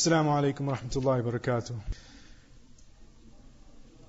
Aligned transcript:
السلام 0.00 0.28
عليكم 0.28 0.68
ورحمة 0.68 0.90
الله 0.96 1.18
وبركاته 1.18 1.74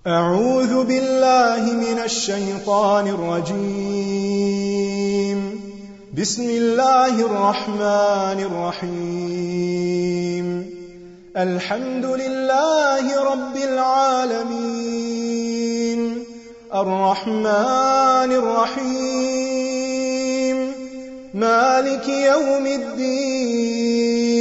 أعوذ 0.08 0.84
بالله 0.86 1.74
من 1.74 2.00
الشيطان 2.06 3.08
الرجيم 3.08 4.20
بسم 6.18 6.44
الله 6.50 7.26
الرحمن 7.26 8.40
الرحيم 8.50 10.46
الحمد 11.38 12.06
لله 12.06 13.24
رب 13.32 13.56
العالمين 13.72 14.80
الرحمن 16.74 18.32
الرحيم 18.42 19.92
مالك 21.34 22.08
يوم 22.08 22.66
الدين 22.68 24.41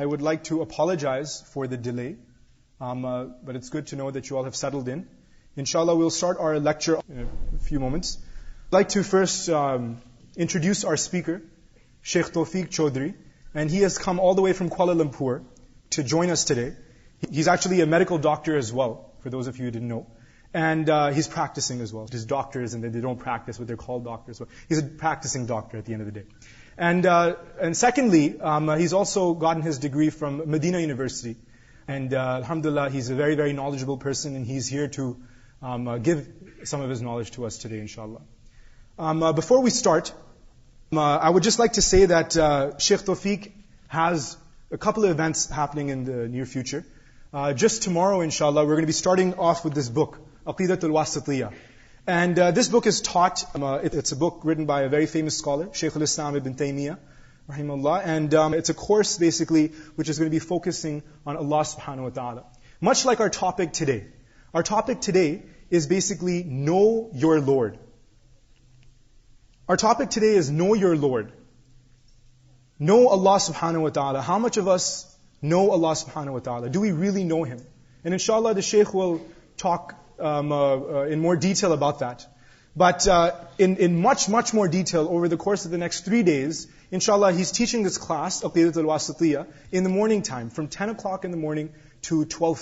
آئی 0.00 0.06
would 0.06 0.22
like 0.22 0.44
to 0.44 0.60
افالوجائز 0.62 1.42
for 1.44 1.66
the 1.66 1.76
delay 1.82 2.12
good 3.72 3.90
to 3.90 3.96
know 3.96 4.10
that 4.10 4.30
you 4.30 4.38
L 4.38 4.50
settle 4.52 4.86
دن 4.86 5.02
ان 5.56 5.64
شاء 5.64 5.80
اللہ 5.80 6.58
like 8.72 8.88
to 8.88 9.02
first 9.02 9.50
introduce 9.50 10.84
our 10.84 10.94
speaker 10.94 11.36
شیخ 12.04 12.30
توفیق 12.32 12.70
Chaudhry 12.70 13.10
and 13.54 13.70
has 13.70 13.98
come 13.98 14.20
all 14.20 14.38
a 14.38 14.42
way 14.42 14.52
from 14.52 14.68
Kuala Lumpur 14.68 15.38
to 15.92 16.02
join 16.04 16.30
us 16.30 16.44
today 16.46 17.84
medical 17.86 18.20
doctor 18.22 18.56
as 18.56 18.72
well 18.74 18.94
for 19.22 19.80
know 19.82 20.00
and 20.54 20.90
has 21.16 21.28
practicing 21.30 21.80
as 21.80 21.94
well 21.94 22.26
doctors 22.28 22.76
practice 23.20 23.60
with 23.60 23.68
doctoring 25.00 25.46
doctor 25.46 25.80
day 25.80 26.22
and 26.78 27.06
and 27.06 27.76
secondly 27.76 28.28
is 28.40 28.94
also 28.94 29.32
gotten 29.42 29.66
his 29.68 29.80
degree 29.80 30.08
from 30.10 30.40
Medina 30.46 30.76
university 30.76 31.32
and 31.88 32.14
الحمد 32.14 32.66
للہ 32.66 32.88
he 32.92 32.98
is 32.98 33.10
a 33.10 33.16
very 33.16 33.36
very 33.36 33.52
knowledgeable 33.52 33.96
person 34.02 34.32
and 34.32 34.46
he 34.46 34.56
is 34.56 34.72
here 34.72 34.86
to 34.86 35.12
give 36.04 36.18
some 36.66 36.80
of his 36.80 37.02
knowledge 37.02 37.38
اللہ 37.98 39.30
before 39.32 39.58
we 39.58 39.70
start 39.70 40.10
would 40.92 41.44
just 41.44 41.60
like 41.60 41.74
to 41.74 41.80
say 41.80 42.04
that 42.06 42.38
شیخ 42.80 43.04
توفیق 43.04 43.46
has 43.90 44.34
couple 44.80 45.04
events 45.04 45.50
happening 45.50 45.90
in 45.90 46.04
near 46.30 46.44
future 46.44 47.52
just 47.56 47.84
to 47.84 47.90
مارو 47.90 48.18
انشاء 48.20 48.46
اللہ 48.46 48.70
we're 48.70 48.88
starting 48.88 49.32
off 49.40 49.66
this 49.76 49.90
book 49.90 50.16
عقیدت 50.46 50.84
الواسطیہ 50.84 51.44
and 52.08 52.38
this 52.56 52.68
book 52.70 52.86
is 52.86 53.02
that 53.02 53.38
it's 53.54 54.12
written 54.46 54.64
بائیری 54.66 55.06
famous 55.06 55.44
شیخ 55.74 55.96
الاسلام 55.96 56.34
رحمۃ 57.48 57.70
اللہ 61.34 61.62
سبحان 61.62 61.98
today 65.00 65.38
is 65.70 65.86
basically 65.88 66.42
know 66.42 66.80
your 67.12 67.38
load 67.38 67.76
our 69.68 69.74
topic 69.74 70.10
today 70.10 70.36
is 70.38 70.50
know 70.50 70.76
your 70.76 70.94
load 70.94 71.30
know 72.80 72.98
اللہ 73.10 73.38
سبحان 73.40 73.76
وطالیہ 73.76 74.20
ہا 74.28 74.38
مچ 74.38 74.58
وس 74.58 75.06
نو 75.42 75.72
اللہ 75.72 75.94
سبحان 75.94 76.28
وطالیہ 76.28 77.24
نو 77.24 77.42
ہم 77.42 77.56
ان 78.04 78.18
شاء 78.18 78.34
اللہ 78.34 78.60
Sheikh 78.60 78.96
in 80.22 81.18
more 81.18 81.36
deal 81.36 81.72
about 81.72 82.00
that 82.00 82.22
but 82.76 83.08
much 84.02 84.28
much 84.28 84.54
more 84.54 84.66
detail 84.66 84.98
over 84.98 85.26
the 85.26 85.36
course 85.36 85.66
next 85.66 86.04
three 86.04 86.22
days 86.22 86.66
ان 86.90 86.98
شاء 86.98 87.14
اللہ 87.14 87.26
teaching 87.54 87.86
click 87.98 88.44
in 91.24 91.40
morning 91.40 91.68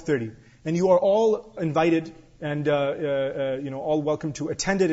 thirty 0.00 0.28
and 0.64 0.76
you 0.76 0.92
are 0.92 0.98
all 1.02 1.34
invited 1.56 2.08
and 2.40 2.68
all 2.68 4.00
welcome 4.06 4.30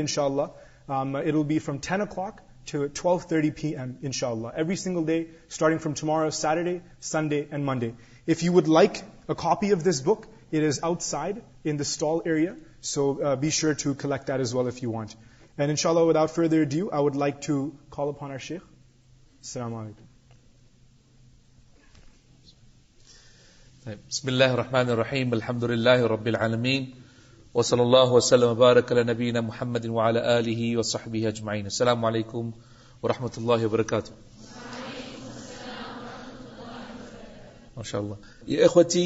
ان 0.00 0.07
شاء 0.07 0.25
اللہ 0.25 0.41
it 0.89 1.33
will 1.33 1.43
be 1.43 1.59
from 1.59 1.77
ten 1.77 2.01
O 2.01 2.05
clock 2.05 2.41
to 2.71 2.85
twelve 2.93 3.19
thirty 3.29 3.75
اللہ 3.75 4.47
every 4.47 4.75
single 4.75 5.05
day 5.05 5.23
from 5.51 5.93
tomorrow 5.93 6.29
Saturday 6.29 6.77
Sunday 7.01 7.43
and 7.51 7.65
Monday 7.65 7.91
if 8.27 8.43
you 8.43 8.53
would 8.53 8.69
like 8.69 8.91
a 9.29 9.33
copy 9.33 9.73
of 9.73 9.85
this 9.85 10.03
book 10.03 10.25
it 10.51 10.63
is 10.63 10.79
out 10.81 11.01
side 11.01 11.39
in 11.67 11.77
the 11.77 11.85
stall 11.85 12.21
area. 12.25 12.55
So 12.81 13.05
uh, 13.21 13.35
be 13.35 13.49
sure 13.49 13.73
to 13.83 13.93
collect 14.03 14.27
that 14.27 14.39
as 14.39 14.53
well 14.55 14.67
if 14.67 14.81
you 14.81 14.89
want. 14.89 15.15
And 15.57 15.71
inshallah, 15.71 16.05
without 16.05 16.31
further 16.31 16.61
ado, 16.61 16.89
I 16.91 16.99
would 16.99 17.15
like 17.15 17.41
to 17.47 17.55
call 17.89 18.09
upon 18.09 18.31
our 18.31 18.39
Sheikh. 18.39 18.61
Assalamu 19.43 19.81
alaikum. 19.83 20.07
بسم 24.09 24.29
الله 24.29 24.53
الرحمن 24.53 24.89
الرحيم 24.89 25.33
الحمد 25.33 25.63
لله 25.63 26.07
رب 26.07 26.27
العالمين 26.27 26.95
وصلى 27.53 27.81
الله 27.81 28.13
وسلم 28.13 28.49
وبارك 28.49 28.91
على 28.91 29.03
نبينا 29.03 29.41
محمد 29.41 29.85
وعلى 29.85 30.39
اله 30.39 30.77
وصحبه 30.77 31.27
اجمعين 31.27 31.65
السلام 31.65 32.05
عليكم 32.05 32.51
ورحمه 33.03 33.31
الله 33.37 33.65
وبركاته 33.65 34.11
ما 37.77 37.83
شاء 37.83 38.01
الله 38.01 38.17
يا 38.47 38.65
اخوتي 38.65 39.05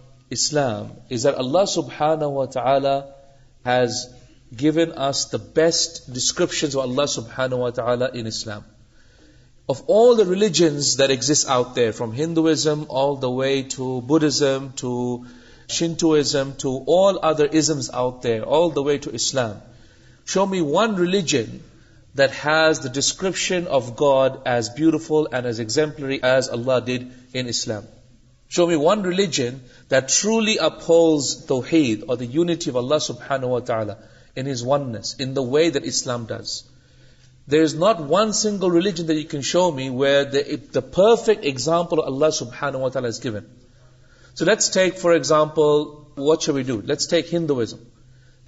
اللہ 0.31 1.65
سبحان 1.65 2.23
و 2.23 2.45
تعالیز 2.45 4.07
given 4.61 4.91
is 4.97 5.31
the 5.31 5.37
best 5.55 6.07
description 6.07 6.67
اللہ 6.79 7.05
سبحان 7.05 7.53
و 7.53 7.69
تعالیٰ 7.69 8.07
from 11.91 12.11
ہندوزم 12.11 12.83
all 12.89 13.21
the 13.21 13.27
way 13.27 13.61
to 13.75 13.99
بزم 14.01 14.67
to 14.75 15.17
Shintoism 15.69 16.49
to 16.57 16.77
all 16.97 17.15
other 17.23 17.45
ism 17.53 17.79
out 17.93 18.27
Islam 19.13 19.53
show 20.27 20.45
me 20.45 20.61
one 20.61 20.95
religion 20.95 21.57
these 22.15 22.83
the 22.83 22.91
description 22.93 23.67
of 23.69 23.89
God 24.01 24.31
as 24.45 24.69
beautiful 24.77 25.23
and 25.31 25.45
as 25.45 25.59
exemplary 25.59 26.19
as 26.23 26.49
Allah 26.49 26.79
did 26.85 27.07
in Islam 27.33 28.00
show 28.51 28.67
me 28.67 28.75
one 28.75 29.05
religion 29.05 29.57
دولی 29.91 30.55
is 30.59 31.49
دو 31.49 31.61
اللہ 32.77 32.97
سبحان 32.97 33.43
وے 33.43 35.69
دسلام 35.69 36.25
does 36.25 36.63
there 37.47 37.63
is 37.63 37.75
not 37.75 37.95
one 38.09 38.31
single 38.31 38.71
religion 38.71 39.41
show 39.41 39.71
me 39.71 39.89
where 39.89 40.23
سبزن 42.31 43.39
so 44.35 44.45
let's 44.45 44.71
take 44.71 44.97
for 44.97 45.13
example 45.13 45.83
what 46.17 46.41
show 46.41 46.61
ڈوٹس 46.61 47.13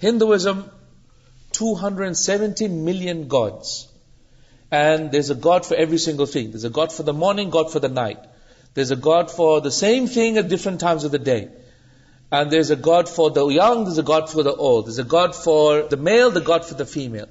Hinduism 0.02 0.60
two 1.58 1.74
hundred 1.82 2.12
gods 3.32 3.86
and 4.72 5.12
there 5.12 5.18
is 5.18 5.30
a 5.30 5.40
God 5.44 5.64
for 5.64 5.78
every 5.78 5.98
single 5.98 6.24
thing 6.24 6.66
اوڈ 6.74 6.92
for 6.92 7.04
the 7.04 7.12
morning 7.12 7.50
god 7.50 7.70
for 7.70 7.88
دائٹ 7.88 8.33
د 8.76 8.80
is 8.80 8.92
a 8.92 8.94
god 9.04 9.30
for 9.30 9.60
the 9.60 9.68
same 9.68 10.06
thing 10.06 10.36
at 10.36 10.44
different 10.44 10.84
is 10.84 12.70
a 12.70 12.74
god 12.86 13.08
for 13.08 13.30
the 13.30 13.40
یگ 13.40 13.98
a 13.98 14.02
God 14.08 14.28
for 14.28 14.44
داز 14.44 15.00
a 15.00 15.06
God 15.12 15.34
for 15.34 15.82
the 15.82 15.96
male 15.96 16.46
for 16.46 16.78
the 16.78 16.84
female 16.84 17.24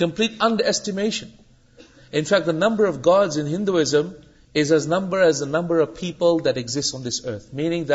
complete 0.00 0.32
under 0.40 0.66
ایسٹیشن 0.66 1.26
Hinduism 3.48 4.08
number 4.58 5.82
of 5.82 5.88
peoples 6.00 7.26
earth 7.26 7.56
مینگ 7.56 7.84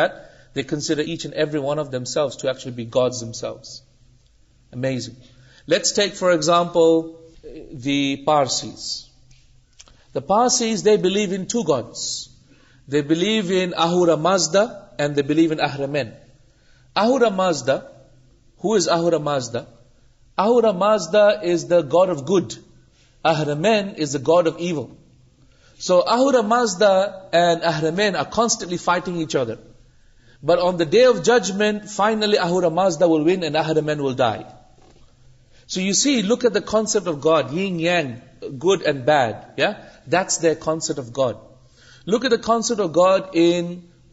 دنسیڈر 0.57 1.03
each 1.03 1.27
and 1.27 1.35
every 1.35 1.59
one 1.59 2.05
سیوزل 8.49 10.21
Parsis 10.27 10.85
they 10.85 10.97
believe 10.97 11.43
to 11.53 11.63
God 11.63 11.85
they 12.93 13.03
believe 13.03 13.43
رز 14.07 14.55
داڈ 14.55 15.17
they 15.17 15.23
believe 15.23 15.53
انہر 15.53 17.31
ماز 17.31 17.63
the 17.67 17.77
who 18.65 18.75
is 18.75 18.89
آہور 18.89 19.13
Ahura 20.39 20.63
ماز 20.63 21.09
د 21.13 21.17
is 21.43 21.71
the 21.71 21.81
good 21.81 22.11
of 22.11 22.29
گر 22.29 23.55
مین 23.55 23.89
is 23.99 24.15
the 24.15 24.19
God 24.19 24.49
of 24.49 24.55
even 24.59 25.02
so 25.83 26.01
رز 26.33 26.81
داڈ 26.81 27.35
اہر 27.35 27.85
آرسٹنٹلی 28.17 28.77
day 30.91 31.05
of 31.07 31.17
judgment 31.25 31.83
good 38.65 38.83
and 38.85 39.07
God 41.17 41.37
لٹ 42.07 42.23
داسپٹ 42.43 42.81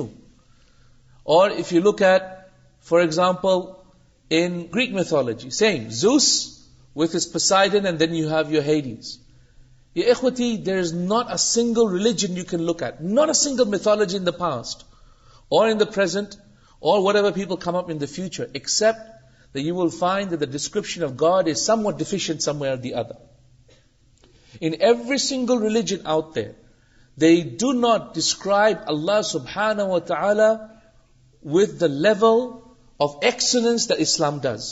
اور 1.24 1.50
Greek 4.72 4.94
mythology 4.94 5.50
same 5.50 5.88
Zeus 5.88 6.48
with 6.96 7.16
Poseidon 7.32 8.00
then 8.00 8.14
you 8.14 8.28
have 8.28 8.54
you 8.54 8.60
has 8.60 9.18
there 10.66 10.78
is 10.78 10.94
not 10.94 11.26
a 11.28 11.36
single 11.36 11.92
religion 11.92 12.36
you 12.36 12.44
can 12.50 12.62
look 12.62 12.82
at 12.82 13.00
not 13.00 13.28
اگل 13.28 13.68
mythology 13.68 14.16
in 14.16 14.30
past 14.38 14.82
اور 15.48 15.68
or 16.80 17.02
whatever 17.02 17.32
people 17.32 17.56
come 17.56 17.74
up 17.74 17.90
in 17.90 17.98
the 17.98 18.06
future, 18.06 18.48
except 18.54 19.00
that 19.52 19.62
you 19.62 19.74
will 19.74 19.90
find 19.90 20.30
that 20.30 20.40
the 20.40 20.46
description 20.46 21.02
of 21.02 21.16
God 21.16 21.48
is 21.48 21.64
somewhat 21.64 21.98
deficient 21.98 22.42
somewhere 22.42 22.74
or 22.74 22.76
the 22.76 22.94
other. 22.94 23.16
In 24.60 24.80
every 24.80 25.18
single 25.18 25.58
religion 25.58 26.02
out 26.06 26.34
there, 26.34 26.54
they 27.16 27.42
do 27.42 27.72
not 27.72 28.14
describe 28.14 28.82
Allah 28.86 29.20
subhanahu 29.20 29.88
wa 29.88 29.98
ta'ala 29.98 30.80
with 31.42 31.78
the 31.78 31.88
level 31.88 32.76
of 33.00 33.18
excellence 33.22 33.86
that 33.86 34.00
Islam 34.00 34.40
does. 34.40 34.72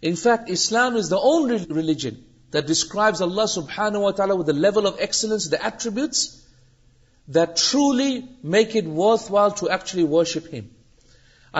In 0.00 0.16
fact, 0.16 0.50
Islam 0.50 0.96
is 0.96 1.08
the 1.08 1.18
only 1.18 1.64
religion 1.66 2.24
that 2.50 2.66
describes 2.66 3.20
Allah 3.20 3.44
subhanahu 3.44 4.02
wa 4.02 4.12
ta'ala 4.12 4.36
with 4.36 4.46
the 4.46 4.52
level 4.52 4.86
of 4.86 5.00
excellence, 5.00 5.48
the 5.48 5.64
attributes 5.64 6.44
that 7.28 7.56
truly 7.56 8.28
make 8.42 8.74
it 8.76 8.84
worthwhile 8.84 9.52
to 9.52 9.70
actually 9.70 10.04
worship 10.04 10.48
Him. 10.48 10.70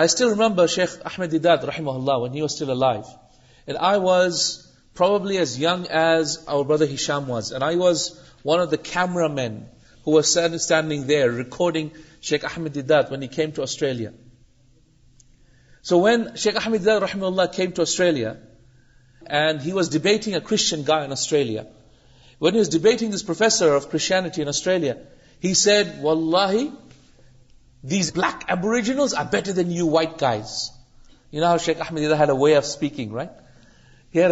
آئیل 0.00 0.23
remember 0.23 0.67
شیخ 0.67 0.97
احمد 1.05 1.45
رحم 1.45 1.89
اللہ 1.89 2.11
when 2.11 2.35
I 3.79 3.99
was 3.99 4.59
پر 8.43 8.75
camera 8.83 9.27
man 9.27 9.63
واسرسینڈنگ 10.07 11.09
recording 11.09 11.87
Sheikh 12.21 12.45
Ahmad 12.45 12.91
so 15.85 16.01
when 16.01 16.23
شیخ 16.35 16.55
احمد 16.55 16.87
رحمت 16.87 17.23
اللہ 17.23 17.61
to 17.75 17.81
Australia 17.81 18.33
and 19.21 19.61
debating 19.91 20.35
اخن 20.35 20.81
گا 20.87 20.95
Australia 20.95 21.63
when 22.41 22.59
is 22.59 22.71
debating 22.71 23.11
کشانٹیلیا 23.91 24.93
he 25.43 25.53
said 25.53 25.87
ول 26.01 26.35
جنسر 27.83 29.51
then 29.51 29.71
you 29.71 29.89
white 29.89 30.21
guy 30.21 30.41
of 31.43 31.67
writer 31.67 32.31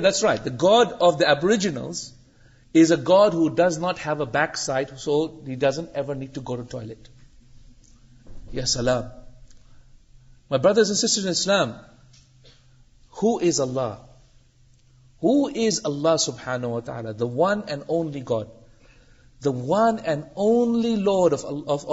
right 0.00 0.44
the 0.44 0.50
God 0.62 0.88
of 1.00 1.20
داجنس 1.20 2.12
is 2.74 2.92
a 2.92 2.98
god 3.08 3.34
who 3.34 3.48
does 3.48 3.78
not 3.78 4.06
have 4.06 4.22
a 4.22 4.28
back 4.32 4.56
side 4.56 4.90
so 4.98 5.42
he 5.42 5.54
doesn't 5.54 5.84
ever 5.94 6.14
need 6.14 6.34
to 6.34 6.40
go 6.40 6.62
toilet 6.62 7.08
یا 8.52 8.66
سلام 8.66 9.02
سلام 11.34 11.72
ہو 13.22 16.16
سبحان 16.16 16.64
و 16.64 16.80
تعالی 16.80 17.12
the 17.12 17.24
one 17.24 17.60
and 17.66 17.82
only 17.86 18.20
God 18.20 18.46
the 19.44 19.50
one 19.50 19.96
and 20.04 20.22
only 20.34 20.96
lord 20.96 21.34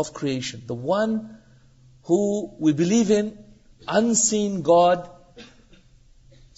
of 0.00 0.13
creation 0.13 0.59
the 0.69 0.73
one 0.73 1.17
he 2.09 2.73
believe 2.73 3.15
in 3.87 4.13
scene 4.13 4.59
God 4.59 4.97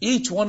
new 0.00 0.42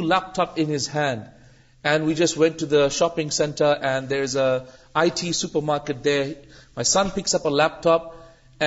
leap 0.00 0.34
top 0.34 0.48
انز 0.56 0.88
hand 0.94 1.22
and 1.84 2.06
we 2.06 2.14
just 2.14 2.38
went 2.38 2.60
to 2.60 2.66
the 2.66 2.88
shipping 2.90 3.28
centre 3.28 3.74
I 4.94 5.10
ٹیپرکٹ 5.14 5.86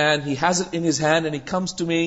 and 0.00 0.26
has 0.42 0.62
in his 0.72 1.00
hand 1.00 1.26
and 1.26 1.46
comes 1.46 1.74
to 1.76 1.86
me 1.86 2.07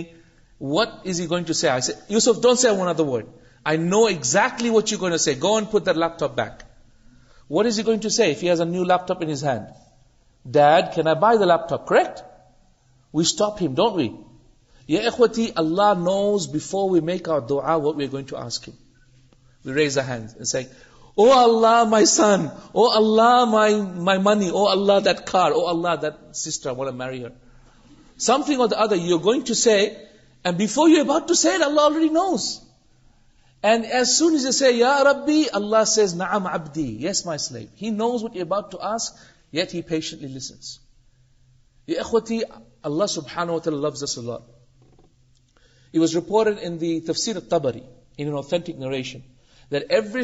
what 0.61 0.87
is 1.05 1.19
you 1.19 1.29
going 1.29 1.45
to 1.45 1.53
سیوسف 1.53 2.41
don't 2.43 2.59
see 2.59 2.67
one 2.79 2.87
of 2.87 2.97
the 2.97 3.03
وڈ 3.03 3.25
I 3.65 3.77
know 3.77 4.03
exactly 4.05 4.69
what 4.69 4.89
فوٹ 5.71 5.87
لیپ 5.87 6.17
top 6.19 6.35
back 6.35 6.63
what 7.49 7.65
to 8.01 8.09
Cs 8.09 8.61
a 8.61 8.63
new 8.65 8.83
leap 8.83 9.07
top 9.07 9.23
hand 9.23 9.67
then 10.45 11.07
app 11.07 11.67
top 11.69 11.87
correct 11.87 12.21
we 13.13 13.21
stop 13.21 13.61
نوز 15.97 16.47
بفورنیٹ 16.47 17.25
car 25.29 25.59
some 28.19 28.41
thing 28.45 28.61
you 28.95 29.17
going 29.17 29.41
to 29.41 29.53
سیفوریشن 29.53 30.51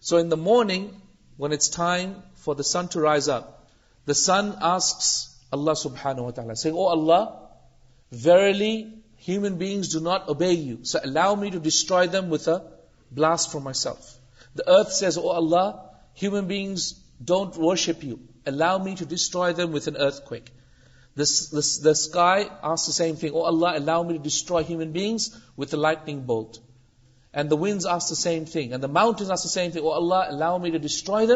So 0.02 0.18
in 0.18 0.30
the 0.30 0.38
morning, 0.38 1.00
when 1.38 1.52
it's 1.52 1.70
time 1.70 2.24
for 2.36 2.56
the 2.56 2.64
sun 2.64 2.88
to 2.90 3.00
rise 3.00 3.28
up, 3.28 3.68
the 4.06 4.16
sun 4.16 4.58
asks 4.60 5.30
Allah 5.54 5.74
subhanahu 5.74 6.24
wa 6.24 6.32
ta'ala, 6.32 6.56
saying, 6.56 6.76
"Oh 6.76 6.88
Allah, 6.88 7.50
verily 8.12 8.94
human 9.18 9.58
beings 9.60 9.90
do 9.90 10.00
not 10.00 10.28
obey 10.28 10.54
you, 10.54 10.80
so 10.84 11.00
allow 11.04 11.36
me 11.36 11.52
to 11.52 11.60
destroy 11.60 12.08
them 12.08 12.32
with 12.32 12.48
a 12.48 12.64
blast 13.12 13.52
from 13.52 13.64
myself." 13.64 14.18
The 14.56 14.68
earth 14.78 14.92
says, 14.92 15.20
"Oh 15.20 15.30
Allah, 15.30 15.68
human 16.16 16.48
beings 16.48 16.96
don't 17.24 17.56
worship 17.56 18.04
you, 18.04 18.20
allow 18.46 18.80
me 18.80 18.96
to 18.96 19.06
destroy 19.06 19.54
them 19.54 19.72
with 19.72 19.88
an 19.88 19.98
earthquake." 19.98 20.52
The 21.14 21.26
sky 21.28 22.50
asks 22.64 22.88
the 22.88 22.94
same 22.94 23.18
thing, 23.18 23.34
"Oh 23.36 23.44
Allah, 23.54 23.78
allow 23.78 24.02
me 24.02 24.18
to 24.18 24.24
destroy 24.32 24.64
human 24.64 24.94
beings 24.94 25.30
with 25.56 25.74
a 25.76 25.78
lightning 25.78 26.22
bolt." 26.22 26.60
Same 27.34 28.44
thing 28.52 28.72
and 28.72 28.86
mountain 28.86 29.32
as 29.32 29.56
then 29.56 29.70
allow 29.84 30.58
me 30.58 30.70
to 30.70 30.78
duster 30.78 31.36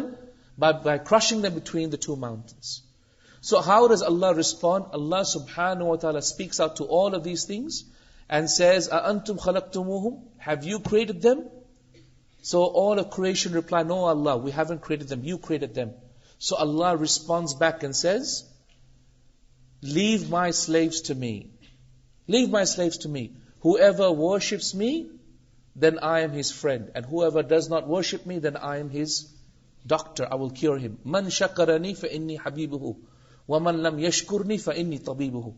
so 3.44 3.60
how 3.60 3.88
does 3.88 4.04
Allah 4.04 4.26
respond 4.36 4.86
to 6.78 7.08
آلسم 7.08 9.38
خلک 9.38 9.78
سوئشن 12.44 13.54
reply 13.54 13.86
no 13.86 14.10
اللہ 14.10 14.30
ویوینٹڈ 14.30 15.14
you 15.24 15.38
کئےٹ 15.38 15.64
اڈ 15.64 15.80
so 16.40 16.56
Allah 16.60 16.86
response 17.00 17.56
back 17.56 17.86
leave 19.84 20.20
مائیف 20.30 20.70
to 21.08 21.16
me 21.16 21.44
leave 22.30 22.48
مائیز 22.48 22.80
life 22.80 23.08
و 23.66 24.40
ش 24.40 24.54
then 25.76 26.00
I 26.00 26.22
am 26.22 26.32
his 26.32 26.52
friend. 26.52 26.92
And 26.96 27.06
whoever 27.06 27.44
does 27.44 27.70
not 27.70 27.88
worship 27.88 28.26
me, 28.26 28.40
then 28.40 28.56
I 28.56 28.78
am 28.78 28.90
his 28.90 29.32
doctor. 29.86 30.28
I 30.30 30.36
will 30.36 30.50
cure 30.52 30.78
him. 30.78 31.00
مَنْ 31.06 31.26
شَكَرَنِي 31.26 31.98
فَإِنِّي 31.98 32.40
حَبِيبُهُ 32.40 32.98
وَمَنْ 33.50 33.82
لَمْ 33.82 34.00
يَشْكُرْنِي 34.00 34.58
فَإِنِّي 34.62 35.04
طَبِيبُهُ 35.04 35.54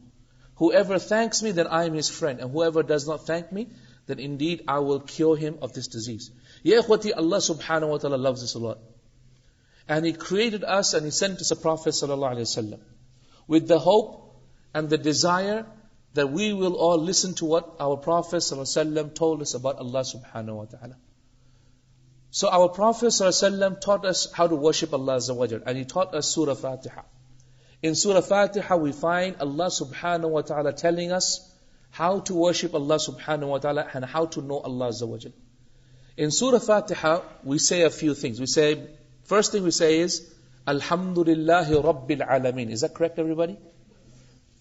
Whoever 0.56 0.98
thanks 0.98 1.44
me, 1.44 1.52
then 1.52 1.68
I 1.68 1.86
am 1.86 1.94
his 1.94 2.10
friend. 2.10 2.40
And 2.40 2.52
whoever 2.52 2.82
does 2.82 3.08
not 3.08 3.28
thank 3.28 3.52
me, 3.52 3.68
then 4.08 4.20
indeed 4.20 4.64
I 4.68 4.80
will 4.80 5.02
cure 5.02 5.38
him 5.38 5.60
of 5.62 5.74
this 5.74 5.88
disease. 5.88 6.32
Ya 6.64 6.82
ikhwati, 6.82 7.12
Allah 7.16 7.38
subhanahu 7.38 7.90
wa 7.90 7.98
ta'ala 7.98 8.16
loves 8.16 8.44
us 8.44 8.56
a 8.56 8.60
lot. 8.60 8.80
And 9.88 10.06
He 10.06 10.14
created 10.14 10.64
us 10.64 10.94
and 10.94 11.06
He 11.06 11.12
sent 11.12 11.40
us 11.40 11.52
a 11.52 11.56
Prophet 11.56 11.92
sallallahu 11.92 12.36
alayhi 12.36 12.58
wa 12.58 12.64
sallam 12.64 12.80
with 13.48 13.68
the 13.68 13.80
hope 13.80 14.36
and 14.74 14.90
the 14.90 14.98
desire 14.98 15.66
we 16.24 16.52
will 16.52 16.74
all 16.80 17.10
لسنگ 17.10 17.54
اللہ 19.64 20.08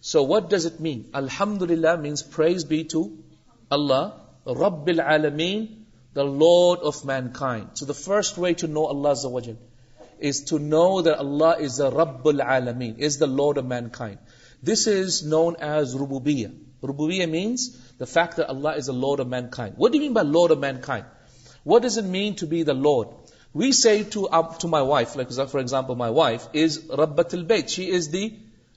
suit 0.12 0.50
does 0.50 0.66
mean 0.80 1.02
الحمد 1.12 1.62
للہ 1.62 1.96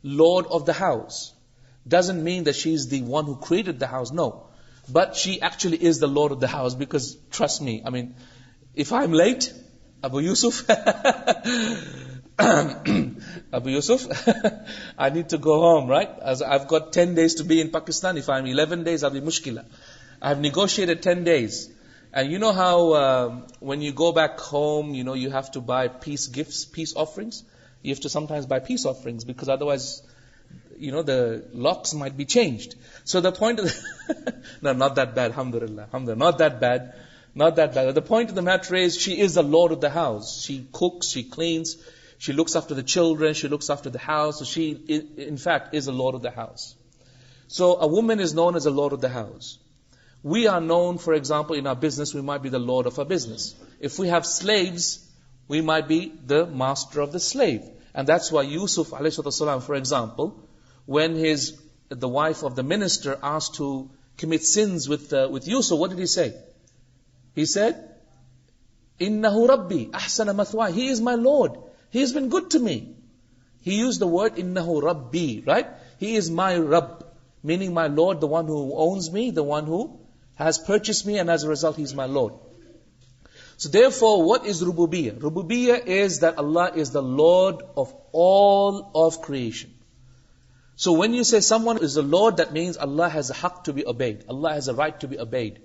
load 0.04 0.46
of 0.52 0.68
the 0.68 0.74
house 0.80 1.32
doesn't 1.86 2.24
mean 2.24 2.46
the 2.46 2.52
she's 2.54 2.92
the 2.92 3.02
one 3.08 3.26
who 3.28 3.34
cut 3.34 3.80
the 3.82 3.92
house 3.92 4.12
no 4.12 4.30
but 4.88 5.16
she 5.16 5.32
ایچولیز 5.32 6.02
the 6.02 6.08
lord 6.08 6.32
of 6.32 6.42
the 6.42 6.48
house 6.54 6.76
because 6.76 7.16
trust 7.30 7.62
me 7.62 7.80
me 7.92 9.22
I 9.22 9.34
Abu 10.04 10.22
Yusuf 10.22 10.72
Abu 13.52 13.70
Yusuf 13.70 14.08
to 15.30 15.38
go 15.38 15.56
home 15.56 15.92
right 15.92 16.10
negotiate 20.40 21.08
you 22.14 22.40
know 22.40 22.52
how 22.52 22.88
when 23.62 23.82
you 23.82 23.94
go 23.94 24.12
back 24.12 24.42
home 24.54 24.94
you 24.94 25.04
know 25.04 25.16
you 25.16 25.32
he 26.08 27.30
nut 27.84 28.08
bed 28.50 28.86
of 28.86 29.48
داؤز 43.86 44.38
شیئنسر 44.50 45.58
woman 47.82 48.20
is 48.20 48.36
nose 48.36 48.68
a 48.68 48.70
lord 48.70 48.92
of 48.92 49.02
the 49.02 49.14
house 49.14 49.58
we 50.26 50.48
are 50.48 50.62
no 50.62 50.98
for example 50.98 51.62
be 52.38 52.50
لارس 52.50 53.54
wives 53.90 55.09
for 55.50 55.82
example 55.90 56.42
ویس 60.88 61.16
his 61.16 61.54
wife 62.04 62.46
of 62.46 62.58
the 62.58 62.62
minister 62.62 63.14
So 83.60 83.68
therefore, 83.68 84.24
what 84.24 84.46
is 84.46 84.64
rububiyyah? 84.64 85.20
Rububiyyah 85.20 85.86
is 85.86 86.20
that 86.20 86.38
Allah 86.38 86.72
is 86.74 86.92
the 86.92 87.02
Lord 87.02 87.62
of 87.76 87.94
all 88.14 88.90
of 88.96 89.22
creation. 89.22 89.74
So 90.78 90.94
when 90.94 91.14
you 91.14 91.26
say 91.26 91.42
someone 91.42 91.80
is 91.84 91.96
the 91.96 92.02
Lord, 92.02 92.38
that 92.38 92.54
means 92.54 92.78
Allah 92.78 93.10
has 93.10 93.32
a 93.32 93.34
haqq 93.34 93.66
to 93.66 93.74
be 93.74 93.86
obeyed. 93.86 94.24
Allah 94.30 94.54
has 94.54 94.70
a 94.70 94.74
right 94.74 94.98
to 95.02 95.10
be 95.10 95.20
obeyed. 95.20 95.60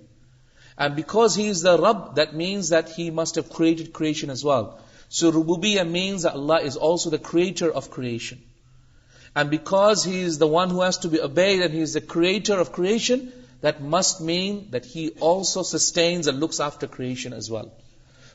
And 0.77 0.97
because 0.97 1.35
He 1.35 1.47
is 1.47 1.61
the 1.61 1.77
Rabb, 1.81 2.17
that 2.17 2.35
means 2.35 2.67
that 2.75 2.89
He 2.89 3.11
must 3.11 3.35
have 3.35 3.49
created 3.49 3.93
creation 3.93 4.29
as 4.29 4.43
well. 4.43 4.81
So 5.07 5.31
rububiyyah 5.31 5.89
means 5.89 6.23
that 6.23 6.33
Allah 6.33 6.59
is 6.63 6.75
also 6.75 7.09
the 7.09 7.17
creator 7.29 7.71
of 7.71 7.91
creation. 7.91 8.43
And 9.33 9.49
because 9.49 10.03
He 10.03 10.19
is 10.19 10.37
the 10.37 10.47
one 10.47 10.69
who 10.69 10.81
has 10.81 10.97
to 10.97 11.07
be 11.07 11.21
obeyed 11.21 11.61
and 11.61 11.73
He 11.73 11.79
is 11.79 11.93
the 11.93 12.01
creator 12.01 12.59
of 12.59 12.73
creation, 12.73 13.31
that 13.61 13.81
must 13.81 14.19
mean 14.19 14.67
that 14.71 14.83
He 14.83 15.11
also 15.11 15.63
sustains 15.63 16.27
and 16.27 16.41
looks 16.41 16.59
after 16.59 16.87
creation 16.87 17.31
as 17.31 17.49
well. 17.49 17.71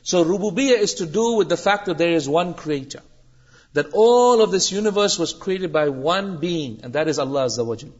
So 0.03 0.23
rububiyyah 0.25 0.79
is 0.79 0.95
to 0.95 1.05
do 1.05 1.33
with 1.33 1.49
the 1.49 1.57
fact 1.57 1.85
that 1.85 1.97
there 1.97 2.13
is 2.13 2.27
one 2.27 2.53
creator. 2.53 3.01
That 3.73 3.93
all 3.93 4.41
of 4.41 4.51
this 4.51 4.71
universe 4.71 5.17
was 5.17 5.33
created 5.33 5.71
by 5.71 5.89
one 5.89 6.37
being, 6.37 6.81
and 6.83 6.93
that 6.93 7.07
is 7.07 7.19
Allah 7.19 7.45
Azza 7.45 7.65
wa 7.65 7.75
Jal. 7.75 7.91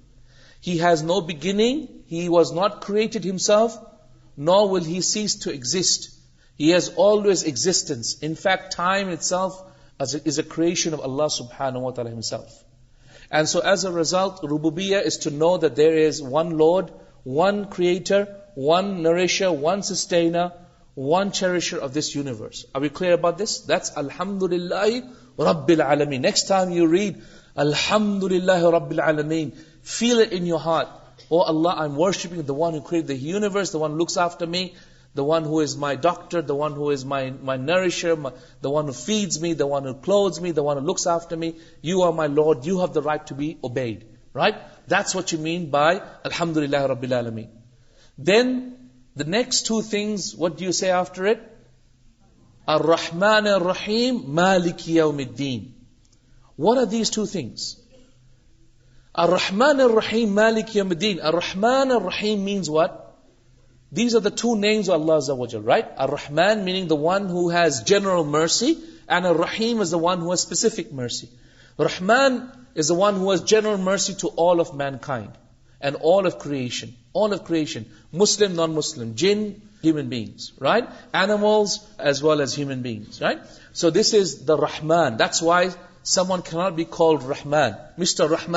He 0.59 0.77
has 0.79 1.01
no 1.01 1.21
beginning, 1.21 2.03
He 2.07 2.27
was 2.29 2.51
not 2.51 2.81
created 2.81 3.23
Himself, 3.23 3.77
nor 4.35 4.69
will 4.69 4.83
He 4.83 5.01
cease 5.01 5.35
to 5.43 5.53
exist. 5.53 6.09
He 6.57 6.71
has 6.71 6.89
always 6.89 7.43
existence. 7.43 8.19
In 8.19 8.35
fact, 8.35 8.73
time 8.73 9.09
itself 9.09 9.63
is 9.99 10.37
a 10.37 10.43
creation 10.43 10.93
of 10.93 10.99
Allah 10.99 11.27
subhanahu 11.27 11.81
wa 11.81 11.91
ta'ala 11.91 12.09
Himself. 12.09 12.63
And 13.31 13.47
so 13.47 13.61
as 13.61 13.85
a 13.85 13.91
result, 13.91 14.41
rububiyyah 14.41 15.03
is 15.03 15.17
to 15.19 15.31
know 15.31 15.57
that 15.57 15.75
there 15.75 15.95
is 15.95 16.21
one 16.21 16.57
Lord, 16.57 16.91
one 17.23 17.65
creator, 17.69 18.27
one 18.55 19.01
nourisher, 19.03 19.51
one 19.51 19.83
sustainer, 19.83 20.51
ونشر 20.97 21.79
of 21.81 21.93
this 21.95 22.15
universe 22.15 22.65
about 22.73 23.37
دسمد 23.39 23.71
الحمد 23.95 24.43
اللہ 24.43 24.85
you 41.83 42.03
are 42.03 42.11
my 42.11 42.31
lord 42.31 42.67
you 42.67 42.79
have 42.79 42.87
that 42.95 43.27
to 43.27 43.35
be 43.35 43.53
Ubayy 43.61 43.95
رب 46.87 47.03
المی 47.03 47.43
دین 48.17 48.47
next 49.15 49.67
ٹوگز 49.67 50.35
what 50.37 50.57
D 50.57 50.89
after 50.89 51.33
is 52.67 52.91
جینرائنڈ 67.85 68.37
all 76.01 76.25
of 76.25 76.37
creation 76.43 76.87
Muslim 77.15 78.53
non 78.53 79.11
جن 79.15 79.49
ہیومنگ 79.83 80.39
so 83.73 83.89
this 83.89 84.15
the 84.47 84.55
رحمت 84.55 85.43
رحم 87.31 87.55
رحم 88.31 88.55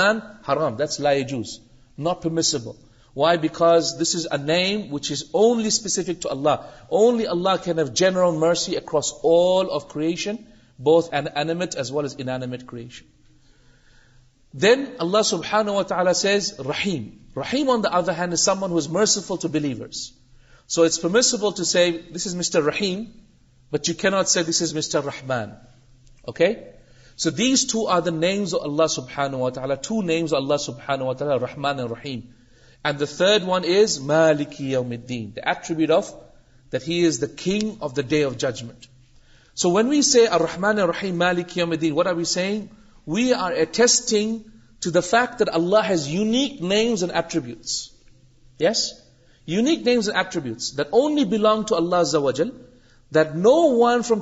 not 1.98 2.22
possible 2.22 2.70
why 3.16 3.38
back 3.38 3.62
this 4.00 4.14
is 4.16 4.26
a 4.30 4.36
name 4.36 4.94
which 4.94 5.12
is 5.12 5.22
only 5.32 5.66
specific 5.66 6.22
to 6.22 6.28
Allah 6.30 6.56
only 6.88 7.26
Allah 7.26 7.64
can 7.64 7.78
have 7.78 7.86
general 7.86 8.36
mercy 8.38 8.76
across 8.76 10.36
بوس 10.78 11.08
at 11.12 11.76
as 11.76 11.90
well 11.92 12.04
as 12.04 12.14
انٹ 12.18 12.66
کر 12.66 12.76
سبحان 15.24 15.68
و 15.68 15.82
تعالیٰ 15.82 16.12
سے 16.12 16.38
we 43.06 43.32
are 43.32 43.52
attesting 43.52 44.38
to 44.80 44.90
the 44.90 45.00
fact 45.00 45.38
دلہ 45.38 45.76
has 45.88 46.08
unique 46.08 46.62
names 46.62 47.04
and 47.04 47.14
attributes 47.14 47.90
belong 51.28 51.62
to 51.62 51.76
اللہ 51.76 52.12
سبحان 52.14 52.52
from 54.02 54.20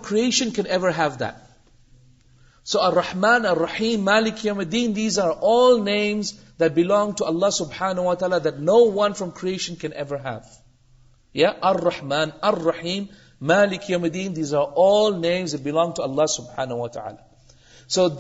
کرو 9.31 10.38
یا 11.35 11.53
ارحمان 11.62 12.29
ار 12.43 12.55
رحیم 12.55 13.05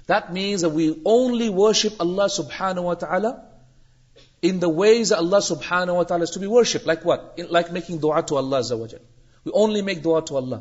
That 0.07 0.33
means 0.33 0.61
that 0.61 0.71
we 0.71 1.01
only 1.05 1.49
worship 1.49 1.95
Allah 2.01 2.27
subhanahu 2.27 2.83
wa 2.83 2.95
ta'ala 2.95 3.45
in 4.40 4.61
the 4.61 4.69
ways 4.69 5.09
that 5.09 5.19
Allah 5.19 5.38
subhanahu 5.38 5.97
wa 5.97 6.05
ta'ala 6.05 6.23
is 6.25 6.31
to 6.31 6.38
be 6.38 6.47
worshipped. 6.47 6.87
Like 6.87 7.05
what? 7.05 7.35
In, 7.37 7.49
Like 7.51 7.73
making 7.73 7.99
dua 7.99 8.23
to 8.23 8.37
Allah 8.37 8.61
azza 8.61 8.79
wa 8.79 8.87
We 9.45 9.53
only 9.53 9.83
make 9.83 10.03
dua 10.03 10.23
to 10.27 10.37
Allah. 10.37 10.61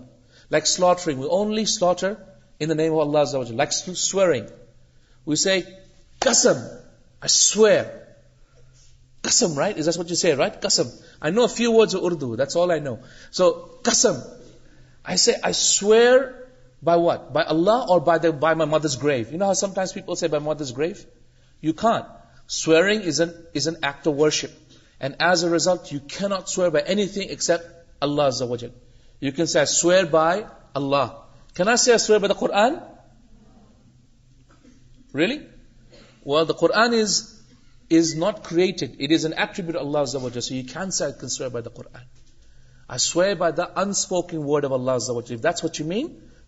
Like 0.50 0.66
slaughtering. 0.66 1.20
We 1.20 1.28
only 1.28 1.66
slaughter 1.66 2.18
in 2.60 2.70
the 2.70 2.76
name 2.76 2.92
of 2.94 3.00
Allah 3.00 3.24
azza 3.24 3.38
wa 3.38 3.56
Like 3.56 3.72
swearing. 3.72 4.50
We 5.26 5.36
say, 5.36 5.66
Qasam, 6.22 6.82
I 7.22 7.28
swear. 7.28 8.08
Qasam, 9.22 9.56
right? 9.58 9.78
Is 9.78 9.86
that 9.86 9.98
what 9.98 10.10
you 10.10 10.16
say, 10.16 10.34
right? 10.34 10.60
Qasam. 10.62 10.92
I 11.22 11.30
know 11.32 11.44
a 11.44 11.50
few 11.50 11.72
words 11.72 11.94
of 11.94 12.04
Urdu. 12.04 12.36
That's 12.36 12.56
all 12.56 12.72
I 12.72 12.80
know. 12.80 13.00
So, 13.32 13.80
Qasam. 13.84 14.24
I 15.04 15.16
say, 15.16 15.36
I 15.44 15.52
swear 15.52 16.45
by 16.86 18.56
my 18.56 18.70
مدرس 18.70 19.04
گرائیفرنگ 19.04 19.42
worship 24.08 24.52
and 25.02 25.16
as 25.20 25.44
a 25.44 25.52
result 25.52 25.94
you 25.94 26.00
can't 26.08 26.50
swear 26.50 26.70
by 26.70 26.84
any 26.88 27.06
thing 27.08 27.28
you 29.22 29.32
can 29.32 29.46
see 29.46 29.58
I 29.58 29.68
swear 29.68 30.06
by 30.06 30.42
اللہ 30.74 31.06
خوری 35.14 35.38
وا 36.26 36.44
خور 36.54 36.70
not 38.16 38.44
کرز 38.44 39.26
این 39.26 39.34
ایکٹرین 39.38 39.76
speaking 43.88 44.44
Allah 44.50 44.98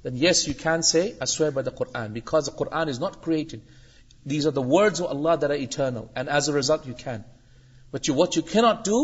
then 0.08 0.16
yes, 0.16 0.48
you 0.48 0.54
can 0.54 0.84
say, 0.84 1.16
I 1.20 1.26
swear 1.26 1.52
by 1.52 1.64
the 1.64 1.72
Qur'an, 1.72 2.14
because 2.14 2.46
the 2.46 2.52
Qur'an 2.52 2.88
is 2.88 2.98
not 2.98 3.22
created. 3.22 3.62
These 4.26 4.48
are 4.48 4.52
the 4.52 4.62
words 4.62 5.02
of 5.02 5.08
Allah 5.08 5.38
that 5.38 5.52
are 5.52 5.62
eternal, 5.64 6.10
and 6.16 6.30
as 6.30 6.48
a 6.48 6.54
result 6.54 6.86
you 6.88 6.94
can. 6.94 7.26
But 7.92 8.08
you, 8.08 8.14
what 8.14 8.38
you 8.38 8.42
cannot 8.42 8.86
do, 8.86 9.04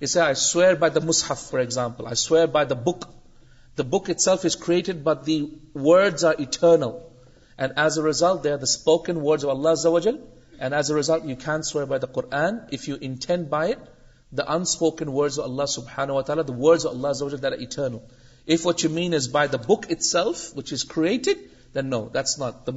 is 0.00 0.10
say, 0.10 0.22
I 0.22 0.32
swear 0.32 0.74
by 0.74 0.88
the 0.88 0.98
Mus'haf, 0.98 1.50
for 1.50 1.60
example, 1.60 2.08
I 2.08 2.14
swear 2.14 2.48
by 2.48 2.64
the 2.64 2.74
book. 2.74 3.08
The 3.76 3.84
book 3.84 4.08
itself 4.08 4.44
is 4.44 4.56
created, 4.56 5.04
but 5.04 5.24
the 5.24 5.52
words 5.72 6.24
are 6.24 6.34
eternal. 6.36 7.12
And 7.56 7.74
as 7.76 7.96
a 7.96 8.02
result, 8.02 8.42
they 8.42 8.50
are 8.50 8.58
the 8.58 8.66
spoken 8.66 9.22
words 9.22 9.44
of 9.44 9.50
Allah 9.50 9.74
Azza 9.74 10.18
And 10.58 10.74
as 10.74 10.90
a 10.90 10.96
result, 10.96 11.24
you 11.26 11.36
can 11.36 11.62
swear 11.62 11.86
by 11.86 11.98
the 11.98 12.08
Qur'an 12.08 12.66
if 12.72 12.88
you 12.88 12.96
intend 12.96 13.50
by 13.50 13.68
it 13.68 13.78
the 14.32 14.52
unspoken 14.52 15.12
words 15.12 15.38
of 15.38 15.44
Allah 15.44 15.66
subhanahu 15.78 16.14
wa 16.14 16.22
ta'ala, 16.22 16.42
the 16.42 16.60
words 16.68 16.84
of 16.84 16.96
Allah 16.96 17.10
Azza 17.10 17.40
that 17.40 17.52
are 17.52 17.60
eternal. 17.70 18.02
Main 18.90 19.14
is 19.14 19.28
by 19.28 19.48
the 19.48 19.54
book 19.54 19.86
it 19.90 20.02
سیلفز 20.02 20.84
notice 21.76 22.38
but 22.38 22.68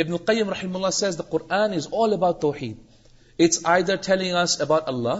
Ibn 0.00 0.17
Qayyim 0.29 0.53
رحمه 0.55 0.81
اللہ 0.81 0.93
says 0.99 1.17
the 1.17 1.27
Quran 1.35 1.75
is 1.81 1.87
all 1.91 2.17
about 2.19 2.41
توحید 2.41 2.77
it's 3.47 3.63
either 3.75 3.97
telling 4.09 4.41
us 4.45 4.59
about 4.67 4.87
Allah 4.95 5.17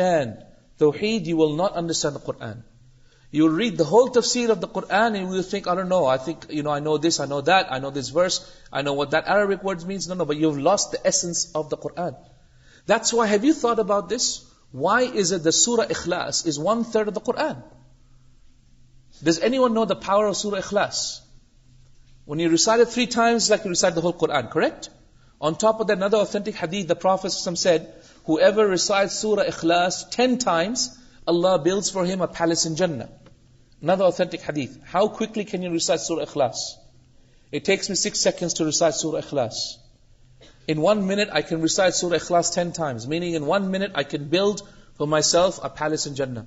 نوٹرسٹینڈ 0.00 2.60
read 3.58 3.78
داولس 3.78 4.36
قرآن 17.22 17.81
Does 19.22 19.38
anyone 19.38 19.74
know 19.74 19.84
the 19.84 19.96
power 19.96 20.26
of 20.26 20.36
Surah 20.36 20.60
Ikhlas? 20.60 21.20
When 22.24 22.38
you 22.38 22.48
recite 22.48 22.80
it 22.80 22.88
three 22.88 23.06
times, 23.06 23.44
it's 23.44 23.50
like 23.50 23.64
you 23.64 23.70
recite 23.70 23.94
the 23.94 24.00
whole 24.00 24.12
Quran, 24.12 24.50
correct? 24.50 24.90
On 25.40 25.56
top 25.56 25.80
of 25.80 25.88
that, 25.88 25.96
another 25.96 26.18
authentic 26.18 26.54
hadith, 26.54 26.88
the 26.88 26.96
Prophet 26.96 27.30
said, 27.30 27.92
Whoever 28.26 28.66
recites 28.66 29.14
Surah 29.14 29.44
Ikhlas 29.44 30.10
ten 30.10 30.38
times, 30.38 30.96
Allah 31.26 31.58
builds 31.58 31.90
for 31.90 32.04
him 32.04 32.20
a 32.20 32.28
palace 32.28 32.66
in 32.66 32.76
Jannah. 32.76 33.08
Another 33.80 34.04
authentic 34.04 34.40
hadith. 34.42 34.78
How 34.84 35.08
quickly 35.08 35.44
can 35.44 35.62
you 35.62 35.70
recite 35.70 36.00
Surah 36.00 36.24
Ikhlas? 36.24 36.74
It 37.50 37.64
takes 37.64 37.88
me 37.88 37.96
six 37.96 38.20
seconds 38.20 38.54
to 38.54 38.64
recite 38.64 38.94
Surah 38.94 39.20
Ikhlas. 39.20 39.54
In 40.68 40.80
one 40.80 41.06
minute, 41.06 41.28
I 41.32 41.42
can 41.42 41.60
recite 41.60 41.94
Surah 41.94 42.18
Ikhlas 42.18 42.54
ten 42.54 42.72
times, 42.72 43.08
meaning 43.08 43.34
in 43.34 43.46
one 43.46 43.70
minute, 43.70 43.92
I 43.94 44.04
can 44.04 44.28
build 44.28 44.62
for 44.94 45.06
myself 45.06 45.58
a 45.62 45.68
palace 45.68 46.06
in 46.06 46.14
Jannah. 46.14 46.46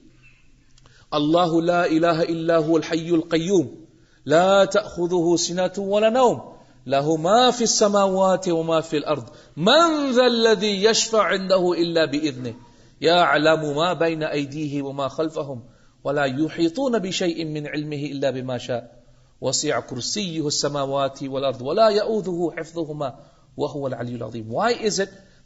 الله 1.13 1.61
لا 1.61 1.85
إله 1.85 2.23
الا 2.23 2.57
هو 2.57 2.77
الحي 2.77 3.09
القيوم 3.09 3.85
لا 4.25 4.65
تأخذه 4.65 5.35
سنة 5.35 5.73
ولا 5.77 6.09
نوم 6.09 6.41
له 6.85 7.15
ما 7.15 7.51
في 7.51 7.63
السماوات 7.63 8.49
وما 8.49 8.81
في 8.81 8.97
الأرض 8.97 9.29
من 9.57 10.11
ذا 10.11 10.27
الذي 10.27 10.83
يشفع 10.83 11.23
عنده 11.23 11.73
إلا 11.73 12.05
بإذنه 12.05 12.53
يعلم 13.01 13.75
ما 13.75 13.93
بين 13.93 14.23
أيديه 14.23 14.81
وما 14.81 15.07
خلفهم 15.07 15.63
ولا 16.03 16.25
يحيطون 16.25 16.99
بشيء 16.99 17.45
من 17.45 17.67
علمه 17.67 18.05
إلا 18.05 18.31
بما 18.31 18.57
شاء 18.57 19.01
وسع 19.41 19.79
كرسيه 19.79 20.47
السماوات 20.47 21.23
والأرض 21.23 21.61
ولا 21.61 21.87
يؤذه 21.87 22.53
حفظهما 22.57 23.15
وهو 23.57 23.87
العلي 23.87 24.15
العظيم 24.15 24.51
Why 24.51 24.71
is 24.71 24.99
it 24.99 25.09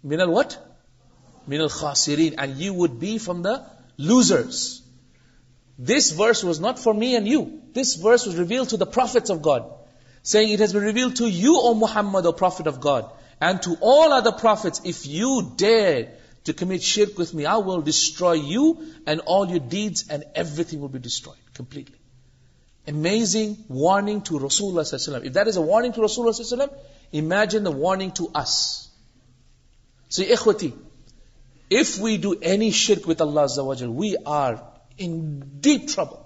مِنَ 0.05 0.29
what? 0.29 0.57
مِنَ 1.49 1.69
الْخَاسِرِينَ. 1.69 2.35
And 2.37 2.57
you 2.57 2.73
would 2.73 2.99
be 2.99 3.17
from 3.17 3.41
the 3.41 3.65
losers. 3.97 4.81
This 5.79 6.11
verse 6.11 6.43
was 6.43 6.59
not 6.59 6.79
for 6.79 6.93
me 6.93 7.15
and 7.15 7.27
you. 7.27 7.61
This 7.73 7.95
verse 7.95 8.25
was 8.25 8.35
revealed 8.35 8.69
to 8.69 8.77
the 8.77 8.85
prophets 8.85 9.29
of 9.29 9.41
God, 9.41 9.71
saying, 10.23 10.51
it 10.51 10.59
has 10.59 10.73
been 10.73 10.83
revealed 10.83 11.17
to 11.17 11.27
you, 11.27 11.59
O 11.59 11.73
Muhammad, 11.73 12.25
O 12.25 12.33
Prophet 12.33 12.67
of 12.67 12.79
God, 12.79 13.11
and 13.39 13.61
to 13.61 13.77
all 13.81 14.11
other 14.11 14.31
prophets, 14.31 14.81
if 14.83 15.05
you 15.05 15.53
dare 15.55 16.13
to 16.45 16.53
commit 16.53 16.81
shirk 16.81 17.17
with 17.17 17.33
me, 17.33 17.45
I 17.45 17.57
will 17.57 17.81
destroy 17.81 18.33
you 18.33 18.87
and 19.05 19.19
all 19.21 19.47
your 19.47 19.59
deeds, 19.59 20.05
and 20.09 20.23
everything 20.33 20.79
will 20.79 20.89
be 20.89 20.99
destroyed 20.99 21.37
completely. 21.53 21.95
amazing 22.87 23.65
warning 23.67 24.21
to 24.21 24.39
Rasulullah 24.39 25.25
If 25.25 25.33
that 25.33 25.47
is 25.47 25.57
a 25.57 25.61
warning 25.61 25.93
to 25.93 26.01
Rasulullah 26.01 26.69
imagine 27.11 27.63
the 27.63 27.71
warning 27.71 28.11
to 28.11 28.29
us. 28.33 28.89
See, 30.09 30.25
ikhwati, 30.25 30.73
if 31.69 31.99
we 31.99 32.17
do 32.17 32.39
any 32.41 32.71
shirk 32.71 33.05
with 33.05 33.19
Allah 33.21 33.45
Azza 33.45 33.93
we 33.93 34.15
are 34.25 34.63
in 34.97 35.59
deep 35.59 35.89
trouble. 35.89 36.23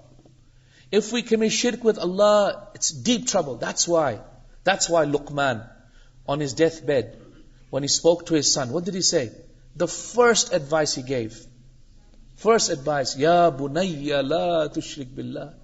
If 0.90 1.10
we 1.12 1.22
commit 1.22 1.52
shirk 1.52 1.82
with 1.82 1.98
Allah, 1.98 2.68
it's 2.74 2.90
deep 2.90 3.26
trouble. 3.26 3.56
That's 3.56 3.88
why. 3.88 4.20
That's 4.62 4.88
why 4.88 5.06
Luqman, 5.06 5.68
on 6.28 6.38
his 6.38 6.52
deathbed, 6.52 7.18
when 7.70 7.82
he 7.82 7.88
spoke 7.88 8.26
to 8.26 8.34
his 8.34 8.52
son, 8.52 8.70
what 8.70 8.84
did 8.84 8.94
he 8.94 9.00
say? 9.00 9.32
The 9.74 9.88
first 9.88 10.52
advice 10.52 10.94
he 10.94 11.02
gave. 11.02 11.44
First 12.36 12.70
advice, 12.70 13.16
Ya 13.16 13.50
bunayya 13.50 14.22
la 14.28 14.68
tushrik 14.68 15.14
billah. 15.14 15.54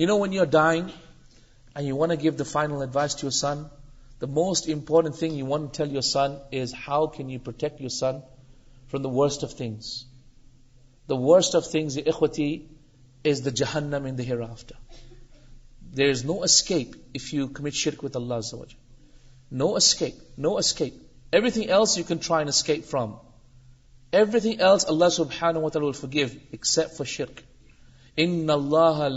you 0.00 0.06
know 0.06 0.18
when 0.20 0.32
you 0.32 0.40
are 0.40 0.46
dying 0.52 0.88
I 1.76 1.86
you 1.86 1.96
want 1.96 2.12
a 2.12 2.22
give 2.22 2.32
the 2.34 2.44
final 2.44 2.80
advice 2.80 3.16
to 3.16 3.26
your 3.26 3.32
son 3.32 3.62
the 4.22 4.26
most 4.32 4.68
important 4.68 5.16
thing 5.18 5.32
you 5.32 5.46
want 5.46 5.74
tell 5.74 5.92
your 5.92 6.02
son 6.04 6.34
is 6.52 6.74
how 6.88 7.06
can 7.16 7.30
you 7.30 7.38
protect 7.44 7.80
your 7.80 7.90
son 7.90 8.18
from 8.90 9.02
the 9.02 9.10
worst 9.10 9.44
of 9.44 9.56
things 9.56 9.92
the 11.08 11.18
worst 11.20 11.56
of 11.56 11.70
things 11.70 11.98
is 11.98 12.06
ایخوتی 12.06 12.50
is 13.24 13.44
the 13.44 13.50
جہنم 13.54 14.04
in 14.04 14.18
the 14.18 14.22
Heer 14.22 14.40
آفٹ 14.40 14.72
there 15.96 16.10
is 16.10 16.24
no 16.24 16.40
escape 16.42 16.96
if 17.14 17.32
you 17.34 17.48
commit 17.48 17.74
شرک 17.74 18.04
with 18.04 18.16
اللہ 18.16 18.40
سوج 18.40 18.74
no 19.52 19.74
escape 19.74 20.38
no 20.38 20.56
escape 20.56 20.94
ایوی 21.32 21.50
thing 21.50 21.70
else 21.70 21.98
you 21.98 22.04
can 22.08 22.18
try 22.18 22.40
and 22.40 22.48
escape 22.48 22.84
from 22.84 23.12
every 24.12 24.40
thing 24.40 24.60
else 24.60 24.86
اللہ 24.88 25.08
سوٹ 25.08 25.96
فو 25.96 26.06
give 26.12 26.26
ایسے 26.50 27.04
شرک 27.06 27.40
you 28.18 28.28
can 28.48 29.16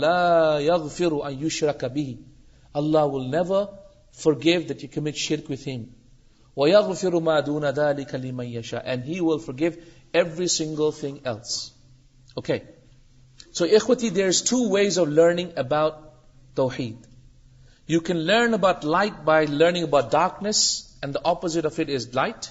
learn 18.16 18.54
about 18.54 18.84
light 18.84 19.12
by 19.24 19.46
learning 19.46 19.82
about 19.82 20.12
darkness 20.12 20.82
and 21.02 21.14
دپوز 21.14 21.58
of 21.64 21.80
it 21.80 22.14
light 22.14 22.46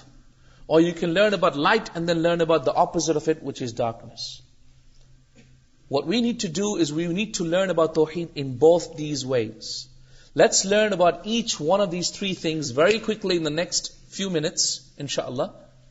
اور 0.66 0.80
you 0.80 0.92
can 1.00 1.10
learn 1.10 1.34
about 1.34 1.56
light 1.56 1.90
and 1.94 2.08
then 2.08 2.18
learn 2.18 2.40
about 2.40 2.66
داوزٹ 2.66 3.28
which 3.42 3.62
is 3.62 3.76
darkness 3.76 4.49
what 5.90 6.04
we 6.06 6.20
need 6.20 6.42
to 6.42 6.48
do 6.48 6.76
need 7.12 7.36
to 7.38 7.44
learn 7.44 7.70
way 7.78 7.86
three 12.14 12.32
ان 14.96 15.06
شاء 15.06 15.24
اللہ 15.24 15.42
ان 15.42 15.86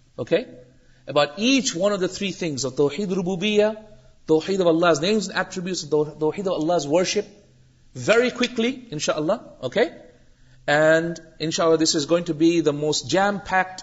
شاء 11.52 11.66
اللہ 11.66 11.76
this 11.76 11.96
is 11.96 12.10
going 12.10 12.70
most 12.76 13.06
jam 13.06 13.38
fact 13.50 13.82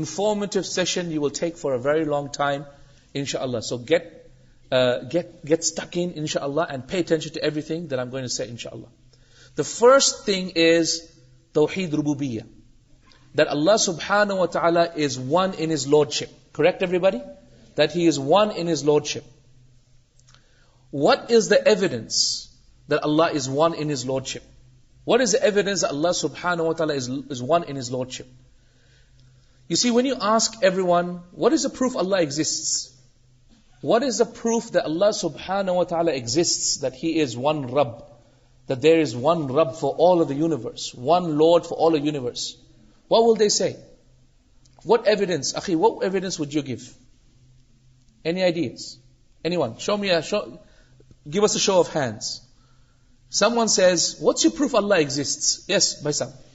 informative 0.00 0.62
session 0.62 1.12
you 1.12 1.22
will 1.22 1.40
take 1.40 1.56
فارری 1.56 2.04
long 2.04 2.26
time 2.26 2.62
Allah 3.14 3.60
so 3.60 3.76
get 3.76 4.19
gets 4.72 5.72
ان 5.94 6.26
شاء 6.26 6.40
اللہ 6.40 6.60
and 6.60 6.82
Allah 8.72 8.86
the 9.56 9.62
first 9.62 10.30
روبوبیا 11.94 12.42
that 13.34 13.46
اللہ 13.50 13.76
سب 13.76 13.92
تعالیڈی 14.52 15.06
دیٹ 17.76 17.96
ہیٹ 17.96 18.08
از 21.30 21.50
داڈینس 21.50 22.48
that 22.88 22.98
Allah 23.02 23.22
is 23.22 23.48
one 23.48 23.72
انز 23.78 24.04
load 24.06 24.26
ship 24.26 25.08
what 25.08 25.20
is 25.20 25.36
داڈینس 25.42 25.84
اللہ 25.84 26.12
سب 26.12 26.46
one 27.40 27.62
and 27.66 27.90
lord 27.90 28.10
ship 28.10 28.28
you 29.70 29.76
see 29.76 29.90
when 29.90 30.06
you 30.06 30.14
ask 30.20 30.56
every 30.60 30.82
one 30.82 31.16
what 31.32 31.52
is 31.52 31.62
the 31.64 31.68
proof 31.68 31.96
Allah 31.96 32.16
exist 32.16 32.89
what 33.84 34.02
is 34.02 34.18
the 34.18 34.24
proof 34.24 34.72
دینا 34.72 34.88
universe 40.32 40.94
one 40.98 41.30
lord 41.30 41.66
فارس 41.66 42.56
what 43.10 43.22
will 43.28 43.38
they 43.38 43.48
see 43.48 43.68
what 44.84 45.08
evidence 45.08 46.40
would 46.40 46.54
you 46.54 46.62
give 46.66 46.76
as 48.24 48.36
S 48.56 49.88
me 49.88 50.08
give 51.32 51.46
show 51.46 51.78
of 51.78 51.96
hands 51.96 52.40
some 53.32 53.58
one 53.58 53.68
says 53.68 54.16
وٹرو 54.20 54.76
اللہ 54.76 54.94
exist 54.94 55.70
yes 55.70 56.02
بھائی 56.02 56.12
سنگ 56.12 56.49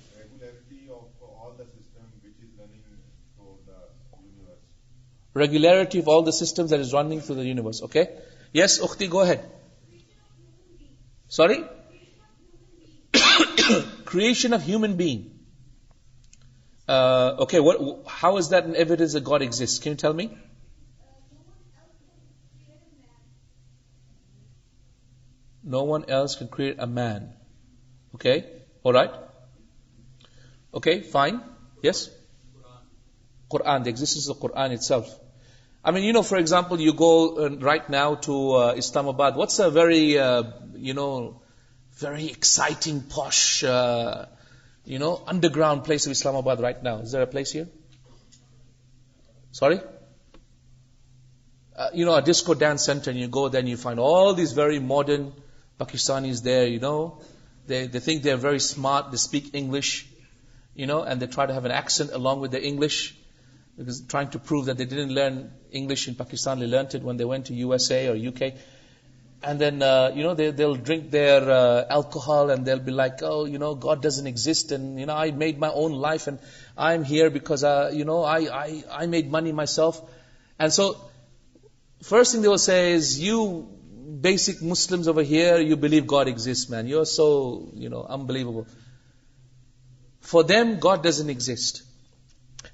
ریگولرٹیل 5.36 6.02
the 6.26 6.30
system 6.30 6.65
دنگ 6.65 7.20
فوریورس 7.20 7.82
دی 9.00 9.12
go 9.12 9.24
head 9.24 9.39
sorry 11.32 11.62
کرومن 14.06 14.94
بیگ 14.94 15.20
ہاؤ 18.10 18.38
از 18.38 18.52
دین 18.52 18.76
ایوریز 18.76 19.15
a 19.15 19.22
God 19.28 19.39
exist 19.39 19.84
can 19.84 19.96
tell 19.96 20.13
me 20.13 20.28
no 25.63 25.86
one 25.88 26.02
else 26.08 26.36
can 26.36 26.48
create 28.24 29.12
okay 30.74 31.02
fine 31.02 31.38
yes 31.84 32.10
کور 33.48 33.62
آن 33.65 33.86
دور 33.86 34.50
on 34.56 34.72
it 34.72 34.84
self 34.84 35.25
I 35.88 35.91
mean, 35.91 36.24
for 36.24 36.39
example, 36.39 36.82
you 36.82 36.94
go 36.94 37.38
uh, 37.38 37.50
right 37.58 37.88
now 37.88 38.15
to 38.15 38.54
uh, 38.54 38.74
Islamabad. 38.76 39.36
What's 39.36 39.60
a 39.60 39.70
very, 39.70 40.18
uh, 40.18 40.41
very 41.94 42.28
exciting, 42.28 43.04
posh, 43.04 43.63
underground 43.63 44.24
place 45.84 46.08
of 46.08 46.12
Islamabad 46.12 46.60
right 46.60 46.82
now? 46.82 47.02
Is 47.02 47.12
there 47.12 47.22
a 47.22 47.28
place 47.28 47.52
here? 47.52 47.68
Sorry? 49.52 49.80
A 51.76 52.22
disco 52.24 52.56
dance 52.56 52.84
center, 52.84 53.12
and 53.12 53.20
you 53.20 53.28
go 53.28 53.50
there 53.50 53.60
and 53.60 53.70
you 53.70 53.78
find 53.78 54.00
all 54.00 54.34
these 54.34 54.54
very 54.54 54.80
modern 54.80 55.34
Pakistanis 55.80 56.41
there, 56.41 56.65
They 57.68 58.00
think 58.00 58.24
they're 58.24 58.38
very 58.38 58.60
smart, 58.60 59.12
they 59.12 59.18
speak 59.18 59.54
English, 59.54 60.08
and 60.76 61.22
they 61.22 61.28
try 61.28 61.46
to 61.46 61.54
have 61.54 61.65
an 61.65 61.72
accent 61.72 62.10
along 62.12 62.39
with 62.39 62.50
their 62.50 62.63
English. 62.63 63.13
Trying 63.78 64.30
to 64.30 64.39
پروٹ 64.39 64.68
learn 64.91 66.13
Pakistan 66.18 66.62
there 66.62 66.78
الڈ 85.54 85.84
ویلکن 85.84 86.84
for 90.26 90.44
them 90.44 90.74
God 90.84 91.04
does 91.04 91.22
اٹسٹ 91.30 91.95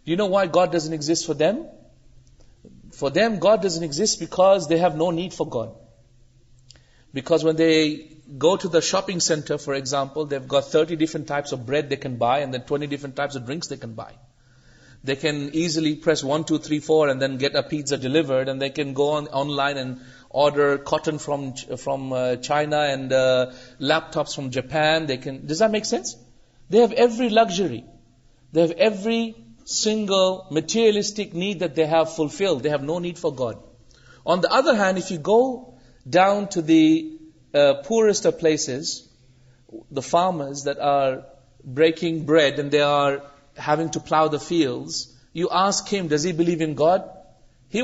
you 0.08 0.16
know 0.18 0.30
why 0.30 0.50
God 0.56 0.72
doesn't 0.72 0.92
exist 0.92 1.26
for 1.26 1.36
them 1.36 1.62
for 2.94 3.12
them 3.12 3.36
God 3.44 3.62
ڈزنگ 3.64 3.92
they 4.70 4.80
have 4.80 4.96
no 4.96 5.12
need 5.12 5.34
for 5.34 5.48
good 5.54 5.70
back 7.14 7.32
when 7.44 7.58
they 7.58 7.70
go 8.42 8.56
to 8.56 8.70
the 8.70 8.80
shopping 8.84 9.20
centre 9.20 9.58
for 9.58 9.74
example 9.74 10.36
got 10.52 10.72
thirty 10.72 10.96
different 10.96 11.54
bread 11.66 12.08
bye 12.18 12.46
drinks 12.46 13.72
buy 13.96 14.16
they 15.04 15.16
can 15.16 15.48
easily 15.54 15.94
then 17.20 17.40
get 17.40 17.56
a 17.56 17.62
pizza 17.70 17.96
delivered 17.98 18.50
on 19.32 19.56
line 19.56 19.94
order 20.36 20.76
from 21.18 22.14
China 22.42 22.82
and 22.84 23.14
laptops 23.82 24.36
from 24.36 24.50
Japan 24.50 25.08
they 25.08 25.18
کی 25.18 25.32
make 25.72 25.86
sense 25.86 26.16
they 26.70 26.78
have 26.78 26.96
every 26.98 27.30
luxury 27.32 27.82
they 28.54 28.62
have 28.62 28.74
every 28.80 29.32
single 29.68 30.32
materialistic 30.52 31.36
need 31.36 31.64
they 31.76 31.86
have 31.86 32.04
fulfil 32.16 32.64
they 32.64 32.70
have 32.70 32.82
no 32.84 33.00
need 33.00 33.18
for 33.18 33.32
God 33.40 33.56
on 34.26 34.44
the 34.44 34.56
other 34.58 34.80
hand 34.80 35.00
you 35.10 35.20
go 35.26 35.42
down 36.06 36.46
poorest 37.88 38.28
places 38.40 39.00
the 39.96 40.02
فیل 44.40 44.76
you 45.36 45.48
آسکم 45.50 46.08
does 46.08 46.26
he 46.26 46.32
believe 46.32 46.58
in 46.62 46.74
God 46.80 47.02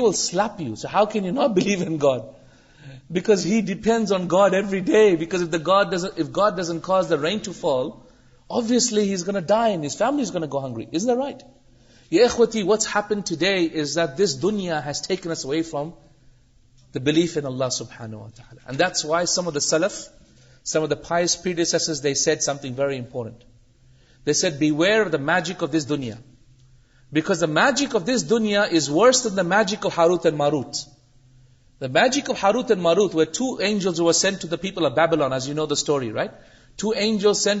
will 0.00 0.12
slip 0.12 0.60
you 0.60 0.74
so 0.74 0.88
how 0.92 1.04
can 1.12 1.24
you 1.24 1.32
not 1.32 1.50
believe 1.50 1.96
God 2.02 2.22
he 3.44 3.60
depends 3.66 4.12
on 4.12 4.26
God 4.32 4.54
every 4.54 4.80
day 4.82 5.04
back 5.16 5.34
God 5.66 5.94
God 6.36 6.56
doesn't 6.56 6.78
the 7.10 7.16
right 7.22 7.44
to 7.44 7.52
فالسلیز 7.54 9.24
family 9.24 11.14
right 11.14 11.42
magic 12.12 12.40
of 12.40 14.16
this 14.16 14.38
دنیا 14.40 14.80
بک 27.12 27.32
this 28.06 28.30
دنیا 28.30 28.62
is 28.62 28.90
verse 28.90 29.26
magic 29.26 29.86
of 29.86 29.98
Harut 29.98 30.26
and 30.26 30.38
my 30.38 30.50
Ruth 30.50 30.76
of 32.30 32.44
Harut 32.44 32.70
and 32.70 32.82
مائی 32.82 32.96
روت 32.96 33.14
ٹوجلس 33.36 34.24
نو 35.48 35.66
دوری 35.66 36.12
رائٹلان 36.12 37.46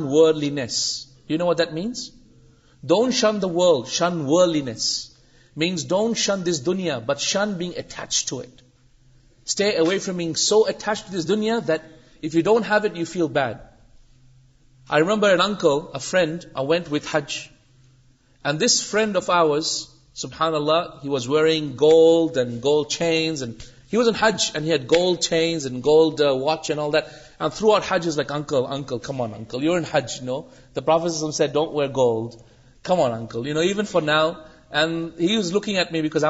داڈ 3.43 3.89
شنس 3.89 5.11
mass 5.57 5.89
don't 5.89 6.19
شن 6.19 6.47
دس 6.47 6.67
دنیا 6.67 6.99
but 6.99 7.19
شن 7.19 7.53
bag 7.53 7.71
to 8.27 8.39
it 8.39 8.63
stay 9.47 9.77
away 9.77 9.99
فرومچل 9.99 10.93
بیڈ 13.33 13.57
آئی 14.89 15.03
ریمبرڈ 15.03 15.41
آف 19.17 19.31
آوز 19.31 19.87
سولہی 20.17 21.09
واز 21.09 21.29
ویئرنگ 21.29 21.83
تھرو 27.57 27.77
ہج 27.91 28.09
لائک 28.09 28.33
اکل 28.33 28.65
اکل 28.69 28.99
کم 28.99 29.21
آن 29.23 29.35
اکل 29.35 29.65
یو 29.65 29.73
ارن 29.73 29.85
ہج 29.95 30.13
یو 30.13 30.25
نو 30.25 30.41
درفیسم 30.77 31.31
سیٹ 31.31 31.53
ڈوٹ 31.53 31.75
ویئر 31.75 31.89
گولڈ 31.89 32.35
کم 32.85 33.01
آن 33.01 33.13
اکلو 33.13 33.43
ایون 33.61 33.85
فار 33.85 34.03
ناؤنڈ 34.03 35.21
has 35.21 35.53
look 35.53 35.69
at 35.69 35.93
me 35.93 36.03
books 36.03 36.25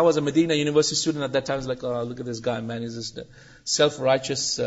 رائشس 4.00 4.60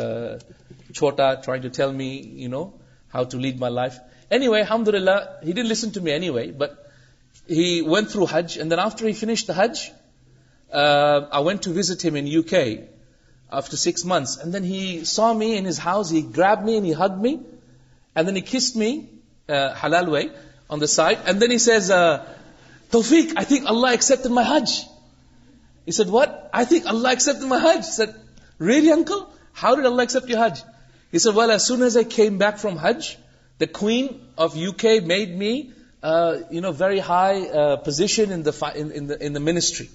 lead 3.36 3.60
my 3.60 3.74
life 3.74 4.00
Ahmad 4.32 4.88
Allah 4.88 5.20
he 5.46 5.52
ڈ 5.52 5.60
listen 5.60 5.90
to 5.90 6.02
me 6.02 6.30
way 6.30 6.52
but 6.52 6.89
he 7.50 7.82
went 7.82 8.12
through 8.12 8.28
Hajj, 8.28 8.58
and 8.58 8.72
then 8.72 8.80
after 8.80 9.08
he 9.08 9.14
finished 9.14 9.48
the 9.48 9.54
Hajj, 9.54 9.92
uh, 10.72 11.28
I 11.32 11.40
went 11.40 11.64
to 11.64 11.72
visit 11.72 12.04
him 12.06 12.16
in 12.16 12.28
UK 12.28 12.88
after 13.52 13.76
six 13.76 14.06
months. 14.06 14.38
And 14.38 14.54
then 14.54 14.64
he 14.64 15.04
saw 15.04 15.34
me 15.34 15.58
in 15.58 15.66
his 15.66 15.80
house, 15.80 16.12
he 16.12 16.22
grabbed 16.22 16.64
me 16.64 16.78
and 16.78 16.86
he 16.86 16.92
hugged 16.92 17.20
me, 17.20 17.40
and 18.16 18.28
then 18.28 18.36
he 18.36 18.44
kissed 18.44 18.76
me, 18.76 19.10
uh, 19.48 19.74
halal 19.74 20.12
way, 20.12 20.30
on 20.70 20.78
the 20.78 20.88
side. 20.88 21.18
And 21.26 21.42
then 21.42 21.50
he 21.50 21.58
says, 21.58 21.90
uh, 21.90 22.24
Tawfiq, 22.92 23.34
I 23.36 23.46
think 23.46 23.66
Allah 23.66 23.94
accepted 23.94 24.32
my 24.32 24.44
Hajj. 24.44 24.86
He 25.88 25.92
said, 25.92 26.08
what? 26.08 26.52
I 26.54 26.66
think 26.66 26.86
Allah 26.86 27.12
accepted 27.12 27.48
my 27.48 27.58
Hajj. 27.58 27.86
He 27.86 27.92
said, 27.92 28.14
really 28.60 28.92
uncle? 28.92 29.28
How 29.54 29.76
did 29.76 29.88
Allah 29.88 30.04
accept 30.04 30.28
your 30.28 30.38
Hajj? 30.38 30.62
He 31.12 31.18
said, 31.18 31.34
well, 31.34 31.50
as 31.50 31.66
soon 31.66 31.82
as 31.82 31.98
I 31.98 32.04
came 32.04 32.38
back 32.38 32.60
from 32.60 32.78
Hajj, 32.78 33.18
the 33.58 33.66
queen 33.66 34.22
of 34.38 34.56
UK 34.56 35.04
made 35.04 35.36
me 35.36 35.74
you 36.04 36.62
know 36.62 36.72
very 36.80 37.00
high 37.00 37.42
پوزیشنسری 37.86 38.76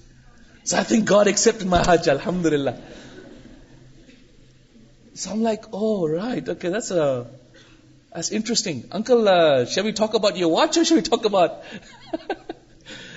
talk 9.91 10.15
about 10.15 10.37
you 10.37 10.49
what 10.49 10.73
Shiv 10.73 10.99
talk 11.09 11.25
about 11.25 11.51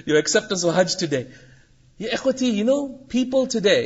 you 0.07 0.17
accept 0.17 0.49
to 1.01 1.07
day 1.07 1.23
you 2.41 2.65
know 2.65 2.87
people 3.09 3.45
to 3.53 3.59
day 3.59 3.86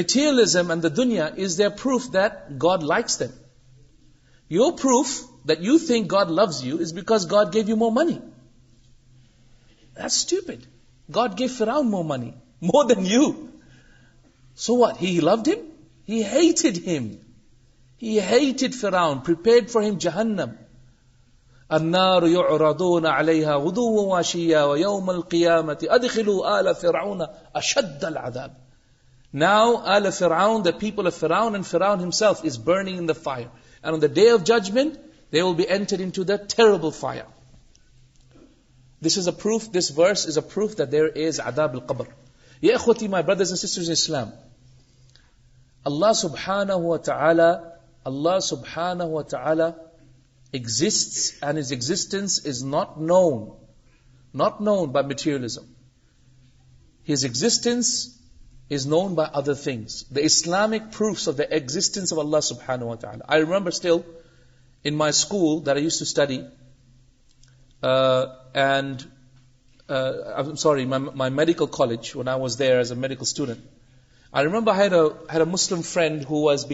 میٹھیزم 0.00 0.70
and 0.70 0.82
the 0.82 0.88
دنیا 0.96 1.26
is 1.36 1.58
دروف 1.58 2.12
داڈ 2.12 2.82
likes 2.82 3.18
دروف 4.50 5.29
that 5.44 5.60
you 5.60 5.78
think 5.78 6.08
God 6.08 6.30
loves 6.30 6.62
you 6.64 6.78
is 6.78 6.92
because 6.92 7.26
God 7.26 7.52
gave 7.52 7.68
you 7.68 7.76
more 7.76 7.92
money. 7.92 8.20
That's 9.94 10.14
stupid. 10.14 10.66
God 11.10 11.36
gave 11.36 11.50
Firaun 11.50 11.88
more 11.88 12.04
money, 12.04 12.34
more 12.60 12.84
than 12.84 13.04
you. 13.04 13.52
So 14.54 14.74
what? 14.74 14.96
He 14.96 15.20
loved 15.20 15.46
him? 15.46 15.58
He 16.04 16.22
hated 16.22 16.76
him. 16.76 17.20
He 17.96 18.18
hated 18.18 18.72
Firaun, 18.72 19.24
prepared 19.24 19.70
for 19.70 19.82
him 19.82 19.98
Jahannam. 19.98 20.56
النار 21.72 22.26
يعرضون 22.26 23.06
عليها 23.06 23.56
غدوا 23.56 24.00
وعشيا 24.00 24.64
ويوم 24.64 25.10
القيامة 25.10 25.78
أدخلوا 25.82 26.60
آل 26.60 26.74
فرعون 26.74 27.26
أشد 27.56 28.04
العذاب 28.04 28.56
Now 29.32 29.76
آل 29.86 30.12
فرعون 30.12 30.64
the 30.64 30.72
people 30.72 31.06
of 31.06 31.14
Firaun 31.14 31.54
and 31.54 31.64
Firaun 31.64 32.00
himself 32.00 32.44
is 32.44 32.58
burning 32.58 32.96
in 32.96 33.06
the 33.06 33.14
fire 33.14 33.50
and 33.84 33.94
on 33.94 34.00
the 34.00 34.08
day 34.08 34.30
of 34.30 34.42
judgment 34.42 34.98
will 35.32 35.54
be 35.54 35.62
اینٹربل 35.62 36.90
fire 36.90 37.22
اسلام 39.00 40.08
سب 46.12 46.50
اللہ 48.06 48.40
سبزی 48.40 49.60
ناٹ 54.34 54.60
نو 54.60 54.86
مٹیریلزم 54.86 55.62
ہز 57.12 57.24
ایگز 57.24 58.86
نوڈ 58.86 59.12
by 59.12 59.30
other 59.32 59.54
things 59.54 60.04
the 60.16 60.20
Islamic 60.20 60.98
proof 60.98 61.28
دسٹینس 61.28 62.12
اللہ 62.12 62.40
سب 62.40 62.70
I 63.28 63.42
remember 63.42 63.70
medical 64.84 65.66
friends 75.82 76.70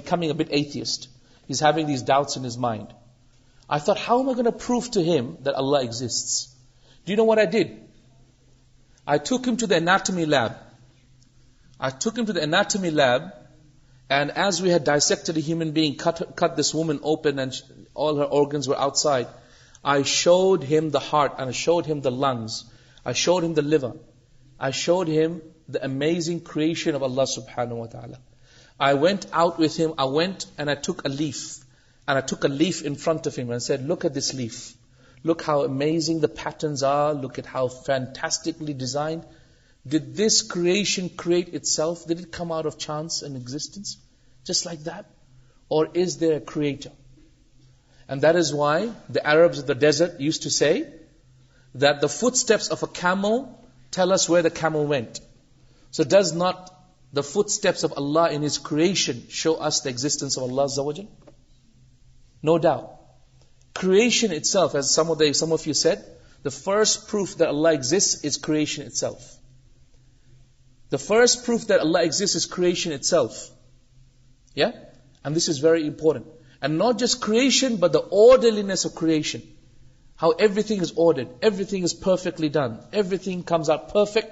لب 12.77 13.23
and 14.09 14.31
as 14.35 14.61
Wade 14.61 14.85
ڈائسکٹ 14.85 15.31
cut 16.35 16.59
this 16.59 16.75
وومنڈ 16.75 17.01
all 17.97 18.17
her 18.17 18.25
organs 18.25 18.69
were 18.69 18.79
outside. 18.79 19.27
I 19.85 20.03
showed 20.03 20.62
him 20.62 20.91
the 20.91 21.01
heart 21.01 21.35
and 21.39 21.49
I 21.49 21.53
showed 21.53 21.87
him 21.87 22.01
the 22.01 22.11
lungs. 22.11 22.64
I 23.05 23.12
showed 23.12 23.45
him 23.45 23.55
the 23.55 23.62
liver. 23.62 23.93
I 24.59 24.71
showed 24.71 25.09
him 25.09 25.43
the 25.69 25.85
amazing 25.85 26.41
creation 26.41 26.95
of 26.95 27.03
Allah 27.03 27.27
subhanahu 27.33 27.77
wa 27.77 27.87
ta'ala. 27.87 28.19
I 28.79 28.95
went 28.95 29.27
out 29.33 29.59
with 29.59 29.77
him. 29.77 29.95
I 29.99 30.05
went 30.05 30.47
and 30.59 30.71
I 30.71 30.75
took 30.75 31.05
a 31.05 31.09
leaf. 31.09 31.64
And 32.09 32.19
I 32.19 32.21
took 32.21 32.45
a 32.45 32.49
leaf 32.49 32.83
in 32.83 32.95
front 32.95 33.27
of 33.27 33.37
him 33.37 33.51
and 33.51 33.62
said, 33.62 33.87
look 33.87 34.05
at 34.05 34.14
this 34.14 34.35
leaf. 34.35 34.75
Look 35.25 35.43
how 35.43 35.62
amazing 35.62 36.21
the 36.21 36.29
patterns 36.29 36.83
are. 36.83 37.14
Look 37.14 37.39
at 37.39 37.47
how 37.47 37.69
fantastically 37.69 38.75
designed. 38.75 39.25
Did 39.87 40.14
this 40.17 40.43
creation 40.43 41.09
create 41.09 41.55
itself? 41.55 42.07
Did 42.07 42.21
it 42.21 42.33
come 42.33 42.53
out 42.53 42.67
of 42.67 42.79
chance 42.79 43.23
and 43.23 43.37
existence? 43.37 43.97
Just 44.45 44.67
like 44.67 44.85
that? 44.85 45.07
Or 45.69 45.89
is 45.95 46.19
there 46.19 46.37
a 46.37 46.41
creator? 46.41 46.93
And 48.09 48.23
this 48.23 48.53
why 48.53 48.89
the 49.14 49.21
Arab 49.31 49.79
desert 49.81 50.21
use 50.21 50.41
to 50.41 50.51
see 50.51 50.83
the 51.75 52.07
فسمو 52.09 53.37
ٹھیکس 53.93 54.29
ویئرو 54.31 54.87
مینٹ 54.89 55.19
so 55.95 56.03
this 56.03 56.33
not 56.35 56.69
the 57.12 57.21
foot 57.21 57.47
steps 57.47 57.85
show 59.31 59.53
us 59.64 59.85
دازنس 59.85 60.39
no 62.43 62.57
doubt 62.59 62.85
کیئشن 63.77 64.31
first 66.45 66.61
first 66.64 67.07
proof 67.11 67.37
دلہ 67.39 67.69
ایگزیسٹنف 67.69 69.13
یاز 74.57 75.64
very 75.64 75.87
important 75.87 76.36
note 76.62 76.99
just 76.99 77.23
کن 77.23 77.77
بٹرلی 77.77 78.62
نیس 78.62 78.87
of 78.87 79.01
کئےشن 79.01 79.39
how 80.21 80.31
every 80.39 80.62
thing 80.62 80.81
is 80.81 80.93
order 80.97 81.64
thing 81.64 81.83
is 81.83 82.01
perfectly 82.01 82.49
done 82.49 82.73
every 82.93 83.17
thing 83.17 83.43
comes 83.43 83.71
out 83.71 83.93
put 83.93 84.25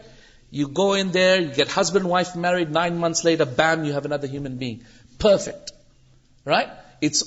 you 0.52 0.68
go 0.68 0.92
N 0.92 1.14
there 1.14 1.40
get 1.58 1.78
ہزب 1.78 2.06
wife 2.06 2.36
married 2.36 2.70
نائنس 2.70 3.24
لائی 3.24 3.36
the 3.36 3.44
beam 3.56 3.84
you 3.84 3.94
heat 3.94 4.24
human 4.24 4.56
being 4.56 4.78
perfect 5.20 5.70
right 6.46 6.68
it's 7.02 7.24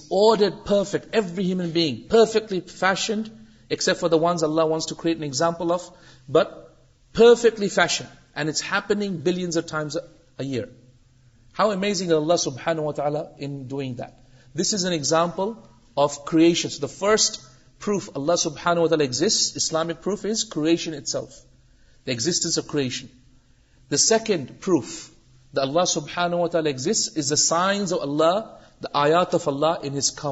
perfect 0.66 1.16
every 1.16 1.45
human 1.45 1.70
بیئنگلی 1.70 2.60
fashioned 2.70 3.30
except 3.70 3.99
for 3.99 4.10
the 4.10 4.14
ones 4.14 4.43
Allah 4.43 5.76
but 6.30 6.47
perfectly 7.16 7.70
fashion 7.70 8.05
and 8.36 8.49
it's 8.49 8.64
bills 9.24 9.97
air 10.38 10.64
how 11.60 11.72
a 11.72 11.95
the 11.95 12.12
pull 14.58 15.51
option 15.97 16.86
first 16.88 17.39
proof 17.82 18.10
اللہ 18.10 18.36
دایات 28.82 29.36
اللہ 29.47 29.66
انسٹ 29.82 30.26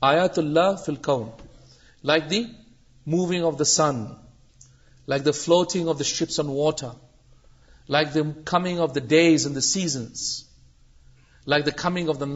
آیات 0.02 0.38
اللہ 0.38 0.74
فل 0.86 0.94
کن 0.94 1.22
like 2.04 2.30
the 2.30 2.42
moving 3.06 3.44
of 3.44 3.58
the 3.58 3.64
sun 3.64 4.04
like 5.08 5.24
the 5.26 5.30
floating 5.30 5.88
of 5.88 5.98
the 5.98 6.04
ships 6.04 6.40
and 6.40 6.50
water 6.50 6.88
like 7.88 8.14
the 8.14 8.20
coming 8.44 8.80
of 8.80 8.94
the 8.94 9.00
days 9.00 9.46
and 9.46 9.56
the 9.56 9.60
seasons 9.60 10.44
second 11.48 12.26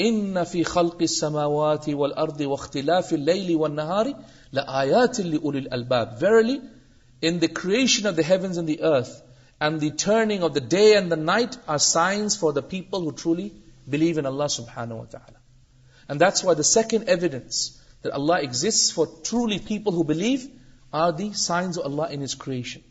ان 0.01 0.43
فی 0.43 0.63
خلق 0.63 1.01
السماوات 1.01 1.89
والارض 1.89 2.41
واختلاف 2.41 3.13
الليل 3.13 3.55
والنهار 3.55 4.13
لآيات 4.53 5.19
لأولي 5.19 5.59
الألباب 5.59 6.17
Verily, 6.19 6.61
in 7.21 7.39
the 7.39 7.47
creation 7.47 8.07
of 8.07 8.15
the 8.15 8.23
heavens 8.23 8.57
and 8.57 8.67
the 8.67 8.81
earth 8.81 9.21
and 9.59 9.79
the 9.79 9.91
turning 9.91 10.43
of 10.43 10.53
the 10.53 10.61
day 10.61 10.95
and 10.95 11.11
the 11.11 11.15
night 11.15 11.57
are 11.67 11.79
signs 11.79 12.35
for 12.35 12.51
the 12.51 12.63
people 12.63 13.01
who 13.01 13.11
truly 13.11 13.53
believe 13.87 14.17
in 14.17 14.25
Allah 14.25 14.45
subhanahu 14.45 14.97
wa 14.97 15.05
ta'ala. 15.05 15.39
And 16.09 16.19
that's 16.19 16.43
why 16.43 16.55
the 16.55 16.63
second 16.63 17.09
evidence 17.09 17.79
that 18.01 18.13
Allah 18.13 18.41
exists 18.41 18.89
for 18.91 19.07
truly 19.23 19.59
people 19.59 19.93
who 19.93 20.03
believe 20.03 20.47
are 20.91 21.11
the 21.11 21.33
signs 21.33 21.77
of 21.77 21.85
Allah 21.85 22.09
in 22.11 22.21
His 22.21 22.33
creation. 22.35 22.83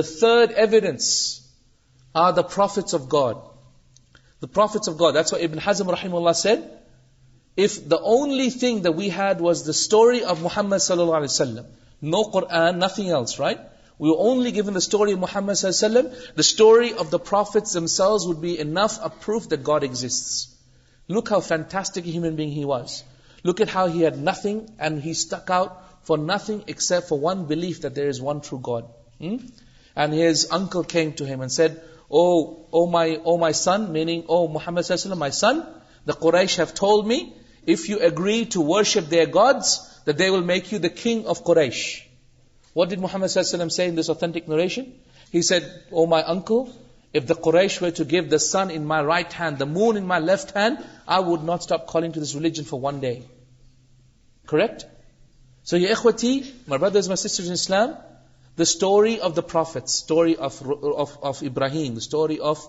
The 0.00 0.02
third 0.02 0.52
evidence 0.52 1.46
are 2.14 2.32
the 2.32 2.44
prophets 2.44 2.92
of 2.92 3.08
God. 3.08 3.42
The 4.40 4.48
prophets 4.48 4.88
of 4.88 4.98
God. 4.98 5.12
That's 5.12 5.32
what 5.32 5.40
Ibn 5.40 5.58
Hazm 5.58 5.94
rahimullah 5.94 6.34
said. 6.34 6.70
If 7.56 7.88
the 7.88 7.98
only 7.98 8.50
thing 8.50 8.82
that 8.82 8.92
we 8.92 9.08
had 9.08 9.40
was 9.40 9.64
the 9.64 9.74
story 9.74 10.22
of 10.22 10.42
Muhammad 10.42 10.80
sallallahu 10.80 11.22
alaihi 11.22 11.34
wasallam, 11.34 11.66
no 12.00 12.24
Quran, 12.24 12.78
nothing 12.78 13.08
else, 13.08 13.38
right? 13.40 13.58
We 13.98 14.10
were 14.10 14.18
only 14.18 14.52
given 14.52 14.74
the 14.74 14.80
story 14.80 15.12
of 15.12 15.18
Muhammad 15.18 15.56
sallallahu 15.56 15.88
alaihi 15.88 16.12
wasallam. 16.12 16.34
The 16.36 16.44
story 16.44 16.92
of 16.94 17.10
the 17.10 17.18
prophets 17.18 17.72
themselves 17.72 18.28
would 18.28 18.40
be 18.40 18.58
enough 18.58 19.00
a 19.02 19.10
proof 19.10 19.48
that 19.48 19.64
God 19.64 19.82
exists. 19.82 20.54
Look 21.08 21.30
how 21.30 21.40
fantastic 21.40 22.06
a 22.06 22.10
human 22.10 22.36
being 22.36 22.52
he 22.52 22.64
was. 22.64 23.02
Look 23.42 23.60
at 23.60 23.68
how 23.68 23.86
he 23.86 24.02
had 24.02 24.18
nothing 24.18 24.70
and 24.78 25.02
he 25.02 25.14
stuck 25.14 25.50
out 25.50 26.04
for 26.04 26.16
nothing 26.16 26.64
except 26.66 27.08
for 27.08 27.18
one 27.18 27.46
belief 27.46 27.80
that 27.82 27.94
there 27.94 28.08
is 28.08 28.20
one 28.20 28.40
true 28.40 28.60
God. 28.62 28.84
Hmm? 29.18 29.36
And 29.96 30.12
his 30.12 30.48
uncle 30.52 30.84
came 30.84 31.12
to 31.14 31.26
him 31.26 31.40
and 31.40 31.50
said, 31.50 31.80
Muhammad 32.10 34.90
my 35.16 35.32
سنش 35.32 36.58
have 36.58 37.96
agree 38.00 38.44
to 38.44 38.64
worship 38.64 39.10
they 39.10 39.24
گا 39.34 39.50
they 40.18 40.30
will 40.30 40.42
make 40.42 40.72
you 40.72 40.78
the 40.78 40.86
king 41.02 41.26
of 41.26 41.42
Quraysh 41.42 42.02
what 42.76 42.88
did 42.88 42.98
Muhammad 42.98 43.38
my 46.08 46.24
uncle 46.26 47.34
Quraysh 47.34 47.82
why 47.82 47.90
to 47.90 48.04
give 48.10 48.22
the 48.30 48.38
sun 48.38 48.82
my 48.82 49.06
right 49.06 49.40
hand 49.40 49.60
the 49.60 49.64
moon 49.64 50.02
my 50.02 50.24
left 50.24 50.56
hand 50.56 50.76
I 51.06 51.24
would 51.24 51.44
not 51.44 51.60
stop 51.60 51.92
calling 51.92 52.12
to 52.12 52.20
this 52.20 52.34
religion 52.34 52.64
for 52.64 52.80
one 52.82 52.98
day 52.98 53.20
کردر 54.48 54.66
Islam 57.52 57.92
story 58.62 59.20
of 59.20 59.36
the 59.36 59.42
prophet 59.52 59.84
اسٹوریبراہیم 59.84 61.96
story 61.96 62.38
of 62.40 62.58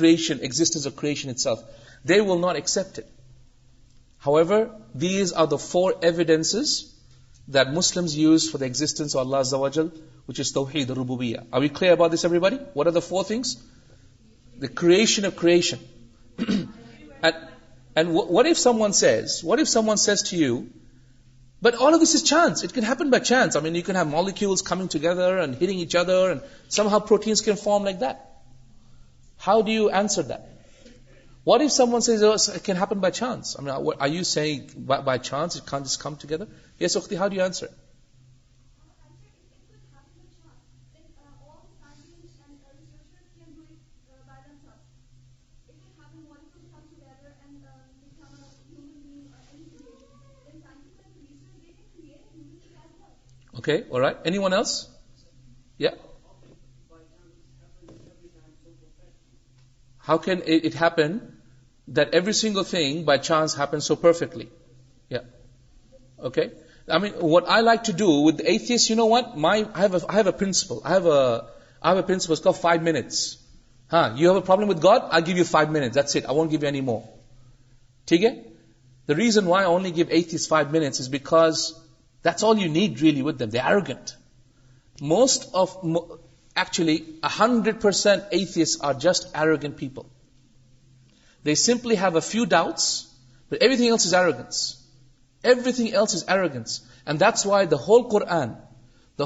ویشنشن 0.00 0.38
well 2.04 2.40
not 2.40 2.56
accept 2.56 3.00
how 4.26 4.36
ever 4.36 4.64
these 5.00 5.34
are 5.34 5.46
the 5.46 5.56
four 5.56 5.92
evidence 6.00 6.54
دسلیمس 7.48 8.16
use 8.16 8.50
for 8.50 8.68
دسٹینس 8.68 9.16
Allah 9.16 9.36
about 9.36 9.78
what 12.76 12.86
are 12.86 12.92
the 12.92 12.98
four 12.98 13.24
things 13.24 13.56
what 17.96 18.46
if 18.46 18.66
one 18.66 18.92
says 18.92 19.40
what 19.44 19.58
if 19.58 19.68
some 19.68 19.88
one 19.88 19.96
says 19.96 20.30
to 20.30 20.36
you 20.36 20.60
but 21.62 21.74
all 21.80 21.94
of 21.94 22.00
this 22.02 22.24
chance 22.24 22.64
can 22.74 22.84
happen 22.84 23.10
by 23.10 23.24
chance 23.24 23.56
I 23.56 23.62
mean 23.62 23.76
you 23.76 23.82
can 23.86 23.96
have 23.96 24.04
molecules 24.04 24.62
coming 24.62 24.86
ٹوگیدرچ 24.86 25.96
ادروینس 25.96 27.42
کی 27.42 27.52
form 27.52 27.84
like 27.84 28.00
that 28.00 28.16
how 29.46 29.60
do 29.60 29.70
you 29.70 29.88
answer 29.92 30.22
that 30.22 30.50
what 31.46 31.60
even 31.60 32.98
by 33.00 33.12
chance 33.12 33.56
I 34.00 34.16
you 34.16 34.22
see 34.22 34.60
by 34.86 35.18
چانسرس 35.22 36.96
وقت 36.96 37.12
how 60.06 60.18
کیپنٹ 60.18 61.98
every 62.12 62.32
single 62.32 62.62
thing 62.62 63.04
by 63.04 63.18
chance 63.18 63.56
so 63.80 63.94
perfectly 63.94 64.44
okay 66.18 66.46
ہاں 73.92 74.08
you 74.16 74.32
have 74.32 74.40
problem 74.40 74.68
with 74.68 74.82
God 74.84 75.00
I 75.10 75.26
give 75.26 75.36
you 75.36 75.44
five 75.44 75.70
minutes 75.70 76.16
give 76.50 76.66
ای 76.66 76.80
more 76.80 77.00
ٹھیک 78.08 78.24
ہے 78.24 78.30
the 79.08 79.14
reason 79.16 79.46
why 79.46 79.66
only 79.66 79.94
give 79.96 80.06
ایس 80.08 80.48
five 80.48 80.68
minutes 80.70 81.08
because 81.08 81.54
most 85.02 85.54
آفلی 85.54 86.96
hundred 87.38 87.80
percent 87.82 88.22
arrogant 88.32 89.78
people 89.78 90.02
دیو 91.44 91.54
a 91.54 92.20
few 92.20 92.44
ڈاؤٹنس 92.44 92.84
ایوریت 95.44 95.80
ایلسنس 95.80 97.46
why 97.46 97.66
the 97.66 97.76
Quran 98.10 98.52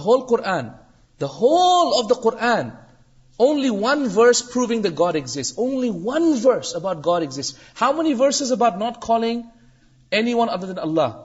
whole 0.00 0.21
cover 0.21 0.39
the 1.21 1.27
whole 1.27 1.93
of 1.99 2.11
the 2.11 2.21
Quran 2.23 2.69
only 3.41 3.71
one 3.71 4.07
verse 4.15 4.43
پروونگاؤٹ 4.53 5.15
گاڈیسٹ 7.07 7.57
how 7.81 7.93
many 7.93 8.15
verse 8.15 8.43
is 8.43 8.53
about 8.53 8.77
not 8.77 9.01
کالگی 9.01 10.33
اللہ 10.79 11.25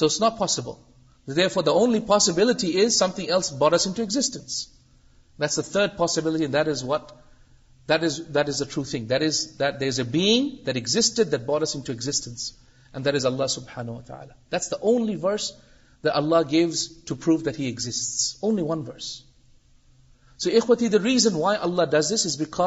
sauce 0.00 0.20
not 0.20 0.32
possible 0.38 1.48
for 1.48 1.62
دالی 1.62 2.00
possibility 2.00 2.86
بارس 3.58 3.86
انگزسٹینس 3.86 4.68
third 5.42 5.96
possibilities 5.96 6.82
what 6.84 7.12
this 7.88 8.62
اٹرو 8.62 8.82
thing 8.84 9.06
this 9.06 9.46
دیکڈ 9.60 11.46
دورس 11.46 11.76
that 12.94 13.14
is 13.14 13.26
اللہ 13.26 13.46
سبسلی 13.46 15.16
ورس 15.16 15.52
gives 16.50 16.88
so 20.40 20.50
ایک 20.50 20.70
the 20.92 20.98
reason 21.04 21.34
why 21.34 21.58
Allah 21.62 21.82
this 21.82 22.12
this 22.12 22.36
back 22.38 22.60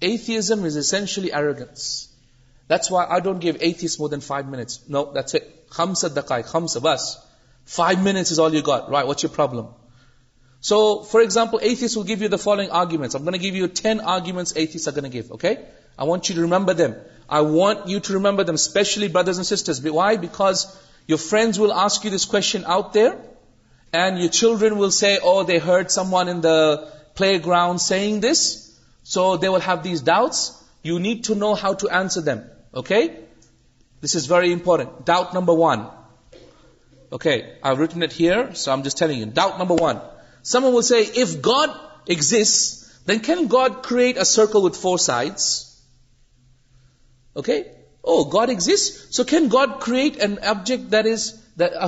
ism 0.00 0.64
is 0.64 0.76
ایسنشلیٹس 0.76 2.06
why 2.92 3.06
I 3.08 3.20
don't 3.20 3.42
give 3.42 3.54
S 3.60 4.00
more 4.00 4.08
than 4.08 4.20
five 4.20 4.46
five 7.68 7.98
minutes 8.00 8.38
why 8.38 9.04
watch 9.06 9.24
you 9.24 9.30
problem 9.30 9.66
so 10.62 11.02
فارزامپلس 11.02 11.96
وغیرہ 11.96 12.66
آؤٹرن 12.70 13.46
well 24.60 25.16
pound 26.06 28.22
this 28.22 28.68
so 29.06 29.36
they 29.36 29.48
will 29.48 29.84
this 29.84 30.04
doubt 30.04 30.30
you 30.84 30.98
need 30.98 31.26
to 31.26 31.34
know 31.34 31.52
how 31.52 31.72
to 31.72 31.86
آنسرٹنٹر 32.00 32.36
سم 40.44 40.64
وف 40.64 41.46
God 41.46 41.70
exist 42.06 43.08
then 43.08 43.18
can 43.18 43.46
God 43.52 43.72
create 43.82 44.18
a 44.18 44.24
circle 44.24 44.58
with 44.58 44.78
four 44.78 44.98
sides 44.98 45.64
okay 47.36 47.62
oh 48.04 48.24
God 48.24 48.48
exist 48.48 49.20
اینجیکٹ 49.20 50.94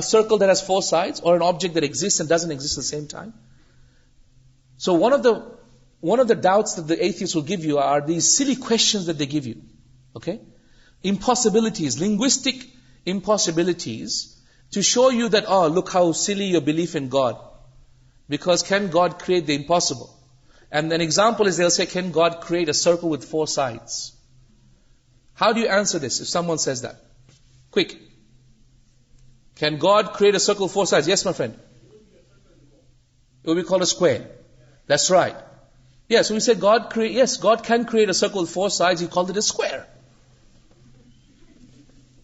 circle 0.03 0.39
there 0.39 0.49
is 0.49 0.63
four 0.63 0.81
sides 0.81 1.21
or 1.21 1.37
doubt 6.41 6.77
view 6.89 7.63
you 7.63 7.77
are 7.77 7.99
دیشن 7.99 9.11
give 9.21 9.41
you 9.43 9.53
okay 10.13 10.37
linguistic 11.99 12.55
impossibilities 13.05 14.25
to 14.73 14.81
show 14.81 15.09
you 15.13 15.27
that 15.27 15.43
all 15.47 15.75
look 15.75 15.95
how 15.95 16.11
silly 16.11 16.45
your 16.45 16.61
believe 16.61 16.87
in 16.93 17.09
God 17.13 17.35
Because 18.31 18.63
can 18.63 18.87
God 18.91 19.19
create 19.19 19.45
the 19.45 19.55
impossible? 19.55 20.09
And 20.71 20.93
an 20.93 21.01
example 21.01 21.47
is 21.47 21.57
they'll 21.57 21.69
say, 21.69 21.85
can 21.85 22.11
God 22.11 22.39
create 22.39 22.69
a 22.69 22.73
circle 22.73 23.09
with 23.09 23.25
four 23.25 23.45
sides? 23.45 24.13
How 25.33 25.51
do 25.51 25.59
you 25.59 25.67
answer 25.67 25.99
this 25.99 26.21
if 26.21 26.29
someone 26.29 26.57
says 26.57 26.83
that? 26.83 26.95
Quick. 27.71 27.97
Can 29.55 29.79
God 29.79 30.13
create 30.13 30.33
a 30.35 30.39
circle 30.39 30.67
with 30.67 30.73
four 30.73 30.87
sides? 30.87 31.09
Yes, 31.09 31.25
my 31.25 31.33
friend. 31.33 31.59
It 33.43 33.49
will 33.49 33.55
be 33.55 33.63
called 33.63 33.81
a 33.81 33.91
square. 33.93 34.25
That's 34.87 35.11
right. 35.11 35.35
Yes, 35.35 35.45
yeah, 36.07 36.21
so 36.21 36.33
we 36.35 36.39
say 36.39 36.55
God 36.55 36.89
create. 36.89 37.11
Yes, 37.11 37.35
God 37.35 37.65
can 37.65 37.83
create 37.83 38.09
a 38.09 38.13
circle 38.13 38.41
with 38.41 38.49
four 38.49 38.69
sides. 38.69 39.01
He 39.01 39.07
called 39.07 39.29
it 39.29 39.37
a 39.37 39.41
square. 39.41 39.85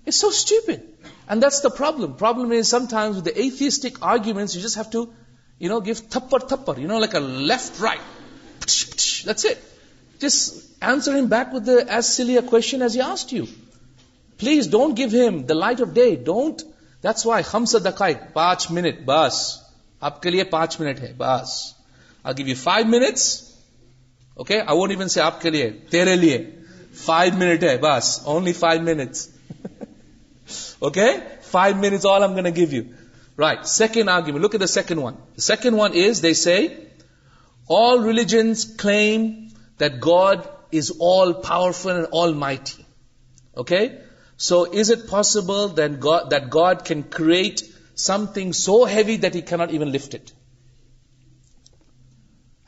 It's 0.05 0.17
so 0.25 0.31
stupid, 0.31 0.83
and 1.27 1.43
that's 1.43 1.61
the 1.61 1.69
problem. 1.69 2.15
Problem 2.15 2.51
is 2.53 2.69
sometimes 2.69 3.15
with 3.17 3.25
the 3.25 3.39
atheistic 3.45 4.01
arguments, 4.01 4.55
you 4.55 4.61
just 4.61 4.75
have 4.75 4.91
to 4.91 5.07
تھپ 5.61 6.49
تھپ 6.49 6.69
a 6.69 7.19
left 7.19 7.81
رائٹسر 7.81 9.47
as 10.81 12.21
you 13.31 13.43
please 14.39 14.71
don't 14.71 14.97
give 14.97 15.27
him 15.27 15.43
the 15.43 15.53
light 15.53 15.81
of 15.81 15.87
day 15.93 16.15
don't 16.15 16.61
دم 17.03 17.65
سے 17.65 17.79
دکھائی 17.79 18.13
پانچ 18.33 18.71
minute 18.71 18.95
بس 19.05 19.57
آپ 20.01 20.21
کے 20.21 20.29
لیے 20.29 20.43
پانچ 20.43 20.79
منٹ 20.79 20.99
ہے 20.99 21.13
بس 21.17 21.73
I 22.25 22.37
give 22.37 22.47
you 22.47 22.55
five 22.55 22.87
minutes 22.87 23.43
آپ 25.17 25.41
کے 25.41 25.49
لیے 25.49 25.79
تیرے 25.89 26.15
لیے 26.15 26.51
فائیو 26.95 27.37
منٹ 27.37 27.63
ہے 27.63 27.77
بس 27.77 28.19
only 28.23 28.53
five 28.53 28.81
minutes 28.81 29.27
minute 31.77 32.55
give 32.55 32.67
you 32.71 32.83
Right, 33.37 33.65
second 33.67 34.09
argument. 34.09 34.41
Look 34.41 34.55
at 34.55 34.59
the 34.59 34.67
second 34.67 34.99
one. 34.99 35.17
The 35.35 35.41
second 35.41 35.77
one 35.77 35.93
is, 35.93 36.21
they 36.21 36.33
say, 36.33 36.87
all 37.67 37.99
religions 37.99 38.65
claim 38.65 39.51
that 39.77 39.99
God 39.99 40.49
is 40.71 40.89
all-powerful 40.99 41.91
and 41.91 42.05
almighty. 42.07 42.85
Okay? 43.55 44.01
So 44.37 44.65
is 44.65 44.89
it 44.89 45.07
possible 45.07 45.67
then 45.67 45.99
that 45.99 46.47
God 46.49 46.83
can 46.83 47.03
create 47.03 47.61
something 47.93 48.53
so 48.53 48.85
heavy 48.85 49.17
that 49.17 49.35
He 49.35 49.43
cannot 49.43 49.71
even 49.71 49.91
lift 49.91 50.15
it? 50.15 50.33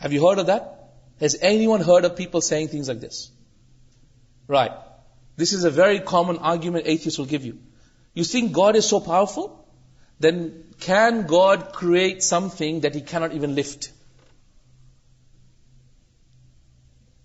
Have 0.00 0.13
you 0.13 0.25
heard 0.25 0.37
of 0.37 0.47
that? 0.47 0.91
Has 1.19 1.35
anyone 1.41 1.81
heard 1.81 2.05
of 2.05 2.15
people 2.15 2.41
saying 2.41 2.67
things 2.67 2.87
like 2.87 2.99
this? 2.99 3.31
Right. 4.47 4.71
This 5.35 5.53
is 5.53 5.63
a 5.63 5.71
very 5.71 5.99
common 5.99 6.37
argument 6.37 6.85
atheists 6.87 7.17
will 7.17 7.25
give 7.25 7.43
you. 7.43 7.57
You 8.13 8.23
think 8.23 8.51
God 8.51 8.75
is 8.75 8.87
so 8.87 8.99
powerful? 8.99 9.58
then 10.19 10.65
can 10.79 11.27
God 11.27 11.71
create 11.73 12.23
something 12.23 12.81
that 12.81 12.95
He 12.95 13.01
cannot 13.01 13.33
even 13.33 13.55
lift? 13.55 13.91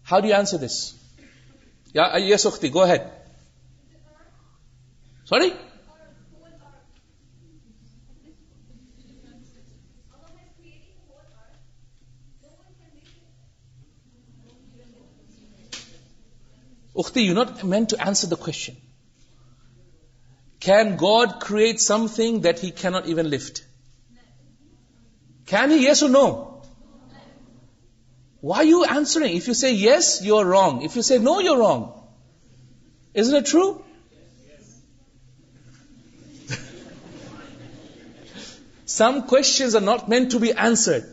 How 0.02 0.20
do 0.20 0.28
you 0.28 0.34
answer 0.34 0.58
this? 0.58 0.94
Yeah, 1.92 2.14
uh, 2.14 2.18
yes, 2.18 2.44
Ukhti, 2.44 2.72
go 2.72 2.82
ahead. 2.82 3.10
Sorry? 5.24 5.52
Ukhti, 16.96 17.24
you're 17.24 17.34
not 17.34 17.64
meant 17.64 17.88
to 17.88 18.00
answer 18.00 18.28
the 18.28 18.36
question. 18.36 18.76
Can 20.64 20.96
God 20.96 21.40
create 21.40 21.78
something 21.78 22.40
that 22.42 22.58
He 22.58 22.70
cannot 22.70 23.06
even 23.06 23.28
lift? 23.28 23.62
Can 25.44 25.70
He? 25.70 25.82
Yes 25.84 26.02
or 26.02 26.08
no? 26.08 26.62
Why 28.40 28.58
are 28.58 28.64
you 28.64 28.84
answering? 28.84 29.36
If 29.36 29.46
you 29.46 29.52
say 29.52 29.74
yes, 29.74 30.22
you're 30.24 30.46
wrong. 30.46 30.80
If 30.82 30.96
you 30.96 31.02
say 31.02 31.18
no, 31.18 31.40
you're 31.40 31.58
wrong. 31.58 31.92
Isn't 33.12 33.36
it 33.36 33.44
true? 33.44 33.84
Some 38.86 39.24
questions 39.24 39.74
are 39.74 39.82
not 39.82 40.08
meant 40.08 40.30
to 40.30 40.40
be 40.40 40.54
answered. 40.54 41.04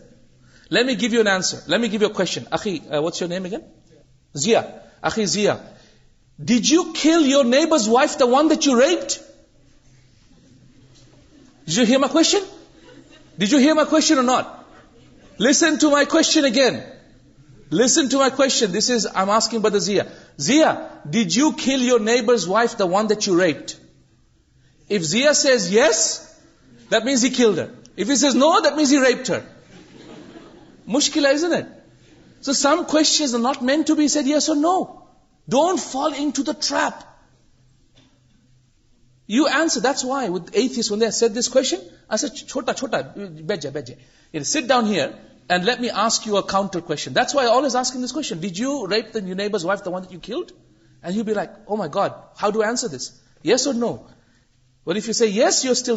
Let 0.69 0.85
me 0.85 0.95
give 0.95 1.11
you 1.11 1.19
an 1.19 1.27
answer. 1.27 1.61
Let 1.67 1.81
me 1.81 1.89
give 1.89 2.01
you 2.01 2.07
a 2.07 2.13
question. 2.13 2.45
Akhi, 2.45 2.79
uh, 2.89 3.01
what's 3.01 3.19
your 3.19 3.27
name 3.27 3.45
again? 3.45 3.65
Zia. 4.37 4.81
Akhi 5.03 5.25
Zia. 5.25 5.59
Did 6.41 6.69
you 6.69 6.93
kill 6.93 7.25
your 7.25 7.43
neighbor's 7.43 7.89
wife, 7.89 8.17
the 8.17 8.27
one 8.27 8.47
that 8.47 8.65
you 8.65 8.79
raped? 8.79 9.19
Days 13.37 13.53
you 13.53 13.59
have 13.59 13.85
کو 13.85 14.21
note 14.21 15.41
listen 15.41 15.75
to 15.75 15.89
my 15.89 16.05
کون 16.05 16.45
again 16.45 16.79
listen 17.71 18.07
to 18.07 18.17
my 18.17 18.31
kitchen 18.37 18.73
this 18.73 18.91
I 19.13 19.99
زیا 20.37 20.73
dead 21.05 21.37
you 21.37 21.51
kill 21.51 21.81
your 21.81 21.99
neighbours 21.99 22.47
wife 22.47 22.79
the 22.79 22.85
one 22.85 23.09
that 23.09 23.27
you 23.27 23.39
right 23.39 23.71
if 24.89 25.01
زیاز 25.01 25.45
yes 25.71 26.21
that 26.91 27.03
means 27.03 27.23
you 27.23 27.29
kill 27.37 27.55
the 27.55 27.59
if 27.97 28.17
Cs 28.17 28.35
no 28.35 28.59
دینس 28.59 28.91
you 28.91 29.01
writer 29.01 29.39
مشکل 30.87 31.25
eyes 31.25 31.43
oh 31.43 32.53
some 32.53 32.83
کو 32.87 32.97
not 33.37 33.63
mean 33.63 33.81
to 33.81 33.95
be 33.95 34.07
said 34.07 34.27
yes 34.27 34.49
oh 34.49 34.55
no 34.55 34.83
don't 35.47 35.79
fall 35.91 36.11
into 36.17 36.43
the 36.43 36.51
trap 36.59 37.10
no 39.31 39.37
you 39.37 39.47
see 40.77 41.09
yes 55.27 55.65
you 55.65 55.73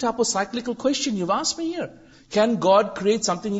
type 0.00 0.20
of 0.20 0.26
cyclical 0.26 0.72
God 2.62 2.86
something 3.22 3.58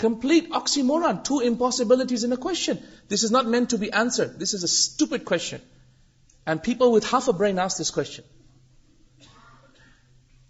complete 0.00 0.44
آکسی 0.50 0.82
more 0.82 1.00
than 1.00 1.16
two 1.24 1.38
impossibilities 1.38 2.24
N 2.24 2.32
a 2.32 2.36
کو 2.36 2.50
note 3.30 3.44
meant 3.44 3.70
to 3.70 3.76
be 3.76 3.86
answer 3.92 4.26
stupid 4.42 5.24
کون 5.24 6.58
people 6.58 6.80
with 6.80 7.06
half 7.12 7.28
a 7.28 7.32
Branson 7.32 8.22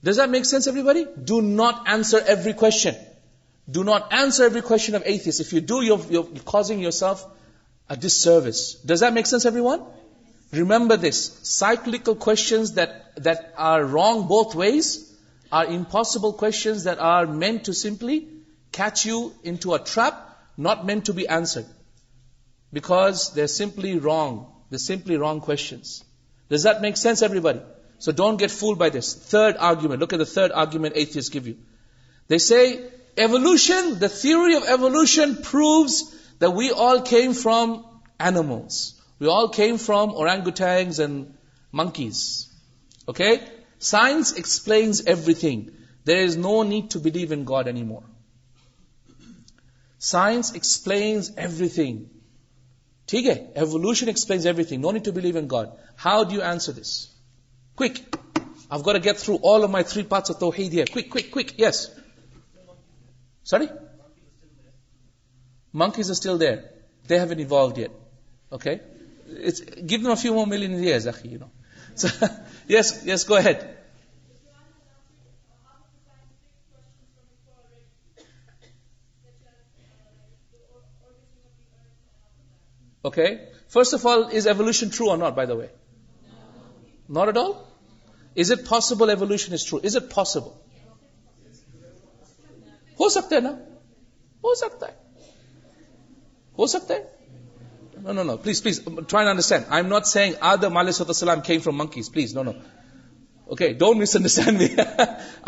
does 0.03 0.21
makes 0.29 0.55
every 0.55 0.83
بڑی 0.83 1.05
do 1.17 1.41
not 1.41 1.89
answer 1.89 2.19
every 2.27 2.53
کونسرس 2.53 5.53
you 5.53 5.61
do 5.67 5.83
you 5.83 5.97
یورزنگ 6.11 6.83
you 6.83 6.91
سفس 6.91 8.13
service 8.13 8.77
does 8.85 9.03
makes 9.03 9.35
every 9.35 9.61
one 9.61 9.79
remember 10.53 10.97
this 10.97 11.31
cyclical 11.43 12.13
wrong 13.67 14.23
both 14.23 14.57
ways 14.57 14.99
are 15.51 15.67
impossible 15.67 16.31
کو 16.31 17.73
simply 17.73 18.21
catch 18.77 19.05
you 19.07 19.19
into 19.43 19.75
a 19.75 19.79
trap 19.79 20.21
not 20.57 20.85
meant 20.87 21.07
to 21.07 21.15
be 21.15 21.27
answered, 21.29 21.67
because 22.73 23.33
they're 23.35 23.55
simply 23.55 23.99
wrong. 23.99 24.35
They're 24.71 24.79
simply 24.79 25.17
wrong 25.17 25.41
questions. 25.41 26.03
Does 26.49 26.65
that 26.65 26.83
make 26.83 26.97
sense, 26.97 27.23
everybody? 27.23 27.61
So 27.99 28.13
don't 28.13 28.37
get 28.37 28.51
fooled 28.51 28.79
by 28.79 28.91
this. 28.91 29.15
Third 29.15 29.57
argument. 29.59 30.01
Look 30.01 30.13
at 30.13 30.19
the 30.19 30.27
third 30.27 30.53
argument 30.53 30.97
atheists 30.97 31.31
give 31.31 31.47
you. 31.47 31.57
They 32.29 32.39
say, 32.39 32.83
evolution, 33.17 33.99
the 33.99 34.09
theory 34.09 34.57
of 34.57 34.65
evolution 34.65 35.37
proves 35.43 36.03
that 36.39 36.51
we 36.51 36.71
all 36.71 37.01
came 37.03 37.35
from 37.35 37.85
animals. 38.19 39.01
We 39.19 39.29
all 39.29 39.49
came 39.49 39.79
from 39.79 40.11
orangutans 40.11 40.99
and 41.05 41.37
monkeys. 41.73 42.49
Okay? 43.09 43.41
Science 43.79 44.33
explains 44.33 45.05
everything. 45.07 45.71
There 46.05 46.23
is 46.23 46.37
no 46.37 46.63
need 46.63 46.91
to 46.91 46.99
believe 46.99 47.33
in 47.33 47.45
God 47.45 47.69
anymore. 47.69 48.03
Science 50.05 50.51
explains 50.53 51.31
every 51.37 51.69
thing 51.69 52.03
ٹھیک 53.09 53.27
ہے 53.27 53.35
evolution 53.55 54.07
explains 54.07 54.47
every 54.47 54.65
thing 54.65 54.81
no 54.81 54.91
need 54.91 55.05
to 55.05 55.13
believe 55.13 55.39
in 55.39 55.47
God 55.51 55.69
how 56.05 56.23
do 56.25 56.43
answer 56.43 56.73
this 56.73 56.93
کو 57.79 57.85
get 59.05 59.19
through 59.19 59.37
all 59.45 59.65
of 59.65 59.71
my 59.71 59.85
three 59.85 60.03
parts 60.03 60.31
yes 61.59 61.87
sorry 63.47 63.67
Munk 65.75 65.99
is 65.99 66.11
still 66.11 66.41
there 66.41 66.57
they 67.07 67.19
have 67.19 67.39
evolve 67.39 67.71
there 67.71 67.89
okay 68.53 68.75
give 69.91 70.01
no 70.01 70.15
few 70.15 70.35
مو 70.35 70.45
million 70.47 70.73
yes 72.69 72.93
yes 73.05 73.29
go 73.29 73.39
ahead 73.39 73.63
first 83.05 83.95
of 83.95 84.07
all 84.07 84.23
is 84.33 84.47
evolution 84.47 84.89
through 84.89 85.17
نٹ 85.17 85.35
by 85.35 85.49
the 85.49 85.55
way 85.55 85.67
not 87.09 87.27
at 87.27 87.39
all 87.39 87.53
is 88.37 88.53
it 88.53 88.69
possible 88.69 89.09
ایولیز 89.09 89.97
it 89.97 90.15
possible 90.15 90.51
ہو 93.01 93.09
سکتا 93.09 93.37
ہے 93.37 93.41
نا 93.41 93.51
ہو 94.45 94.55
سکتا 96.67 96.95
ہے 96.95 97.03
سلام 101.13 101.41
کھینگ 101.41 101.61
from 101.61 101.79
monkeys 101.79 102.13
please 102.13 102.35
no 102.35 102.43
no 102.43 102.51
okay 103.49 103.73
don't 103.73 104.01
miss 104.01 104.17
understand 104.17 104.81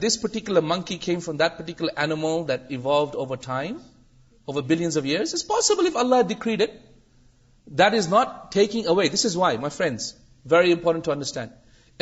this 0.00 0.20
particular 0.22 0.60
منکیم 0.60 1.20
from 1.20 1.36
درٹیکولر 1.36 1.92
اینملوڈ 1.96 2.50
over 4.48 4.62
بلینسرس 4.62 5.46
possible 5.46 6.22
ڈکریڈ 6.28 6.62
it 6.62 6.70
this 7.68 8.08
not 8.08 8.52
taking 8.52 8.86
away 8.86 9.08
this 9.08 9.26
is 9.26 9.36
why 9.36 9.58
my 9.58 9.76
friends 9.76 10.14
very 10.46 10.72
important 10.72 11.04
to 11.04 11.10
understand 11.10 11.50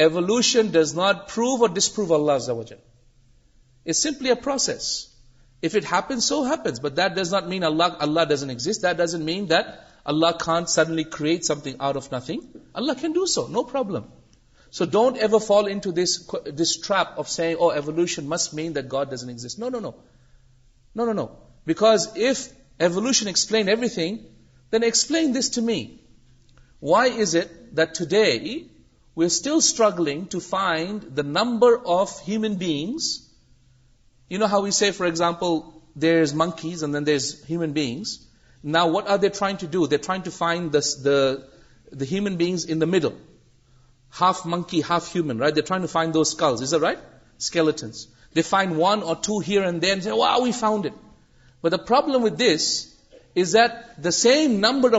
evolution 0.00 0.67
does 0.67 0.95
not 0.95 1.17
prove 1.35 1.55
or 1.61 1.69
disprove 1.69 2.15
Allah 2.15 2.39
simply 3.87 4.31
اوس 4.31 5.77
اٹن 5.93 6.21
so 6.21 6.43
happens 6.45 6.81
but 6.81 6.99
this 7.17 7.33
not 7.33 7.45
mean 7.45 7.65
Allah 7.65 7.99
Allah 7.99 8.25
ڈزنگ 8.25 9.25
mean 9.25 9.49
that 9.51 9.67
Allah 10.11 10.37
can't 10.43 10.69
suddenly 10.69 11.05
create 11.17 11.45
something 11.45 11.77
out 11.89 11.97
of 11.97 12.11
nothing. 12.13 12.41
Allah 12.75 12.95
can 13.03 13.13
do 13.13 13.27
so, 13.33 13.47
no 13.47 13.63
problem. 13.65 14.07
So 14.71 14.87
don't 14.87 15.17
ever 15.17 15.39
fall 15.41 15.67
into 15.67 15.93
this 15.93 16.77
trap 16.87 17.19
of 17.19 17.29
saying, 17.29 17.59
oh, 17.61 17.71
evolution 17.71 18.29
must 18.29 18.55
mean 18.55 18.73
that 18.75 18.89
God 18.89 19.11
doesn't 19.11 19.31
exist. 19.31 19.59
No. 19.59 19.95
Because 21.67 22.17
if 22.17 22.49
evolution 22.79 23.29
explained 23.29 23.69
everything, 23.69 24.25
then 24.71 24.83
explain 24.83 25.33
this 25.33 25.51
to 25.51 25.63
me. 25.63 26.01
Why 26.79 27.07
is 27.07 27.35
it 27.35 27.77
that 27.77 27.95
today 27.95 28.67
we're 29.15 29.29
still 29.29 29.61
struggling 29.61 30.27
to 30.29 30.41
find 30.41 31.03
the 31.03 31.23
number 31.23 31.77
of 31.99 32.19
human 32.21 32.57
beings? 32.57 33.29
You 34.29 34.39
know 34.39 34.47
how 34.47 34.63
we 34.63 34.71
say, 34.71 34.91
for 34.93 35.07
example, 35.07 35.85
there's 35.95 36.33
monkeys 36.33 36.83
and 36.83 36.95
then 36.95 37.05
there's 37.05 37.45
human 37.45 37.73
beings. 37.73 38.27
What 38.65 39.09
are 39.09 39.17
they 39.17 39.29
try 39.29 39.55
to 39.61 39.67
do 39.67 39.87
try 39.87 40.21
to 40.25 40.31
fines 40.31 40.97
half 44.21 44.47
monkey 44.47 44.81
half 44.91 45.17
ہیومنٹ 45.17 45.41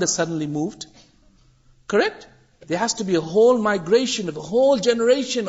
correct 1.89 2.25
they 2.69 2.77
has 2.77 2.95
whole 3.17 3.61
migration 3.61 4.29
whole 4.29 4.79
generation 4.79 5.49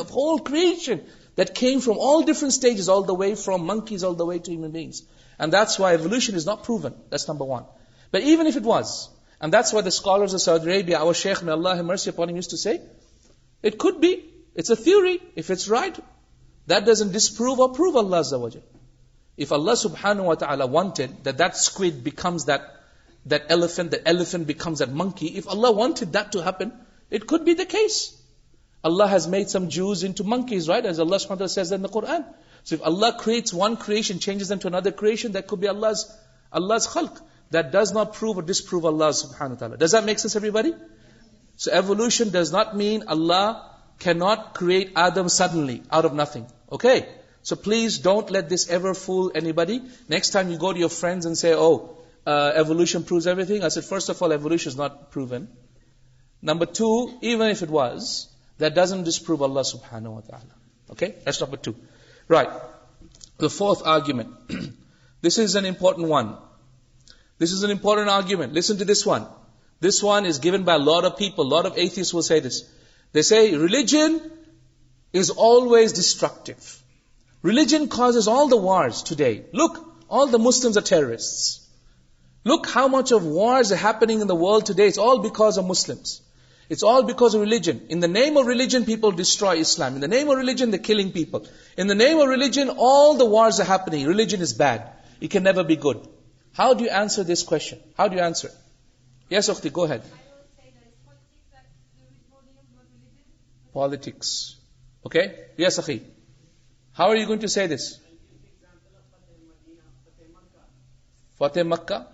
that 1.36 1.56
came 1.56 1.80
from 1.80 1.98
all 1.98 2.24
different 2.24 2.54
stages, 2.54 2.90
all 2.90 3.04
the 3.04 3.14
way 3.14 3.36
from 3.36 3.66
monkeys 3.66 4.04
all 4.04 4.14
the 4.14 4.26
way 4.26 4.40
to 4.40 4.52
human 4.52 4.72
beings. 4.72 5.04
And 5.38 5.54
that's 5.54 5.80
why 5.80 5.94
evolution 5.94 6.36
is 6.36 6.46
not 6.46 6.64
proven. 6.64 6.94
That's 7.10 7.28
number 7.28 7.46
one. 7.46 7.66
But 8.12 8.24
even 8.24 8.48
if 8.48 8.58
it 8.58 8.64
was, 8.64 9.10
and 9.40 9.54
that's 9.54 9.72
why 9.72 9.82
the 9.82 9.92
scholars 9.92 10.34
of 10.34 10.42
Saudi 10.42 10.66
Arabia, 10.66 11.00
our 11.00 11.14
Shaykh, 11.14 11.44
may 11.44 11.52
Allah 11.52 11.76
have 11.76 11.86
mercy 11.86 12.10
upon 12.10 12.30
him, 12.30 12.36
used 12.36 12.50
to 12.50 12.58
say, 12.58 12.82
it 13.64 13.78
could 13.78 14.02
be. 14.02 14.26
It's 14.56 14.70
a 14.70 14.76
theory. 14.76 15.22
If 15.36 15.50
it's 15.50 15.70
right, 15.70 15.98
that 16.68 16.86
doesn't 16.86 17.14
disprove 17.14 17.60
or 17.60 17.70
prove 17.70 17.96
Allah 17.96 18.20
Azza 18.20 18.40
wa 18.40 18.50
If 19.38 19.52
Allah 19.52 19.74
subhanahu 19.74 20.26
wa 20.26 20.36
ta'ala 20.36 20.68
wanted 20.68 21.24
that 21.24 21.38
that 21.38 21.56
squid 21.56 22.04
becomes 22.04 22.46
that, 22.46 22.76
that 23.26 23.46
elephant, 23.50 23.92
that 23.92 24.02
elephant 24.06 24.48
becomes 24.48 24.80
that 24.80 24.92
monkey, 24.92 25.28
if 25.28 25.48
Allah 25.48 25.72
wanted 25.72 26.14
that 26.14 26.34
to 26.34 26.44
happen, 26.44 26.74
it 27.10 27.28
could 27.28 27.46
be 27.46 27.54
the 27.54 27.66
case. 27.66 28.19
Allah 28.84 29.16
mean 29.28 29.48
اللہ 32.82 33.14
کیریٹم 33.24 34.46
suddenly 45.28 45.78
don't 48.04 48.32
let 48.32 48.54
ever 48.70 48.94
fool 48.94 49.52
بڑی 49.52 49.80
نیکسٹنگ 50.10 50.56
that 58.60 58.76
doesn't 58.76 59.04
disprove 59.04 59.42
Allah 59.42 59.62
subhanahu 59.62 60.14
wa 60.14 60.22
ta'ala. 60.22 60.56
Okay, 60.92 61.16
that's 61.26 61.42
number 61.42 61.58
two. 61.58 61.76
Right, 62.28 62.50
the 63.38 63.50
fourth 63.50 63.86
argument. 63.86 64.32
this 65.22 65.38
is 65.38 65.56
an 65.56 65.66
important 65.66 66.08
one. 66.08 66.36
This 67.38 67.52
is 67.52 67.64
an 67.64 67.72
important 67.72 68.10
argument. 68.10 68.54
Listen 68.54 68.78
to 68.78 68.86
this 68.86 69.06
one. 69.06 69.26
This 69.80 70.04
one 70.04 70.26
is 70.26 70.40
given 70.40 70.66
by 70.66 70.76
a 70.76 70.86
lot 70.90 71.06
of 71.06 71.18
people. 71.18 71.46
A 71.46 71.52
lot 71.56 71.66
of 71.66 71.78
atheists 71.78 72.14
will 72.14 72.28
say 72.30 72.40
this. 72.42 72.64
They 73.14 73.22
say, 73.22 73.56
religion 73.56 74.22
is 75.14 75.30
always 75.30 75.94
destructive. 75.94 76.84
Religion 77.42 77.88
causes 77.88 78.28
all 78.28 78.50
the 78.50 78.58
wars 78.58 79.04
today. 79.04 79.46
Look, 79.54 79.80
all 80.10 80.28
the 80.28 80.38
Muslims 80.38 80.76
are 80.78 80.82
terrorists. 80.82 81.66
Look 82.44 82.68
how 82.70 82.88
much 82.90 83.12
of 83.12 83.26
wars 83.26 83.72
are 83.72 83.78
happening 83.78 84.20
in 84.22 84.28
the 84.28 84.36
world 84.36 84.66
today. 84.66 84.88
It's 84.88 84.98
all 84.98 85.20
because 85.20 85.58
of 85.58 85.66
Muslims. 85.66 86.22
It's 86.70 86.84
all 86.84 87.02
because 87.02 87.34
of 87.34 87.42
religion. 87.42 87.88
In 87.90 88.00
the 88.00 88.08
name 88.08 88.38
of 88.38 88.46
religion, 88.46 88.86
people 88.86 89.12
destroy 89.12 89.56
Islam. 89.58 89.96
In 89.96 90.02
the 90.02 90.08
name 90.08 90.30
of 90.30 90.38
religion, 90.38 90.70
they're 90.70 90.80
killing 90.80 91.12
people. 91.12 91.48
In 91.76 91.88
the 91.88 91.96
name 91.96 92.20
of 92.20 92.30
religion, 92.30 92.70
all 92.70 93.16
the 93.16 93.26
wars 93.26 93.60
are 93.60 93.64
happening. 93.64 94.06
Religion 94.06 94.40
is 94.40 94.54
bad. 94.54 94.88
It 95.20 95.32
can 95.32 95.42
never 95.42 95.64
be 95.64 95.76
good. 95.76 96.08
How 96.54 96.76
do 96.76 96.84
you 96.84 96.92
answer 96.92 97.24
this 97.24 97.42
question? 97.42 97.80
How 97.98 98.08
do 98.08 98.16
you 98.18 98.22
answer? 98.22 98.52
Yes, 99.30 99.50
Ukhti, 99.50 99.74
go 99.74 99.84
ahead. 99.86 100.04
Politics. 103.74 104.58
Okay? 105.06 105.46
Yes, 105.58 105.80
Akhi. 105.80 106.02
How 106.94 107.08
are 107.08 107.16
you 107.16 107.26
going 107.26 107.40
to 107.40 107.48
say 107.48 107.66
this? 107.66 108.00
Fateh 111.40 111.64
Makkah? 111.64 112.08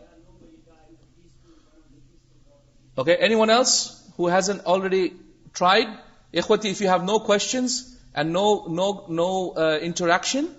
Okay, 2.97 3.15
anyone 3.15 3.49
else? 3.49 4.04
who 4.17 4.27
hasn't 4.27 4.65
already 4.65 5.13
tried? 5.53 5.87
Ikhwati, 6.33 6.65
if 6.65 6.81
you 6.81 6.87
have 6.87 7.03
no 7.03 7.19
questions 7.19 7.97
and 8.13 8.33
no 8.33 9.53
uh, 9.55 9.77
interaction, 9.81 10.49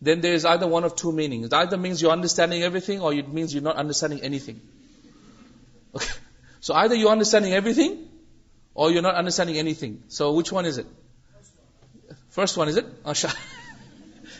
then 0.00 0.20
there 0.20 0.34
is 0.34 0.44
either 0.44 0.66
one 0.66 0.84
of 0.84 0.96
two 0.96 1.12
meanings. 1.12 1.46
It 1.46 1.52
either 1.52 1.76
means 1.76 2.02
you're 2.02 2.12
understanding 2.12 2.62
everything, 2.62 3.00
or 3.00 3.14
it 3.14 3.32
means 3.32 3.54
you're 3.54 3.62
not 3.62 3.76
understanding 3.76 4.20
anything. 4.20 4.60
Okay. 5.94 6.12
So 6.60 6.74
either 6.74 6.94
you're 6.94 7.10
understanding 7.10 7.52
everything, 7.52 8.08
or 8.74 8.90
you're 8.90 9.02
not 9.02 9.14
understanding 9.14 9.58
anything. 9.58 10.02
So 10.08 10.32
which 10.32 10.50
one 10.50 10.66
is 10.66 10.78
it? 10.78 10.86
First 12.30 12.56
one, 12.56 12.68
is 12.68 12.76
it? 12.76 12.86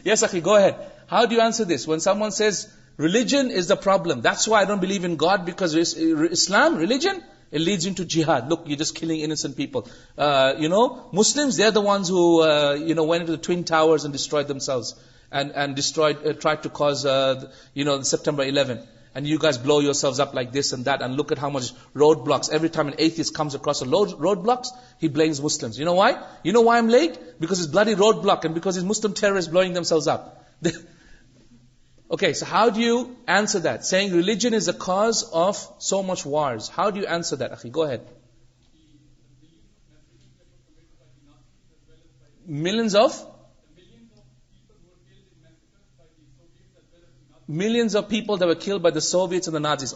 Yes, 0.05 0.24
Akhi, 0.24 0.42
go 0.42 0.57
ahead. 0.57 0.74
How 1.07 1.26
do 1.26 1.36
you 1.36 1.40
answer 1.42 1.64
this? 1.64 1.86
When 1.86 2.00
someone 2.00 2.32
says, 2.32 2.72
religion 2.96 3.50
is 3.50 3.68
the 3.68 3.76
problem, 3.76 4.20
that's 4.20 4.48
why 4.48 4.61
I 4.61 4.64
don't 4.64 4.80
believe 4.80 5.05
in 5.05 5.14
God, 5.16 5.44
because 5.46 5.76
Islam, 5.76 6.76
religion, 6.76 7.22
lead 7.53 7.96
to 7.96 8.05
G 8.05 8.22
hook 8.22 8.53
you 8.66 8.76
just 8.76 8.92
killing 8.92 9.22
int 9.22 9.57
peoples 9.57 11.61
no 12.94 13.07
went 13.07 13.30
twenty 13.42 14.09
destroyed 14.09 14.70
try 16.40 16.57
to 16.62 16.88
know 17.84 18.03
September 18.03 18.44
eleven 18.44 18.76
and 19.14 19.26
you 19.26 19.38
gas 19.42 19.59
blow 19.59 19.82
your 19.82 19.92
sales 19.92 20.20
up 20.20 20.34
like 20.34 20.55
this 20.55 20.74
and 20.74 20.86
then 20.86 21.16
look 21.16 21.32
how 21.42 21.50
much 21.50 21.72
road 21.96 22.18
بلاکرینٹ 22.18 23.20
comes 23.34 23.57
road 24.20 24.38
blocks 24.38 24.72
he 25.03 25.09
bills 25.09 25.40
Muslims 25.40 25.78
you 25.78 25.84
know 25.84 25.94
why 25.94 26.14
you 26.44 26.53
know 26.53 26.64
why 26.64 26.80
M 26.80 26.88
late 26.88 27.40
books 27.40 27.66
bed 27.66 28.22
block 28.22 28.46
because 28.46 28.78
مسلمرز 28.78 29.48
blowing 29.48 30.09
up 30.09 30.28
so 32.12 32.44
how 32.50 32.68
do 32.68 32.80
you 32.80 32.96
answer 33.26 33.59
that 33.59 33.84
سیگ 33.84 34.14
religion 34.14 34.55
is 34.55 34.66
the 34.68 34.78
cause 34.78 35.24
of 35.32 35.59
so 35.80 36.03
much 36.03 36.26
wars 36.26 36.70
how 36.78 36.90
do 36.90 37.00
answer 37.09 37.36
دل 37.36 37.53
of 37.53 37.64
مل 42.46 42.80
of 47.96 48.09
people 48.09 48.38
by 48.38 48.90
the 48.90 48.98
Soviet 48.98 49.48
ناجیز 49.48 49.94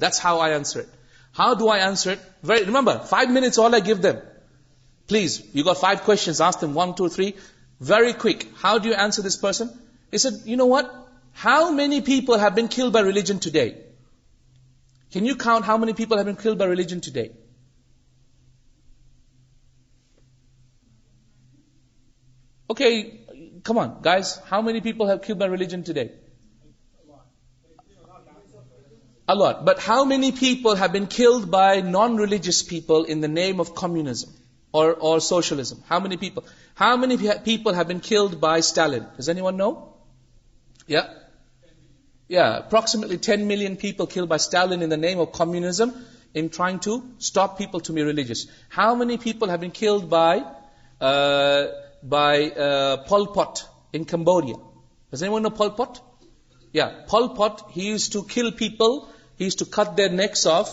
this 0.00 0.24
how 0.24 0.40
I 0.40 0.54
آنسراؤ 0.54 1.54
do 1.54 1.70
I 1.72 1.82
answer 1.82 2.14
remember 2.48 2.96
five 3.08 3.32
minutes 3.32 3.58
them 4.02 4.18
please 5.08 5.40
you 5.54 5.64
go 5.64 5.74
five 5.74 5.98
کون 6.04 6.92
two 6.92 7.08
three 7.08 7.30
very 7.80 8.12
coke 8.12 8.44
how 8.64 8.78
D 8.78 8.94
answer 8.94 9.22
this 9.22 9.40
person 9.40 9.66
stew 10.12 10.56
know 10.56 10.66
what 10.68 10.84
How 11.32 11.72
many 11.72 12.00
people 12.00 12.38
have 12.38 12.54
been 12.54 12.68
killed 12.68 12.92
by 12.92 13.00
religion 13.00 13.38
today? 13.38 13.76
Can 15.12 15.24
you 15.24 15.36
count 15.36 15.64
how 15.64 15.76
many 15.76 15.92
people 15.92 16.16
have 16.18 16.26
been 16.26 16.36
killed 16.36 16.58
by 16.58 16.66
religion 16.66 17.00
today? 17.00 17.30
Okay, 22.70 23.20
come 23.64 23.78
on, 23.78 24.02
guys. 24.02 24.38
How 24.48 24.62
many 24.62 24.80
people 24.80 25.08
have 25.08 25.22
killed 25.22 25.38
by 25.38 25.46
religion 25.46 25.82
today? 25.82 26.12
A 29.26 29.34
lot. 29.34 29.64
But 29.64 29.80
how 29.80 30.04
many 30.04 30.32
people 30.32 30.74
have 30.74 30.92
been 30.92 31.06
killed 31.06 31.50
by 31.50 31.80
non-religious 31.80 32.62
people 32.62 33.04
in 33.04 33.20
the 33.20 33.28
name 33.28 33.60
of 33.60 33.74
communism 33.74 34.30
or 34.72 35.20
socialism? 35.20 35.82
How 35.88 36.00
many 36.00 36.16
people? 36.16 36.44
How 36.74 36.96
many 36.96 37.16
people 37.16 37.72
have 37.72 37.88
been 37.88 38.00
killed 38.00 38.40
by 38.40 38.60
Stalin? 38.60 39.06
Does 39.16 39.28
anyone 39.28 39.56
know? 39.56 39.96
Yeah. 40.86 41.08
Approximately 42.38 43.16
ten 43.16 43.46
mile 43.46 43.74
people 43.74 44.04
kill 44.14 44.26
by the 44.26 44.72
name 44.72 45.20
of 45.20 45.26
کمزم 45.32 45.88
انگ 46.34 46.48
to 46.82 46.98
stop 47.18 47.58
people 47.58 47.94
religious 47.94 48.46
how 48.78 48.94
many 48.94 49.16
پیپلڈ 49.16 50.02
by 50.02 50.40
بائیٹوریا 52.08 53.48
فال 57.10 57.22
fit 57.36 57.76
has 57.76 58.10
to 58.10 58.22
kill 58.34 58.50
people 58.50 60.10
next 60.10 60.46
of 60.46 60.70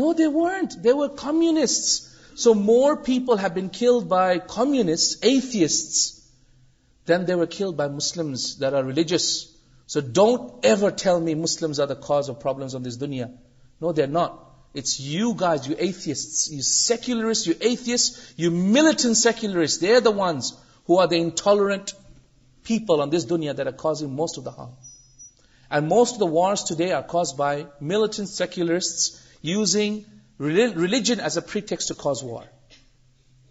world 0.00 0.84
they were 0.84 1.08
کمسٹ 1.08 2.02
so 2.38 2.54
more 2.54 2.94
people 2.94 3.38
have 3.38 3.48
been 3.54 3.68
killed 3.68 4.02
by 4.02 4.38
کمسٹ 4.54 5.24
asset 5.24 6.23
than 7.08 7.26
there 7.26 7.36
well 7.36 7.72
by 7.76 7.90
Muslim 7.90 8.34
so 9.90 10.00
don't 10.00 10.40
ever 10.62 10.90
tell 10.90 11.22
me 11.22 11.34
Muslim 11.34 11.72
دنیا 13.00 13.26
نو 13.80 13.92
دونس 13.92 15.00
you 15.00 15.32
گاسریس 15.32 17.46
U 17.46 17.54
S 17.60 18.18
you 18.38 18.50
Milton 18.50 19.14
seekers 19.14 19.84
once 20.06 20.52
who 20.88 21.00
are 21.00 21.06
the 21.06 21.16
intolerant 21.16 21.90
people 22.66 23.00
on 23.00 23.12
this 23.12 23.30
دنیا 23.30 23.52
درز 23.52 24.02
most 24.02 24.38
of 24.38 24.44
دنگ 24.44 24.72
and 25.70 25.88
most 25.88 26.14
of 26.14 26.20
the 26.20 26.30
wars 26.30 26.68
today 26.68 26.92
are 26.92 27.02
cause 27.08 27.32
بائیلیٹنٹ 27.36 28.28
seekers 28.28 29.12
using 29.44 30.00
religion 30.40 31.20
as 31.20 31.38
a 31.38 31.48
freeze 31.48 32.24
war 32.24 32.44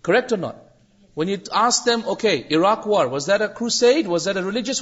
correct 0.02 0.34
not 0.34 0.73
وینک 1.18 1.50
you 2.50 2.62
rock 2.62 2.88
war 2.88 3.06
was 3.06 3.28
there 3.28 3.42
euros 3.42 4.28
religious 4.28 4.82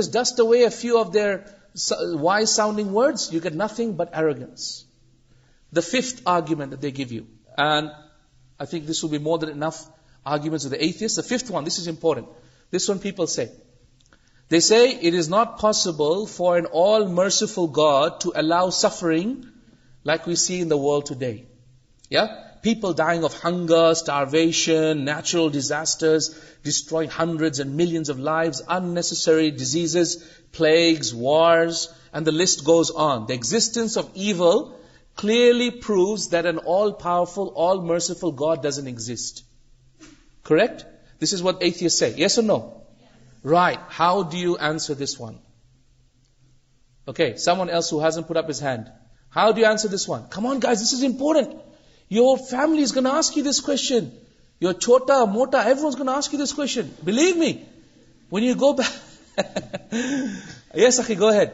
seats 0.02 0.40
way 0.40 0.66
wise 2.20 2.50
sound 2.50 2.92
words 2.92 3.32
you 3.32 3.40
get 3.44 3.54
nothing 3.54 3.92
bits 3.92 4.84
fifth 5.80 6.20
argument 6.24 6.82
they 6.82 6.96
give 6.96 7.06
you 7.10 7.22
and 7.56 7.88
I 8.60 8.66
think 8.66 8.88
this 8.90 9.04
would 9.04 9.10
be 9.10 9.18
more 9.18 9.38
than 9.38 9.62
enough 9.62 9.74
argument 10.24 10.62
people 13.02 13.24
not 15.28 15.60
possible 15.60 16.24
for 16.36 16.60
all 16.72 17.06
merciful 17.06 17.62
God 17.76 18.10
to 18.20 18.30
allow 18.34 18.70
suffering 18.70 19.34
like 20.06 20.20
we 20.28 20.34
see 20.34 20.64
دالڈ 20.64 21.08
to 21.08 21.14
day 21.14 21.36
یا 22.10 22.24
people 22.62 22.92
dying 22.96 23.24
of 23.24 23.44
ہنگرویشن 23.44 25.04
natural 25.04 25.48
disaster 25.52 26.18
ڈیسٹرڈریڈ 26.62 27.66
ملنےسری 27.66 29.50
disease 29.50 30.18
flags 30.56 31.14
ward 31.14 31.70
the 32.26 32.30
list 32.30 32.66
goes 32.66 32.92
on 32.96 33.22
the 33.22 33.32
existence 33.32 33.98
of 33.98 34.04
even 34.12 34.83
لی 35.22 35.70
proves 35.70 36.32
then 36.32 36.58
all 36.66 36.90
power 36.90 37.26
full 37.26 37.48
all 37.56 37.78
merciful 37.78 38.28
God 38.40 38.62
doesn't 38.62 38.86
exist 38.86 39.42
no 42.38 42.58
right 43.50 43.78
how 44.00 44.22
do 44.22 44.36
you 44.36 44.54
آنسرٹنٹ 44.60 45.38
your 52.10 52.36
فیملیزن 52.50 53.06
your 54.60 54.72
چھوٹا 54.72 55.24
موٹا 55.24 55.60
every 55.60 56.00
one 56.00 56.08
ASCII 56.08 56.36
this 56.36 56.52
کون 56.52 56.66
believe 57.04 57.34
me 57.36 57.52
one 58.32 58.42
you 58.42 58.54
go 58.54 58.72
yes 60.74 61.00
go 61.18 61.30
head 61.30 61.48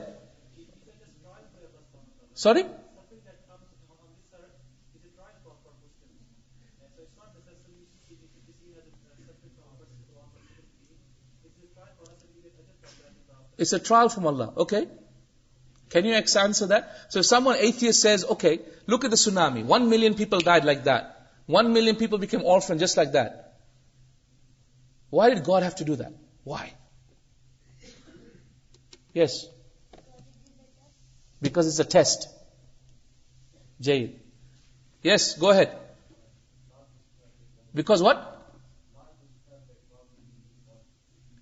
sorry 2.34 2.62
trouble 13.60 14.08
from 14.08 14.26
all 14.26 14.38
the 14.38 14.64
can 15.90 16.06
you 16.06 16.14
S 16.14 16.36
answer 16.36 16.66
them 16.66 17.48
S 17.48 18.02
says 18.02 18.24
okay 18.24 18.56
look 18.88 19.04
at 19.04 19.10
the 19.10 19.16
tsunami 19.16 19.48
one 19.68 19.90
مل 19.90 20.12
people 20.12 20.38
died 20.44 20.64
like 20.64 20.86
that 20.86 21.20
one 21.48 21.72
million 21.72 21.94
people 21.94 22.16
become 22.16 22.46
orphan 22.46 22.70
just 22.70 22.98
like 22.98 23.14
دائی 23.14 25.34
ڈ 25.34 25.48
God 25.48 25.62
have 25.62 25.70
to 25.78 25.84
do 25.84 25.94
this 29.14 29.34
back 31.42 31.58
it's 31.58 31.80
a 31.80 31.86
ٹھیک 33.80 34.16
yes 35.04 35.42
go 35.42 35.52
ahead 35.52 35.68
back 37.74 37.90
what 37.90 38.16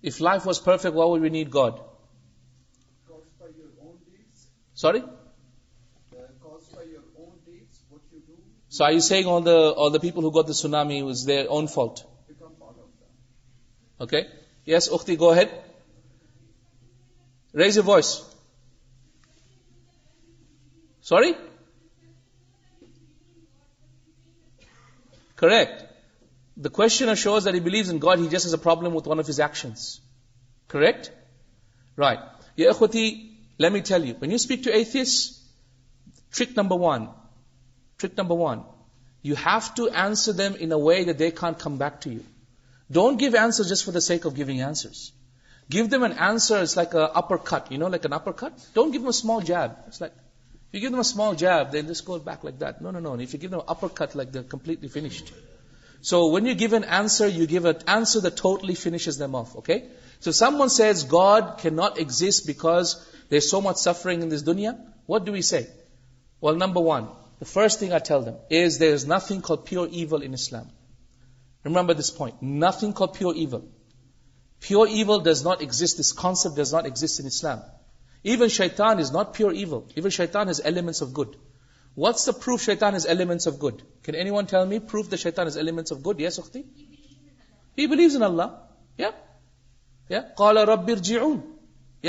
F 0.03 0.21
life 0.21 0.47
was 0.47 0.65
perfect 0.65 0.97
we 0.97 1.29
need 1.29 1.55
God 1.55 1.73
sorry 4.79 5.01
so 8.73 8.85
آئیگل 8.85 9.49
all 9.77 9.93
the 9.93 9.99
people 9.99 10.25
who 10.25 10.31
go 10.31 10.53
some 10.53 10.89
there 11.27 11.47
own 11.47 11.67
fault 11.67 12.01
okay 14.01 14.21
yes 14.69 14.89
اختی 14.93 15.19
go 15.21 15.33
ahead 15.35 15.49
raise 17.55 17.79
O 17.79 17.85
voice 17.85 18.11
sorry 21.07 21.33
correct 25.39 25.83
the 26.57 26.69
question 26.69 27.15
shows 27.15 27.49
the 27.53 27.61
believe 27.61 27.99
God 27.99 28.19
he 28.19 28.29
جس 28.29 28.47
is 28.47 28.55
a 28.55 28.61
problem 28.63 28.97
it 28.97 29.09
one 29.09 29.19
of 29.19 29.29
his 29.29 29.41
action 29.41 29.73
correct 30.71 31.11
right 31.99 32.19
یہ 32.59 32.71
لو 33.59 33.69
panic 34.21 34.65
to 34.65 34.71
S 34.71 35.15
treat 36.31 36.59
number 36.59 36.77
them 40.33 40.53
N 40.59 40.73
a 40.73 40.77
way 40.77 41.13
they 41.13 41.31
can 41.31 41.53
come 41.59 41.77
back 41.77 42.03
to 42.03 42.11
you 42.11 42.21
don't 42.91 43.21
give 43.21 43.31
answer 43.43 43.65
just 43.65 43.85
for 43.85 43.95
دیکھ 43.95 44.27
gives 44.37 45.11
go 45.71 45.87
them 45.87 46.03
an 46.03 46.13
answers 46.19 46.77
like 46.77 46.97
give 48.93 49.09
small 49.09 49.51
you 49.51 50.81
give 50.81 50.91
the 50.91 50.99
اسال 50.99 51.35
جیب 51.35 51.73
then 51.73 51.89
door 51.89 52.19
back 52.19 52.45
like 52.45 52.81
دون 52.81 53.15
up 53.55 53.63
upper 53.67 53.89
cut 53.89 54.17
like 54.17 55.48
so 56.03 56.21
when 56.31 56.47
you 56.47 56.55
give 56.55 56.75
an 56.75 56.85
answer 56.85 57.29
you 57.29 57.47
give 57.47 57.73
answer 57.87 58.21
the 58.21 58.29
totally 58.29 58.75
finish 58.75 59.09
is 59.09 59.21
name 59.23 59.35
of 59.35 59.57
okay 59.57 59.79
so 60.23 60.33
some 60.33 60.61
one 60.61 60.69
says 60.69 61.05
God 61.13 61.45
can 61.63 61.75
not 61.77 61.99
exist 61.99 62.47
because 62.47 62.95
there 63.31 63.41
so 63.41 63.61
much 63.61 63.79
suffering 63.79 64.31
this 64.31 64.47
دنیا 64.47 64.73
what 65.09 65.27
do 65.27 65.37
you 65.37 65.43
see 65.43 65.63
well 66.43 66.59
number 66.59 66.83
one 66.83 67.05
first 67.43 67.83
nothing 67.83 69.41
car 69.41 69.57
pure 69.57 69.89
evil 69.89 70.23
in 70.23 70.35
Islam 70.35 70.65
رم 71.65 71.73
number 71.73 71.95
this 71.95 72.17
point 72.17 72.43
nothing 72.43 72.93
car 72.93 73.07
pure 73.07 73.35
evil 73.35 73.67
pure 74.63 74.87
evil 74.87 75.23
does 75.25 75.47
not 75.47 75.61
exist 75.61 76.01
this 76.01 76.13
concept 76.13 76.57
does 76.57 76.75
not 76.75 76.85
exist 76.85 77.45
evil 78.25 78.49
شیتان 78.49 78.99
از 78.99 79.13
not 79.13 79.37
pure 79.37 79.53
evil 79.53 79.83
evil 79.95 80.11
شیتان 80.11 80.49
is 80.49 80.61
elements 80.65 81.03
of 81.03 81.09
good 81.19 81.37
What's 81.99 82.25
the 82.27 82.33
proof 82.33 82.63
shaitan 82.63 82.93
has 82.95 83.07
elements 83.13 83.47
of 83.47 83.59
good? 83.59 83.83
Can 84.05 84.15
anyone 84.15 84.47
tell 84.47 84.65
me 84.65 84.79
proof 84.79 85.11
that 85.11 85.19
shaitan 85.19 85.47
has 85.47 85.57
elements 85.57 85.91
of 85.91 86.05
good? 86.05 86.21
Yes, 86.21 86.39
Ukhti? 86.39 86.65
He 87.75 87.87
believes 87.93 88.15
in 88.15 88.23
Allah. 88.23 88.61
Yeah. 88.97 89.11
Yeah. 90.09 90.27
Qala 90.39 90.65
Rabbir 90.69 91.01
Ji'un. 91.09 91.43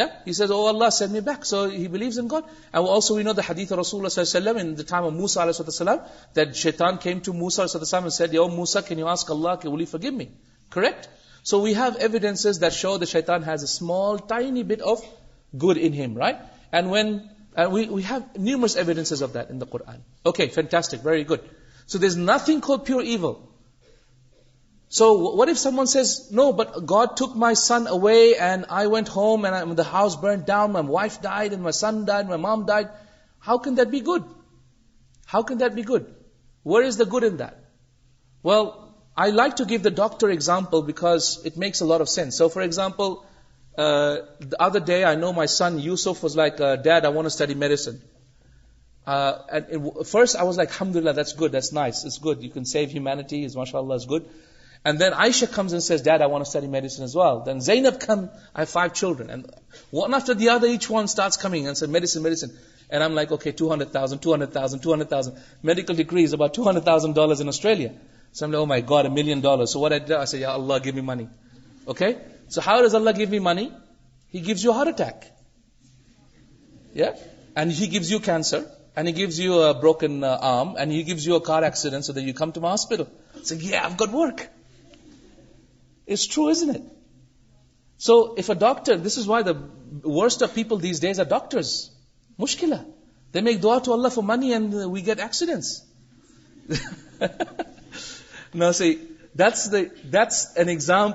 Yeah. 0.00 0.11
He 0.25 0.33
says, 0.33 0.51
Oh 0.51 0.67
Allah, 0.67 0.91
send 0.91 1.11
me 1.11 1.21
back. 1.21 1.43
So 1.43 1.67
he 1.69 1.87
believes 1.87 2.19
in 2.19 2.27
God. 2.27 2.43
And 2.71 2.85
also 2.85 3.15
we 3.15 3.23
know 3.23 3.33
the 3.33 3.41
hadith 3.41 3.71
of 3.71 3.79
Rasulullah 3.79 4.59
in 4.59 4.75
the 4.75 4.83
time 4.83 5.05
of 5.05 5.15
Musa 5.15 5.39
wasallam 5.39 6.07
that 6.35 6.55
shaitan 6.55 6.99
came 6.99 7.21
to 7.21 7.33
Musa 7.33 7.63
wasallam 7.63 8.03
and 8.03 8.13
said, 8.13 8.31
Yo 8.31 8.47
Musa, 8.47 8.83
can 8.83 8.99
you 8.99 9.07
ask 9.07 9.27
Allah, 9.31 9.59
will 9.63 9.79
you 9.79 9.87
forgive 9.87 10.13
me? 10.13 10.29
Correct? 10.69 11.09
So 11.41 11.63
we 11.63 11.73
have 11.73 11.95
evidences 11.95 12.59
that 12.59 12.73
show 12.73 12.95
that 12.99 13.09
shaitan 13.09 13.41
has 13.41 13.63
a 13.63 13.67
small, 13.67 14.19
tiny 14.19 14.61
bit 14.61 14.81
of 14.81 15.03
good 15.57 15.77
in 15.77 15.93
him, 15.93 16.13
right? 16.13 16.39
And 16.71 16.91
when 16.91 17.31
And 17.55 17.71
we 17.73 18.03
have 18.03 18.37
numerous 18.37 18.75
evidences 18.75 19.21
of 19.21 19.33
that 19.33 19.49
in 19.49 19.59
the 19.59 19.65
Qur'an. 19.65 20.03
Okay, 20.25 20.47
fantastic, 20.47 21.01
very 21.01 21.23
good. 21.23 21.41
So 21.87 21.97
there's 21.97 22.15
nothing 22.15 22.61
called 22.61 22.85
pure 22.85 23.01
evil. 23.01 23.45
So 24.89 25.35
what 25.35 25.49
if 25.49 25.57
someone 25.57 25.87
says, 25.87 26.31
no, 26.31 26.51
but 26.51 26.85
God 26.85 27.15
took 27.15 27.35
my 27.35 27.53
son 27.53 27.85
away 27.85 28.35
and 28.35 28.65
I 28.69 28.87
went 28.87 29.07
home 29.07 29.45
and 29.45 29.75
the 29.75 29.83
house 29.83 30.15
burned 30.15 30.45
down, 30.45 30.71
my 30.71 30.81
wife 30.81 31.21
died 31.21 31.53
and 31.53 31.61
my 31.61 31.71
son 31.71 32.05
died, 32.05 32.27
my 32.27 32.37
mom 32.37 32.65
died. 32.65 32.89
How 33.39 33.59
can 33.59 33.75
that 33.75 33.91
be 33.91 34.01
good? 34.01 34.23
How 35.25 35.43
can 35.43 35.59
that 35.59 35.75
be 35.75 35.83
good? 35.83 36.13
Where 36.63 36.81
is 36.83 36.97
the 36.97 37.05
good 37.05 37.23
in 37.23 37.37
that? 37.37 37.63
Well, 38.41 38.95
I 39.15 39.29
like 39.29 39.57
to 39.57 39.65
give 39.65 39.83
the 39.83 39.91
doctor 39.91 40.29
example 40.29 40.81
because 40.81 41.45
it 41.45 41.55
makes 41.55 41.81
a 41.81 41.85
lot 41.85 42.01
of 42.01 42.09
sense. 42.09 42.35
So 42.35 42.49
for 42.49 42.63
example, 42.63 43.25
day 44.85 45.03
I 45.03 45.15
know 45.15 45.31
my 45.31 45.47
son 45.47 45.79
Yusuf 45.79 46.23
was 46.23 46.35
like 46.35 46.61
first 50.05 50.35
I 50.35 50.45
why 50.45 50.55
like 50.55 50.69
حمد 50.81 50.95
اللہ 50.95 51.21
this 51.51 51.73
nice 51.73 52.19
good 52.25 52.43
you 52.43 52.49
can 52.53 52.63
save 52.63 52.87
humanities 52.93 53.55
ماشاء 53.57 53.79
اللہ 53.79 54.11
good 54.11 54.23
and 54.85 55.03
I 55.15 55.31
nut 57.81 58.03
چلڈرنڈ 58.93 59.47
what 59.93 60.09
then 61.79 61.91
میری 61.91 62.35
M 62.89 63.13
like 63.13 63.33
two 63.57 63.71
hundred 63.71 63.91
thousand 63.91 64.21
two 64.21 64.33
hundred 64.33 64.51
thousand 64.51 64.77
two 64.77 64.93
hundred 64.93 65.09
تھاز 65.09 65.29
medical 65.63 65.95
degrees 65.95 66.33
up 66.33 66.53
two 66.53 66.63
hundred 66.63 66.83
تھازارس 66.83 67.41
Australia 67.47 67.89
some 68.35 68.51
love 68.51 68.65
my 68.65 68.81
God 68.89 69.05
million 69.05 69.39
dollar 69.39 69.77
Allah 70.45 70.73
گوی 70.85 71.01
money 71.01 71.25
so 72.51 72.61
how 72.65 72.81
does 72.81 72.95
Allah 72.95 73.09
give 73.17 73.29
me 73.29 73.39
money 73.39 73.67
gives 74.33 74.65
you 74.65 74.71
heart 74.71 75.01
attack 75.01 75.25
ہیوکنڈ 77.97 78.45
so 87.99 88.23
this 89.03 89.17
Y 89.27 89.43
of 90.43 90.53
people 90.53 90.77
doctor 91.29 91.61
get 99.37 99.57
my 100.13 101.05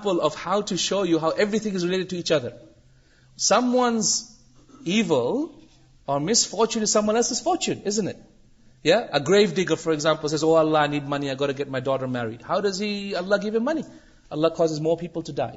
ڈاٹرڈ 11.85 12.43
how 12.49 12.61
does 12.61 12.83
Allah 13.17 13.37
give 13.43 13.61
منیز 13.61 14.81
more 14.81 14.97
people 14.97 15.21
to 15.21 15.33
dye 15.37 15.57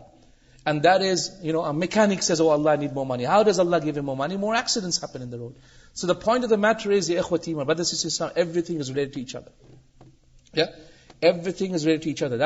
and 0.65 0.85
need 2.77 2.93
more 2.93 3.03
money 3.03 3.25
how 3.25 3.43
does 3.43 3.59
Allah 3.59 3.75
give 3.83 3.93
N 3.95 4.05
more 4.05 4.15
money 4.15 4.38
Morsi 4.38 4.79
so 5.95 6.07
دف 6.07 6.25
درزرینگ 7.77 8.81
related 8.95 9.13
to 9.13 10.61
ایوریگز 11.21 11.85
very 11.85 11.97
teacher 11.97 12.27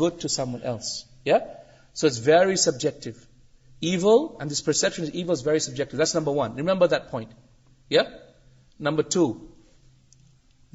good 0.00 0.20
to 0.20 0.28
some 0.28 0.54
one 0.54 0.62
L 0.62 0.78
یا 1.26 1.38
so 1.96 2.08
very 2.24 2.56
سبجیکٹر 2.56 3.10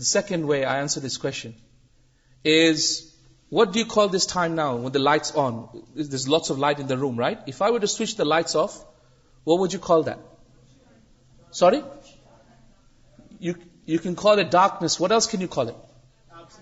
second 0.00 0.45
way 0.45 0.63
I 0.65 0.80
answer 0.82 1.01
this 1.01 1.17
کون 1.17 1.51
what 3.51 3.73
D 3.73 3.84
call 3.84 4.07
this 4.13 4.28
then 4.28 4.55
now 4.55 4.89
the 4.89 4.99
lights 4.99 5.32
room 6.91 7.19
right 7.19 7.39
if 7.47 7.61
I 7.61 7.73
would 7.73 7.86
switch 7.86 8.17
the 8.17 8.23
lights 8.23 8.55
off 8.55 8.78
وو 9.47 9.65
call 9.82 10.01
دیکھ 10.05 10.21
you 13.41 13.53
darkness 13.88 15.01
what 15.01 15.11
is 15.11 15.28
can 15.28 15.41
you 15.41 15.47
call 15.47 15.69
it 15.69 16.62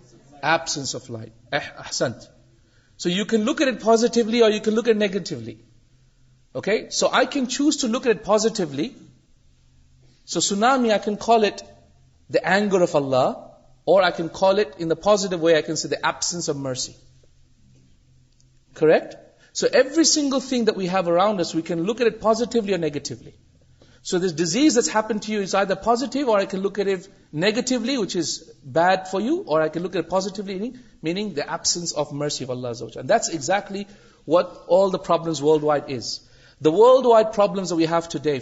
absence 0.43 0.95
of 0.95 1.09
light 1.09 2.24
so 2.99 3.09
you 3.09 3.26
can 3.26 3.41
look 3.41 3.61
it 3.61 3.84
positively 3.84 4.68
negatively 4.95 5.55
so 6.89 7.07
I 7.07 7.45
choose 7.45 7.82
to 7.82 7.88
look 7.88 8.07
positively 8.26 8.89
so 10.28 10.39
سنا 10.39 10.97
can 11.05 11.16
call 11.16 11.43
it 11.43 11.61
the 12.30 12.39
angle 12.43 12.82
of 12.82 12.95
O 12.95 13.99
call 14.11 14.59
it 14.59 14.76
in 14.78 14.95
positive 14.95 15.39
way 15.39 15.53
I 15.53 15.76
see 15.76 15.88
داسینس 15.88 16.49
mercy 16.49 16.91
correct 18.76 19.16
so 19.55 19.68
every 19.74 20.03
single 20.03 20.39
thing 20.49 20.63
they 20.66 20.89
have 20.89 21.11
around 21.11 21.41
we 21.55 21.61
can 21.61 21.86
look 21.86 22.22
positively 22.22 22.72
or 22.72 22.80
negatively 22.80 23.32
so 24.05 24.18
this 24.20 24.34
disease 24.36 24.78
positive 25.84 26.36
negatively 27.34 27.95
which 27.97 28.16
is 28.18 28.39
bad 28.74 29.07
for 29.11 29.22
you 29.22 29.36
or 29.47 30.01
positively 30.09 30.70
میری 31.03 31.24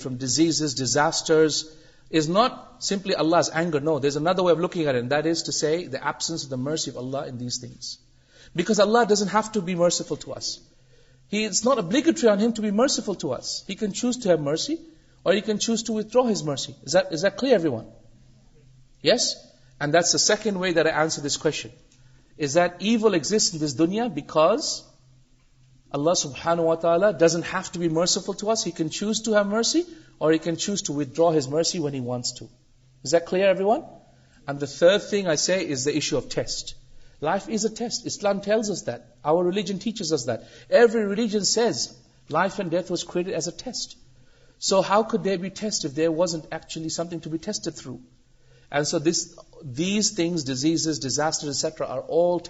from 0.00 0.16
disease 0.16 0.76
disasters 0.78 1.64
is 2.12 2.30
not 2.30 2.52
simply 2.82 3.14
Allah 3.16 3.50
anger 3.54 3.82
no 3.82 4.00
this 4.00 4.18
it 4.18 4.40
لگ 4.60 4.78
is 5.28 5.44
to 5.44 5.52
see 5.52 5.76
دبسینس 5.88 6.52
mercy 6.52 6.92
of 6.92 6.98
Allah 6.98 7.18
in 7.28 7.40
these 7.40 7.60
things 7.60 7.98
because 8.56 8.82
Allah 8.82 9.04
doesn't 9.10 9.28
have 9.34 9.52
to 9.54 9.62
be 9.62 9.76
merciful 9.76 10.16
to 10.22 10.34
us 10.34 11.66
not 11.66 11.78
a 11.78 11.82
back 11.88 12.10
true 12.22 12.36
he 12.64 12.72
merciful 12.72 13.14
to 13.20 13.34
us 13.34 13.62
choose 13.94 14.24
to 14.24 14.30
he 14.30 14.36
mercy 14.36 14.76
second 15.28 16.16
way 20.58 20.72
this 23.60 23.78
دنیا 23.78 24.08
بک 24.08 24.38
اللہ 25.92 26.14
سبحان 26.14 26.60
و 26.60 26.76
تعالیو 26.76 27.92
مرسیف 27.92 28.30
to 28.40 29.34
he 29.34 29.44
mercy 29.44 29.82
اور 30.18 30.34
سو 44.64 44.82
کڈسٹلی 45.02 46.90
through 47.70 47.98
those 48.86 50.12
this 50.16 51.00
disasters 51.02 51.66
ا 51.80 52.46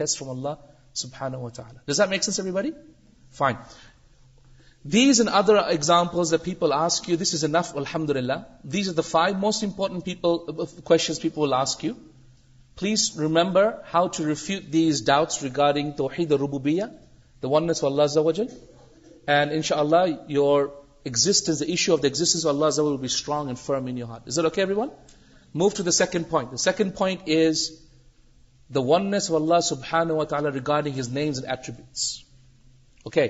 نف 7.48 7.76
الحمد 7.76 8.10
اللہ 8.10 8.34
these 8.64 8.90
are 8.90 8.94
the 8.94 9.02
five 9.02 9.38
موسٹنٹ 9.38 9.76
please 12.78 13.20
remember 13.20 13.68
how 13.94 14.08
to 14.08 14.26
reef 14.26 14.52
doubt 15.06 15.44
regarding 15.44 15.92
ان 19.28 19.62
شاء 19.62 19.76
اللہ 19.76 20.06
your 20.28 20.83
existence, 21.06 21.60
the 21.60 21.72
issue 21.72 21.94
of 21.94 22.02
the 22.02 22.08
existence 22.08 22.46
of 22.46 22.56
Allah 22.56 22.70
Azza 22.70 22.84
will 22.84 22.98
be 22.98 23.08
strong 23.08 23.50
and 23.50 23.60
firm 23.60 23.88
in 23.88 23.98
your 23.98 24.08
heart. 24.08 24.24
Is 24.26 24.36
that 24.36 24.46
okay, 24.46 24.62
everyone? 24.62 24.92
Move 25.54 25.76
to 25.76 25.84
the 25.84 25.92
second 25.92 26.30
point. 26.30 26.52
The 26.52 26.58
second 26.58 26.96
point 26.96 27.24
is 27.28 27.82
the 28.70 28.82
oneness 28.82 29.30
of 29.30 29.36
Allah 29.36 29.58
subhanahu 29.58 30.16
wa 30.16 30.26
ta'ala 30.26 30.52
regarding 30.52 30.94
His 30.94 31.10
names 31.10 31.38
and 31.38 31.48
attributes. 31.48 32.24
Okay. 33.06 33.30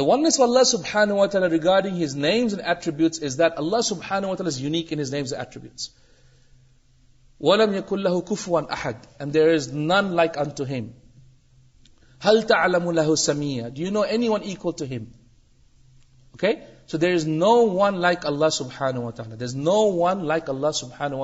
The 0.00 0.04
oneness 0.04 0.36
of 0.36 0.42
Allah 0.42 0.62
subhanahu 0.62 1.16
wa 1.16 1.26
ta'ala 1.26 1.48
regarding 1.48 1.94
His 1.96 2.14
names 2.14 2.52
and 2.52 2.60
attributes 2.60 3.18
is 3.18 3.38
that 3.38 3.56
Allah 3.56 3.78
subhanahu 3.78 4.28
wa 4.28 4.34
ta'ala 4.34 4.48
is 4.48 4.60
unique 4.60 4.92
in 4.92 4.98
His 4.98 5.10
names 5.10 5.32
and 5.32 5.40
attributes. 5.40 5.90
وَلَمْ 7.40 7.80
يَكُلْ 7.80 8.04
لَهُ 8.04 8.26
كُفْوًا 8.26 8.68
أَحَدٍ 8.68 8.96
And 9.20 9.32
there 9.32 9.50
is 9.52 9.72
none 9.72 10.14
like 10.14 10.36
unto 10.36 10.64
Him. 10.64 10.94
هَلْ 12.20 12.46
تَعْلَمُ 12.46 12.84
لَهُ 12.84 13.08
سَمِيًّا 13.08 13.74
Do 13.74 13.82
you 13.82 13.90
know 13.90 14.02
anyone 14.02 14.42
equal 14.42 14.74
to 14.74 14.86
Him? 14.86 15.14
Okay? 16.34 16.66
There 16.92 17.14
is 17.14 17.28
no 17.28 17.52
one 17.70 17.94
like 17.94 18.26
Allah 18.26 18.48
سبحان 18.48 18.96
سبحانگ 20.74 21.24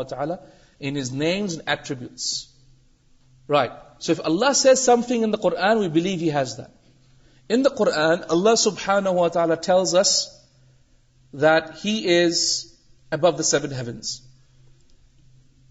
ہی 11.84 12.22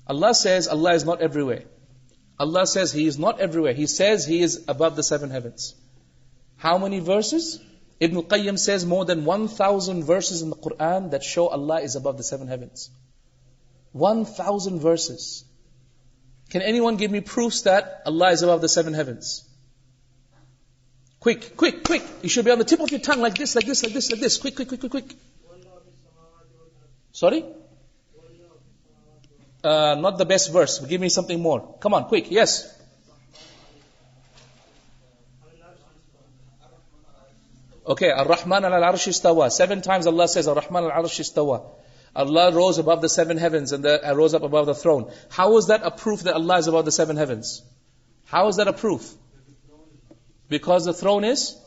اللہ 0.08 0.32
says 0.32 0.70
Allah 0.70 0.90
is 0.90 1.06
not 1.06 1.22
every 1.22 1.42
way 1.42 1.58
Allah 2.40 2.78
way 3.60 3.74
has 3.74 4.28
he 4.30 4.46
verses 7.00 7.58
more 8.86 9.06
then 9.06 9.20
one 9.26 9.48
تھاؤز 9.48 9.90
show 11.22 11.54
Allah 11.54 11.74
تھاؤزنی 14.36 16.80
one 16.80 17.00
give 17.00 17.10
me 17.10 17.20
proof 17.20 17.68
اللہ 18.06 18.44
ابا 18.44 18.56
the 18.56 18.68
سیونس 18.68 19.42
sorry 27.14 27.42
not 29.98 30.20
the 30.20 30.24
best 30.24 30.56
verse 30.56 30.82
give 30.90 31.00
me 31.00 31.10
something 31.10 31.40
more 31.40 31.60
come on 31.80 32.04
کس 32.12 32.66
Okay, 37.86 38.12
Ar-Rahman 38.12 38.66
al-Arsh 38.66 39.08
istawa. 39.08 39.52
Seven 39.52 39.82
times 39.82 40.06
Allah 40.06 40.28
says 40.28 40.48
Ar-Rahman 40.48 40.84
al-Arsh 40.84 41.20
istawa. 41.20 41.64
Allah 42.16 42.52
rose 42.54 42.78
above 42.78 43.02
the 43.02 43.10
seven 43.10 43.38
heavens 43.38 43.72
and 43.72 43.84
the, 43.84 44.08
uh, 44.08 44.14
rose 44.14 44.34
up 44.34 44.44
above 44.44 44.66
the 44.66 44.76
throne. 44.76 45.12
How 45.30 45.58
is 45.58 45.68
that 45.68 45.82
a 45.84 45.92
proof 45.92 46.22
that 46.24 46.36
Allah 46.36 46.58
is 46.58 46.68
above 46.68 46.86
the 46.86 46.92
seven 46.92 47.16
heavens? 47.16 47.64
How 48.26 48.48
is 48.50 48.58
that 48.58 48.68
a 48.68 48.74
proof? 48.74 49.14
Because 50.50 50.86
the 50.86 50.94
throne 50.94 51.24
is? 51.24 51.58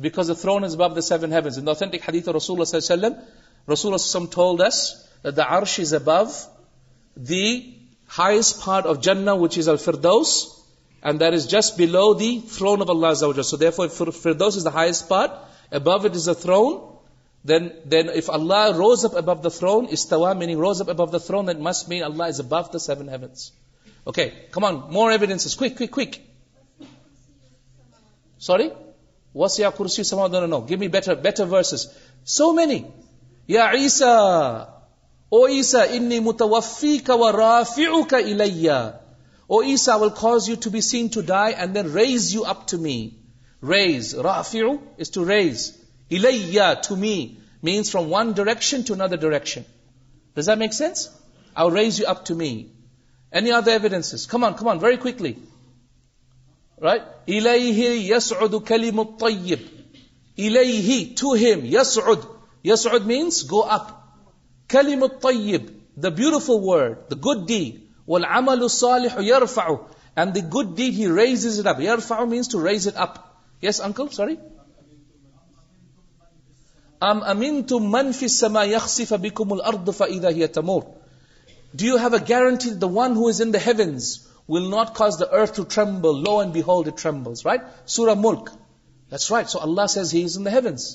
Because 0.00 0.28
the 0.28 0.36
throne 0.36 0.64
is 0.64 0.74
above 0.74 0.94
the 0.94 1.02
seven 1.02 1.32
heavens. 1.32 1.58
In 1.58 1.64
the 1.64 1.72
authentic 1.72 2.02
hadith 2.02 2.28
of 2.28 2.36
Rasulullah 2.36 3.24
Rasulullah 3.66 4.30
told 4.30 4.60
us 4.60 5.06
that 5.22 5.34
the 5.34 5.42
Arsh 5.42 5.78
is 5.80 5.92
above 5.92 6.46
the 7.16 7.74
highest 8.06 8.60
part 8.60 8.86
of 8.86 9.00
Jannah, 9.00 9.36
which 9.36 9.58
is 9.58 9.68
Al-Firdaus, 9.68 10.59
مورڈینس 11.04 11.80
no 11.80 12.14
give 30.60 30.78
me 30.78 30.88
better 30.88 31.14
ڈائس 39.56 40.60
to 40.60 40.70
me 52.36 52.50
are 53.52 53.60
the 53.60 53.68
evidence 53.68 54.26
come on 54.26 54.52
come on 54.52 54.78
very 54.82 54.96
quickly 54.96 55.32
right 56.82 57.28
yes 57.28 58.30
yes 62.64 62.86
رڈ 62.86 63.06
mass 63.06 63.50
go 63.50 63.62
اپلی 63.62 64.96
مت 64.96 65.26
the 66.02 66.08
beautiful 66.08 66.54
word 66.58 67.14
گی 67.48 67.86
والعمل 68.10 68.62
الصالح 68.62 69.18
يرفع 69.18 69.78
and 70.16 70.34
the 70.34 70.42
good 70.42 70.74
deed 70.74 70.94
he 70.94 71.06
raises 71.06 71.58
it 71.58 71.66
up 71.66 71.78
يرفع 71.78 72.28
means 72.28 72.48
to 72.48 72.58
raise 72.58 72.86
it 72.86 72.96
up 72.96 73.18
yes 73.62 73.80
uncle 73.80 74.10
sorry 74.10 74.38
أم 77.02 77.22
أمنتم 77.24 77.90
من 77.90 78.12
في 78.12 78.24
السماء 78.24 78.68
يخسف 78.68 79.14
بكم 79.14 79.52
الأرض 79.52 79.90
فإذا 79.90 80.28
هي 80.28 80.46
Taimur 80.46 80.86
Do 81.74 81.86
you 81.86 81.98
have 81.98 82.14
a 82.14 82.20
guarantee 82.20 82.70
that 82.70 82.80
the 82.80 82.88
one 82.88 83.14
who 83.14 83.28
is 83.28 83.40
in 83.40 83.52
the 83.52 83.58
heavens 83.58 84.26
will 84.48 84.68
not 84.68 84.94
cause 84.94 85.18
the 85.18 85.30
earth 85.30 85.54
to 85.54 85.64
tremble? 85.64 86.14
Lo 86.20 86.40
and 86.40 86.52
behold, 86.52 86.88
it 86.88 86.96
trembles, 86.96 87.44
right? 87.44 87.60
Surah 87.84 88.16
Mulk. 88.16 88.50
That's 89.08 89.30
right. 89.30 89.48
So 89.48 89.60
Allah 89.60 89.88
says 89.88 90.10
He 90.10 90.24
is 90.24 90.36
in 90.36 90.42
the 90.42 90.50
heavens. 90.50 90.95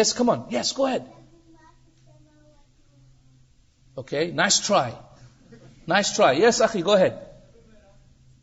Yes, 0.00 0.12
come 0.12 0.28
on. 0.28 0.48
Yes, 0.50 0.72
go 0.72 0.84
ahead. 0.84 1.10
Okay, 3.96 4.30
nice 4.32 4.60
try. 4.60 4.92
Nice 5.86 6.14
try. 6.14 6.32
Yes, 6.32 6.60
Akhi, 6.60 6.82
go 6.82 6.94
ahead. 6.94 7.18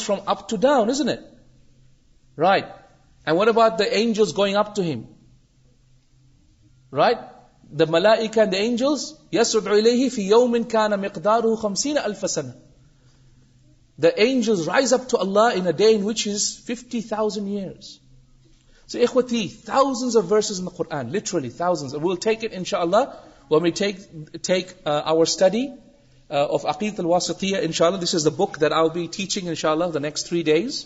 from 0.02 0.20
up 0.26 0.48
up 0.48 0.88
isn't 0.90 1.08
it 1.08 1.22
about 3.48 3.78
angels 3.78 3.96
angels 3.98 4.32
going 4.32 4.56
him 4.82 5.06
malaika 7.86 8.44
إليه 9.72 10.08
في 10.08 10.28
يوم 10.28 10.64
كان 10.64 11.00
مقداره 11.00 11.54
خمسين 11.54 11.98
ألف 11.98 12.30
سنة 12.30 12.63
the 14.02 14.08
angels 14.24 14.68
rise 14.68 14.92
up 14.94 15.10
to 15.10 15.20
Allah 15.20 15.54
in 15.54 15.70
day 15.76 15.94
in 15.94 16.02
which 16.04 16.26
is 16.28 16.48
fifty 16.66 17.00
thousand 17.08 17.48
years 17.48 17.98
So 18.86 18.98
ikhwati, 18.98 19.50
thousands 19.50 20.14
of 20.14 20.26
verses 20.26 20.58
in 20.58 20.66
the 20.66 20.70
Quran, 20.70 21.10
literally 21.10 21.48
thousands. 21.48 21.96
We'll 21.96 22.18
take 22.18 22.42
it 22.44 22.52
inshallah 22.52 23.16
when 23.48 23.62
we 23.62 23.72
take, 23.72 24.42
take 24.42 24.74
uh, 24.84 25.02
our 25.04 25.26
study 25.26 25.72
uh, 26.30 26.46
of 26.56 26.64
Aqid 26.64 26.98
al-Wasatiyah 26.98 27.62
inshallah. 27.62 27.98
This 27.98 28.14
is 28.14 28.24
the 28.24 28.30
book 28.30 28.58
that 28.58 28.72
I'll 28.72 28.90
be 28.90 29.08
teaching 29.08 29.46
inshallah 29.46 29.90
the 29.92 30.00
next 30.00 30.28
three 30.28 30.42
days. 30.42 30.86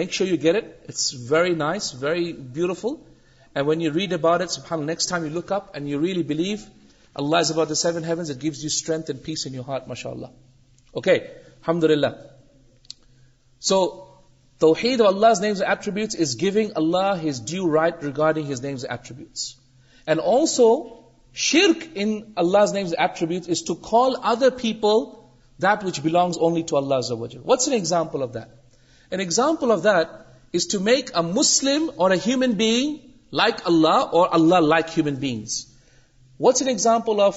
Make 0.00 0.12
sure 0.12 0.26
you 0.26 0.36
get 0.36 0.56
it. 0.56 0.84
It's 0.88 1.10
very 1.12 1.54
nice, 1.54 1.92
very 1.92 2.32
beautiful. 2.32 3.06
And 3.54 3.66
when 3.66 3.80
you 3.80 3.92
read 3.92 4.12
about 4.12 4.40
it, 4.40 4.48
subhanAllah, 4.48 4.86
next 4.86 5.06
time 5.06 5.24
you 5.24 5.30
look 5.30 5.50
up 5.50 5.76
and 5.76 5.88
you 5.88 5.98
really 5.98 6.22
believe 6.22 6.66
Allah 7.14 7.40
is 7.40 7.50
about 7.50 7.68
the 7.68 7.76
seven 7.76 8.02
heavens, 8.02 8.30
it 8.30 8.38
gives 8.38 8.64
you 8.64 8.70
strength 8.70 9.10
and 9.10 9.22
peace 9.22 9.46
in 9.46 9.52
your 9.52 9.64
heart, 9.64 9.86
mashallah. 9.86 10.30
Okay. 10.96 11.30
حمدال 11.68 12.04
پیپلگز 12.04 13.52
اونلیمپل 26.38 28.12
of 29.72 29.84
that 29.84 30.08
to 30.72 30.80
make 30.80 31.10
a 31.14 31.50
or 34.12 34.28
Allah 34.32 34.54
liking 34.54 35.06
what's 36.40 36.62
an 36.62 36.68
example 36.68 37.20
of 37.20 37.36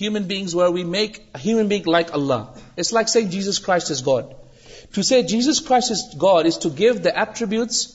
ہیومنگز 0.00 0.54
where 0.54 0.68
we 0.68 0.84
میکمن 0.84 1.66
being 1.66 1.88
like 1.88 2.06
Allah 2.12 2.42
Jesus 3.30 3.68
God 4.06 4.22
to 4.94 5.02
see 5.02 5.22
Jesus 5.22 5.70
God 6.22 6.46
is 6.46 6.58
to 6.58 6.68
give 6.78 6.92
this 6.94 7.88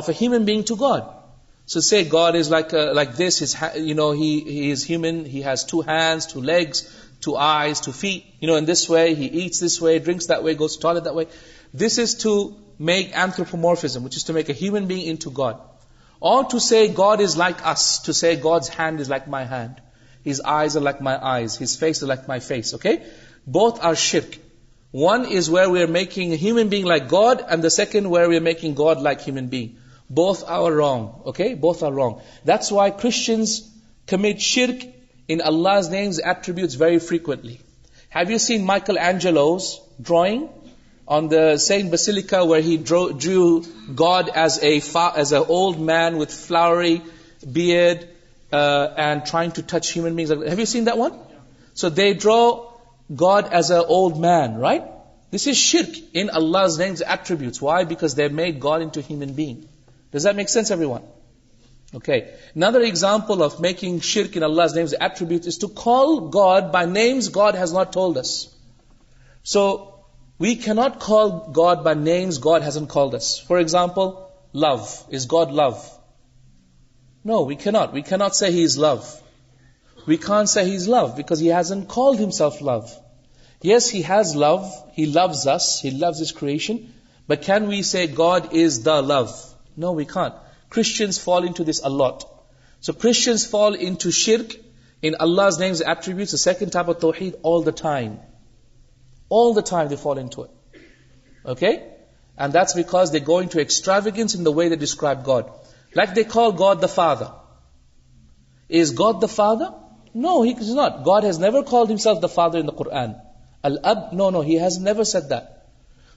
of 0.00 0.08
human 0.08 0.44
being 0.44 0.62
to 0.62 0.74
God 0.74 1.02
so 1.68 1.80
say 1.80 2.02
گاز 2.12 2.48
to 5.68 5.80
hand 5.80 6.22
two 6.32 6.40
lags 6.40 6.84
to 7.20 7.92
فی 7.92 8.20
no 8.42 8.60
this 8.60 8.90
way 8.90 9.14
way 9.82 9.98
drinks 9.98 10.30
make 12.80 13.16
N 13.16 13.30
تھو 13.30 13.56
مورفیزم 13.56 14.04
which 14.04 14.16
is 14.16 14.24
to 14.24 14.32
میکمن 14.32 14.84
being 14.84 15.02
اناڈ 15.04 15.54
or 16.22 16.44
my 19.28 19.46
hand 19.46 19.80
His 20.24 20.40
eyes 20.40 20.76
are 20.76 20.80
like 20.80 21.00
my 21.00 21.16
eyes. 21.24 21.56
His 21.56 21.76
face 21.76 22.02
is 22.02 22.08
like 22.08 22.28
my 22.28 22.40
face. 22.40 22.74
Okay? 22.74 23.02
Both 23.46 23.82
are 23.82 23.96
shirk. 23.96 24.38
One 24.90 25.24
is 25.26 25.48
where 25.48 25.70
we 25.70 25.82
are 25.82 25.86
making 25.86 26.32
a 26.32 26.36
human 26.36 26.68
being 26.68 26.84
like 26.84 27.08
God, 27.08 27.44
and 27.48 27.62
the 27.62 27.70
second 27.70 28.10
where 28.10 28.28
we 28.28 28.36
are 28.36 28.40
making 28.40 28.74
God 28.74 29.00
like 29.00 29.20
human 29.20 29.46
being. 29.46 29.78
Both 30.08 30.42
are 30.48 30.72
wrong. 30.72 31.22
Okay? 31.26 31.54
Both 31.54 31.82
are 31.82 31.92
wrong. 31.92 32.22
That's 32.44 32.72
why 32.72 32.90
Christians 32.90 33.68
commit 34.06 34.42
shirk 34.42 34.82
in 35.28 35.40
Allah's 35.40 35.88
names, 35.88 36.18
attributes 36.18 36.74
very 36.74 36.98
frequently. 36.98 37.60
Have 38.08 38.30
you 38.30 38.40
seen 38.40 38.66
Michelangelo's 38.66 39.80
drawing 40.02 40.48
on 41.06 41.28
the 41.28 41.56
Saint 41.58 41.90
Basilica 41.92 42.44
where 42.44 42.60
he 42.60 42.76
drew 42.76 43.64
God 43.94 44.28
as 44.28 44.58
an 44.58 45.44
old 45.46 45.80
man 45.80 46.16
with 46.16 46.32
flowery 46.32 47.02
beard, 47.52 48.08
so 48.52 49.90
they 51.88 52.12
ڈر 52.12 52.30
God 53.20 53.44
as 53.50 53.72
a 53.72 53.78
man 54.16 54.56
right 54.60 54.82
this 55.32 55.48
is 55.48 55.56
شرک 55.56 55.98
انٹریبیوٹ 56.14 57.54
they 57.88 58.28
make 58.28 58.64
گاڈنگ 58.64 58.98
Nadar 62.56 62.80
example 62.80 63.42
of 63.42 63.60
making 63.60 63.98
شرک 64.02 64.38
to 65.60 65.66
call 65.66 66.08
God 66.34 66.64
by 66.72 66.86
names 66.86 67.30
God 67.36 67.56
has 67.56 67.72
not 67.72 67.96
this 68.14 68.46
so 69.44 69.76
we 70.40 70.54
کیاڈ 70.54 71.78
by 71.78 71.98
names 71.98 72.38
God 72.44 72.62
ہیزن 72.62 72.84
this 73.12 73.40
for 73.46 73.56
example 73.56 74.02
love 74.54 74.76
is 75.12 75.26
God 75.32 75.52
love 75.52 75.70
no 77.24 77.44
we 77.44 77.54
not 77.66 77.92
we 77.92 78.00
keys 78.00 78.78
love 78.78 78.94
we 80.08 80.16
Khan 80.16 80.46
see 80.46 80.76
love 80.76 81.06
back 81.06 81.32
love 82.62 82.80
yes 83.64 83.94
has 83.94 84.36
love 84.36 84.56
loves 84.98 85.46
loves 85.84 86.22
us 88.50 88.86
love 88.86 89.24
no 89.78 89.94
we 89.94 90.04
cons 90.04 91.28
Allah 91.28 92.18
سوشچنڈ 92.82 93.40
فال 93.50 93.76
okay 101.44 101.72
way 104.46 104.68
درب 104.68 105.26
God 105.26 105.44
Like 105.94 106.14
they 106.14 106.24
call 106.24 106.52
God 106.52 106.80
the 106.80 106.88
Father. 106.88 107.32
Is 108.68 108.92
God 108.92 109.20
the 109.20 109.28
Father? 109.28 109.74
No, 110.14 110.42
He 110.42 110.52
is 110.52 110.74
not. 110.74 111.04
God 111.04 111.24
has 111.24 111.38
never 111.38 111.62
called 111.62 111.88
Himself 111.88 112.20
the 112.20 112.28
Father 112.28 112.58
in 112.58 112.66
the 112.66 112.72
Quran. 112.72 113.20
Al-Ab, 113.62 114.12
no, 114.12 114.40
He 114.40 114.54
has 114.54 114.78
never 114.78 115.04
said 115.04 115.30
that. 115.30 115.68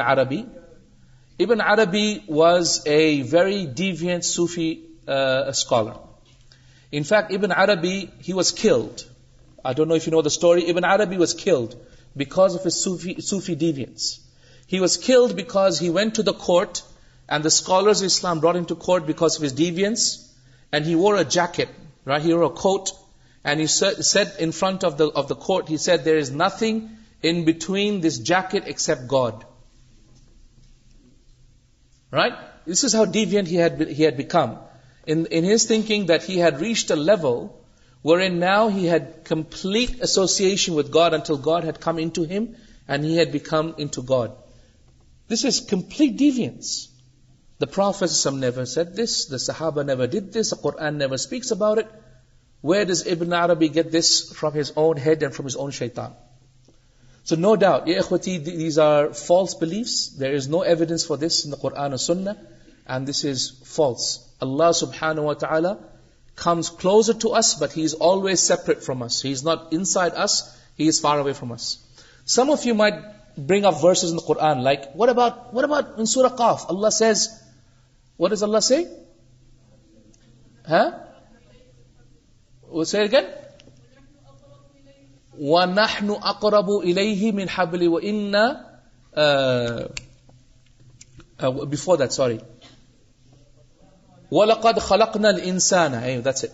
عربی 0.00 0.42
عربی 1.60 2.18
was 2.28 2.80
a 2.84 3.22
very 3.30 3.66
ڈیو 3.66 4.20
سوفیلرس 4.20 5.64
backs 15.32 15.82
he 15.82 15.88
went 15.88 16.16
to 16.16 16.22
دورٹ 16.22 16.78
اینڈرس 17.28 17.68
ٹوٹ 18.68 19.02
back 19.02 19.22
of 19.22 19.56
ڈیوئنس 19.56 20.23
and 20.74 20.84
he 20.84 20.94
wore 20.96 21.16
a 21.16 21.24
jacket, 21.24 21.68
right? 22.04 22.20
He 22.20 22.34
wore 22.34 22.44
a 22.44 22.50
coat, 22.50 22.92
and 23.44 23.60
he 23.60 23.66
said 23.66 24.32
in 24.44 24.52
front 24.52 24.84
of 24.84 24.96
the 24.98 25.36
court, 25.36 25.68
he 25.68 25.76
said, 25.76 26.04
there 26.04 26.18
is 26.18 26.30
nothing 26.30 26.78
in 27.22 27.44
between 27.44 28.00
this 28.00 28.18
jacket 28.18 28.64
except 28.66 29.06
God. 29.08 29.44
Right? 32.10 32.32
This 32.66 32.84
is 32.84 32.92
how 32.92 33.04
deviant 33.04 33.46
he 33.46 34.02
had 34.02 34.16
become. 34.16 34.58
In 35.06 35.44
his 35.44 35.66
thinking 35.66 36.06
that 36.06 36.24
he 36.24 36.38
had 36.38 36.60
reached 36.60 36.90
a 36.90 36.96
level 36.96 37.60
wherein 38.02 38.38
now 38.38 38.68
he 38.68 38.86
had 38.86 39.24
complete 39.24 40.00
association 40.00 40.74
with 40.74 40.90
God 40.90 41.14
until 41.14 41.36
God 41.36 41.64
had 41.64 41.80
come 41.80 41.98
into 41.98 42.24
him 42.24 42.56
and 42.88 43.04
he 43.04 43.16
had 43.16 43.32
become 43.32 43.74
into 43.78 44.02
God. 44.02 44.32
This 45.28 45.44
is 45.44 45.60
complete 45.60 46.18
deviance. 46.18 46.88
فروف 47.60 48.02
some 48.10 48.38
neighbour 48.38 48.64
said 48.64 48.88
this 48.96 49.50
داور 49.60 50.06
that 50.06 50.36
نیورس 50.92 51.52
about 51.52 51.78
it 51.78 51.86
where 52.64 52.90
اسبی 52.90 53.74
get 53.74 53.92
this 53.92 54.32
from 54.40 54.58
his 54.60 54.72
own 54.74 55.24
اون 55.56 55.70
شیتان 55.70 56.10
so 57.26 57.36
no 57.36 57.54
doubt 57.54 57.88
یہ 57.88 58.00
there 60.18 60.34
is 60.34 60.48
no 60.48 60.60
evidence 60.60 61.06
for 61.06 61.16
this 61.16 61.46
false 63.64 64.18
Allah 64.40 65.72
comes 66.38 66.70
close 66.70 67.10
to 67.18 67.34
us 67.34 67.54
but 67.58 67.76
he 67.76 67.84
is 67.84 67.94
always 68.00 68.40
separate 68.40 68.82
Fromm's 68.82 69.24
not 69.44 69.58
annoyed 69.70 70.12
us 70.16 70.42
he 70.78 70.88
is 70.88 71.00
far 71.00 71.18
away 71.18 71.32
from 71.32 71.56
some 72.26 72.50
of 72.50 72.66
you 72.66 72.74
may 72.74 72.92
bring 73.38 73.64
اپن 73.64 74.62
like 74.62 74.80
what 74.94 75.08
what 75.16 75.64
اب 75.64 76.04
سورک 76.04 76.42
says 76.92 77.28
What 78.16 78.28
does 78.30 78.42
Allah 78.42 78.62
say? 78.62 78.86
Huh? 80.66 80.92
We'll 82.68 82.84
say 82.84 83.02
it 83.02 83.06
again. 83.06 83.26
وَنَحْنُ 85.40 86.20
أَقْرَبُ 86.20 86.84
إِلَيْهِ 86.84 87.32
مِنْ 87.32 87.48
حَبْلِ 87.48 87.88
وَإِنَّا 87.88 88.64
uh, 89.16 89.88
uh, 91.40 91.64
Before 91.66 91.96
that, 91.96 92.12
sorry. 92.12 92.40
وَلَقَدْ 94.30 94.78
خَلَقْنَا 94.78 95.38
الْإِنسَانَ 95.38 96.00
hey, 96.00 96.20
That's 96.20 96.44
it. 96.44 96.52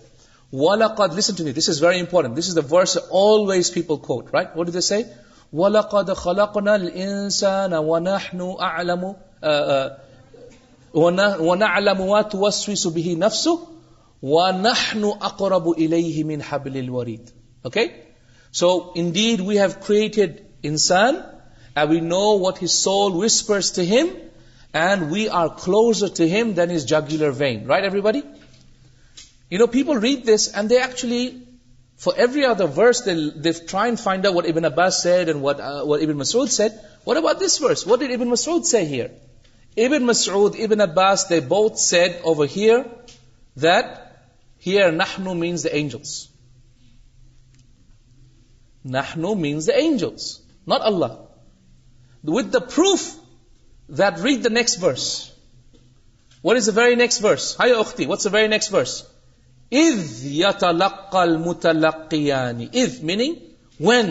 وَلَقَدْ 0.53 1.13
Listen 1.13 1.37
to 1.37 1.45
me. 1.45 1.53
This 1.53 1.69
is 1.69 1.79
very 1.79 1.99
important. 1.99 2.37
This 2.37 2.49
is 2.49 2.55
the 2.55 2.63
verse 2.63 2.95
that 2.95 3.05
always 3.11 3.71
people 3.71 3.99
quote, 3.99 4.31
right? 4.33 4.55
What 4.57 4.67
do 4.67 4.73
they 4.73 4.81
say? 4.81 5.07
وَلَقَدْ 5.53 6.07
خَلَقْنَا 6.07 6.91
الْإِنسَانَ 6.91 7.71
وَنَحْنُ 7.71 8.59
أَعْلَمُ 8.61 9.17
uh, 9.43 9.47
uh, 9.47 9.99
so 10.95 11.09
did 11.11 11.61
we 19.41 19.59
have 19.59 19.69
cut 19.87 20.41
we 21.89 22.01
know 22.01 22.25
what 22.39 22.65
سال 22.69 23.21
and 24.75 25.03
we 25.11 25.29
are 25.29 25.49
close 25.65 26.05
to 26.17 26.25
him 26.25 26.51
دز 26.51 26.87
جگٹ 26.87 27.13
every 27.13 28.01
بڑی 28.01 28.21
you 29.51 29.59
know 29.59 29.67
people 29.67 29.99
read 29.99 30.27
this 30.29 30.49
and 30.55 30.71
they 30.71 30.79
ایچولی 30.79 31.29
for 32.01 32.19
every 32.19 32.45
other 32.45 32.79
verse 32.79 33.03
try 33.71 33.97
find 33.97 34.27
out 34.27 34.37
وٹن 34.37 34.65
اب 34.65 34.81
said 34.93 35.29
وٹن 35.37 36.17
مسول 36.17 36.47
said 36.49 36.73
what 37.07 37.17
about 37.17 37.41
this 37.41 37.63
verse 37.63 37.87
وٹن 37.87 38.29
مسئر 38.29 39.07
شروت 40.15 40.55
ایون 40.55 40.81
ا 40.81 40.85
باس 40.85 41.27
they 41.31 41.41
both 41.41 41.77
said 41.77 42.21
over 42.23 42.47
here 42.57 42.79
دہنو 43.57 45.35
مینس 45.35 45.65
دا 45.65 45.71
اینجلس 45.71 46.27
نہو 48.85 49.35
means 49.35 49.67
the 49.67 49.73
angels 49.73 50.41
not 50.67 50.81
Allah 50.85 51.07
with 52.25 52.53
the 52.53 52.59
proof 52.59 53.01
that 53.89 54.45
the 54.45 54.49
next 54.49 54.83
was 54.83 55.31
what 56.45 56.57
is 56.57 56.69
a 56.69 56.73
very 56.75 56.95
next 56.95 57.25
verse 57.25 57.61
ہائی 57.61 57.73
اختی 57.73 58.07
what's 58.07 58.27
very 58.33 58.47
next 58.47 58.75
وس 58.75 59.03
ایز 59.71 60.25
یت 60.25 60.65
لکل 60.65 61.37
meaning 63.03 63.35
when 63.81 64.11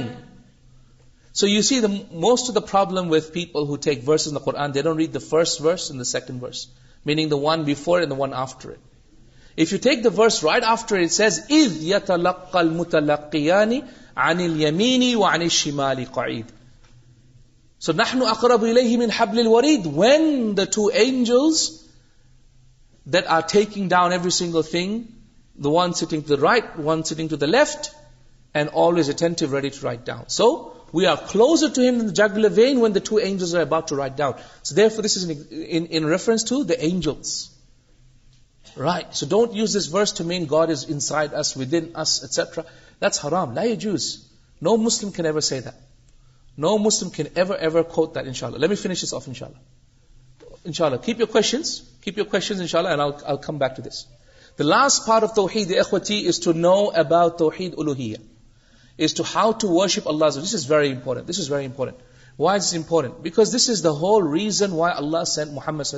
So 1.32 1.46
you 1.46 1.62
see, 1.62 1.80
the, 1.80 2.06
most 2.12 2.50
of 2.50 2.56
the 2.56 2.62
problem 2.62 3.10
with 3.10 3.34
people 3.34 3.66
who 3.66 3.78
take 3.78 4.02
verses 4.02 4.28
in 4.28 4.34
the 4.34 4.40
Qur'an, 4.40 4.72
they 4.72 4.82
don't 4.82 4.98
read 4.98 5.14
the 5.14 5.20
first 5.20 5.60
verse 5.60 5.90
and 5.90 6.00
the 6.00 6.06
second 6.06 6.40
verse. 6.40 6.68
Meaning 7.06 7.30
the 7.30 7.38
one 7.38 7.66
before 7.66 8.00
and 8.02 8.12
the 8.12 8.16
one 8.16 8.34
after 8.34 8.72
it. 8.72 8.80
If 9.56 9.72
you 9.72 9.78
take 9.78 10.04
the 10.04 10.10
verse 10.10 10.42
right 10.44 10.64
after 10.64 10.96
it, 10.96 11.04
it 11.04 11.12
says, 11.12 11.46
إِذْ 11.50 11.84
يَتَلَقَّ 11.84 12.52
الْمُتَلَقِّيَانِ 12.52 13.88
عَنِ 14.18 14.38
الْيَمِينِ 14.40 15.16
وَعَنِ 15.16 15.42
الشِّمَالِ 15.42 16.10
قَعِيدٍ 16.10 16.46
So, 17.80 17.94
نَحْنُ 17.94 18.22
أَقْرَبُ 18.22 18.60
إِلَيْهِ 18.60 18.98
مِنْ 18.98 19.10
حَبْلِ 19.10 19.46
الْوَرِيدِ 19.46 19.86
When 19.86 20.56
the 20.56 20.66
two 20.66 20.92
angels 20.94 21.88
that 23.08 23.28
are 23.28 23.42
taking 23.42 23.88
down 23.88 24.14
every 24.14 24.32
single 24.32 24.64
thing, 24.64 25.14
the 25.56 25.70
one 25.70 25.94
sitting 25.94 26.22
to 26.24 26.30
the 26.36 26.42
right, 26.42 26.78
one 26.78 27.04
sitting 27.04 27.30
to 27.30 27.38
the 27.38 27.48
left, 27.48 27.94
and 28.54 28.70
always 28.70 29.10
attentive, 29.10 29.52
ready 29.52 29.70
to 29.70 29.86
write 29.86 30.06
down. 30.06 30.30
So, 30.30 30.79
we 30.94 31.06
آروز 31.06 31.64
to 31.76 32.10
جگنس 32.20 32.78
right 38.78 39.14
so 39.14 39.26
don't 39.26 39.56
use 39.56 39.78
this 39.78 39.94
ورز 39.94 40.14
to 40.14 40.24
mean 40.24 40.46
God 40.52 40.70
انس 40.70 41.12
what's 41.12 41.58
no 44.62 44.78
مسلم 44.78 47.10
انشاء 50.66 50.86
اللہ 50.86 50.96
keep 50.96 51.20
you 51.20 51.26
کونس 51.26 51.82
کی 52.02 52.12
ریمارنٹریمپورنٹ 59.00 61.94
why 62.40 62.60
is 62.60 62.76
important 62.76 63.14
because 63.14 63.84
دول 63.84 64.34
reason 64.34 64.72
why 64.72 64.94
Allah 64.98 65.24
sent 65.24 65.54
محمد 65.54 65.84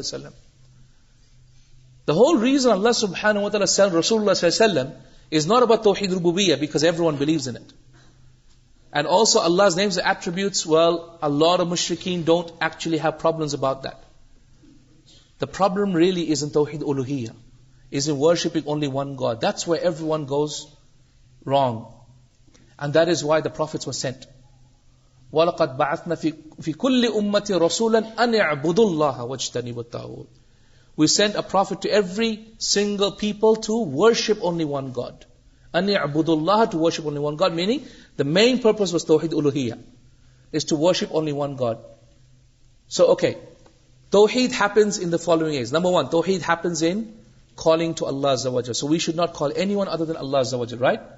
رسول 3.97 4.29
And 22.81 22.93
that 22.93 23.07
is 23.09 23.23
why 23.23 23.41
the 23.41 23.51
prophets 23.51 23.85
were 23.85 23.93
sent. 23.93 24.25
وَلَقَدْ 25.31 25.77
بَعَثْنَا 25.77 26.15
فِي 26.17 26.73
كُلِّ 26.75 27.05
أُمَّةٍ 27.05 27.59
رَسُولًا 27.65 28.15
أَنْ 28.15 28.33
يَعْبُدُوا 28.33 28.85
اللَّهَ 28.89 29.19
وَاجْتَنِبُوا 29.27 29.83
الطَّاغُوتِ 29.83 30.27
We 30.95 31.07
sent 31.07 31.35
a 31.35 31.43
prophet 31.43 31.81
to 31.83 31.91
every 31.91 32.43
single 32.57 33.11
people 33.11 33.55
to 33.67 33.83
worship 33.83 34.39
only 34.41 34.65
one 34.65 34.91
God. 34.91 35.25
أَنْ 35.75 35.87
يَعْبُدُوا 35.95 36.41
اللَّهَ 36.41 36.71
to 36.71 36.77
worship 36.79 37.05
only 37.05 37.19
one 37.19 37.35
God, 37.35 37.53
meaning 37.53 37.85
the 38.17 38.23
main 38.23 38.59
purpose 38.59 38.91
was 38.91 39.05
Tawheed 39.05 39.29
Uluhiyya, 39.29 39.79
is 40.51 40.65
to 40.65 40.75
worship 40.75 41.11
only 41.13 41.31
one 41.31 41.55
God. 41.55 41.77
So, 42.87 43.11
okay, 43.11 43.37
Tawheed 44.11 44.51
happens 44.51 44.97
in 44.97 45.11
the 45.11 45.19
following 45.19 45.53
ways. 45.53 45.71
Number 45.71 45.91
one, 45.91 46.07
Tawheed 46.07 46.41
happens 46.41 46.81
in 46.81 47.17
calling 47.55 47.93
to 47.95 48.05
Allah 48.05 48.33
Azza 48.33 48.51
wa 48.51 48.61
So 48.73 48.87
we 48.87 48.97
should 48.97 49.15
not 49.15 49.33
call 49.33 49.53
anyone 49.55 49.87
other 49.87 50.03
than 50.05 50.17
Allah 50.17 50.41
Azza 50.41 50.57
wa 50.57 50.65
right? 50.79 50.99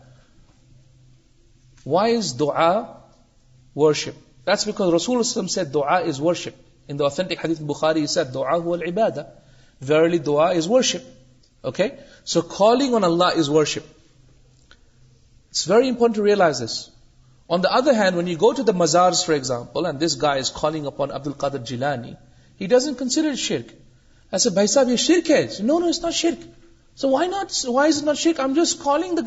Y 1.85 2.15
is 2.15 2.41
a 2.41 2.81
worship 3.75 4.81
رسول 4.81 5.19
اسلم 5.19 5.47
said 5.47 5.75
ورشپٹک 5.75 7.45
for example 19.25 19.85
گائےنگ 20.21 20.85
اپن 20.85 21.11
ابد 21.11 21.27
القادر 21.27 21.57
Jilani 21.57 22.13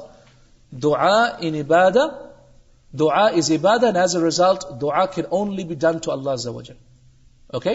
result 4.16 4.64
دعا 4.80 5.04
can 5.06 5.24
only 5.30 5.64
be 5.64 5.74
done 5.74 5.98
okay 7.50 7.74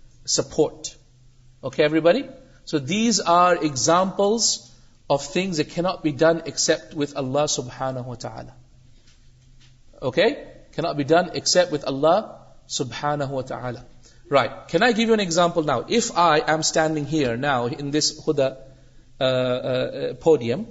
support 0.25 0.87
okay 1.61 1.83
every 1.83 1.99
body 1.99 2.21
so 2.65 2.77
these 2.77 3.21
are 3.25 3.55
example 3.61 4.35
of 5.09 5.33
things 5.33 5.61
کی 5.73 6.11
done 6.11 6.37
except 6.43 6.95
ولہ 6.95 7.45
کی 13.45 13.99
right 14.31 14.69
can 14.69 14.83
I 14.83 14.97
give 14.97 15.07
you 15.07 15.11
an 15.11 15.19
example 15.19 15.65
now 15.65 15.81
if 15.89 16.11
I 16.15 16.41
am 16.47 16.59
standing 16.59 17.05
here 17.11 17.37
now 17.37 17.67
this 17.93 18.19
hour 18.27 20.37
ڈی 20.37 20.49
M 20.49 20.63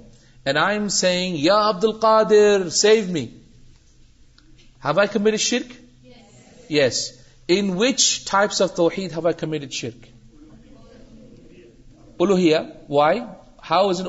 and 0.45 0.57
I 0.57 0.77
am 0.77 0.87
سیگ 0.87 1.35
یا 1.35 1.55
ابد 1.55 1.83
ال 1.83 1.91
کادر 1.91 2.69
save 2.69 3.03
me 3.07 3.25
I 4.83 5.07
come 5.07 5.35
شرک 5.35 5.73
یس 6.71 7.20
وائی 7.51 9.07
ہاؤز 13.69 14.01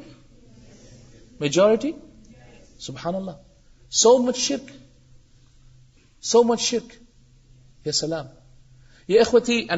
میجورٹی 1.41 1.93
سب 2.81 2.97
حا 3.05 3.11
سو 3.93 4.16
مچ 4.19 4.37
شک 4.39 4.70
سو 6.24 6.43
مچ 6.43 6.61
شک 6.61 6.93
یس 7.87 8.05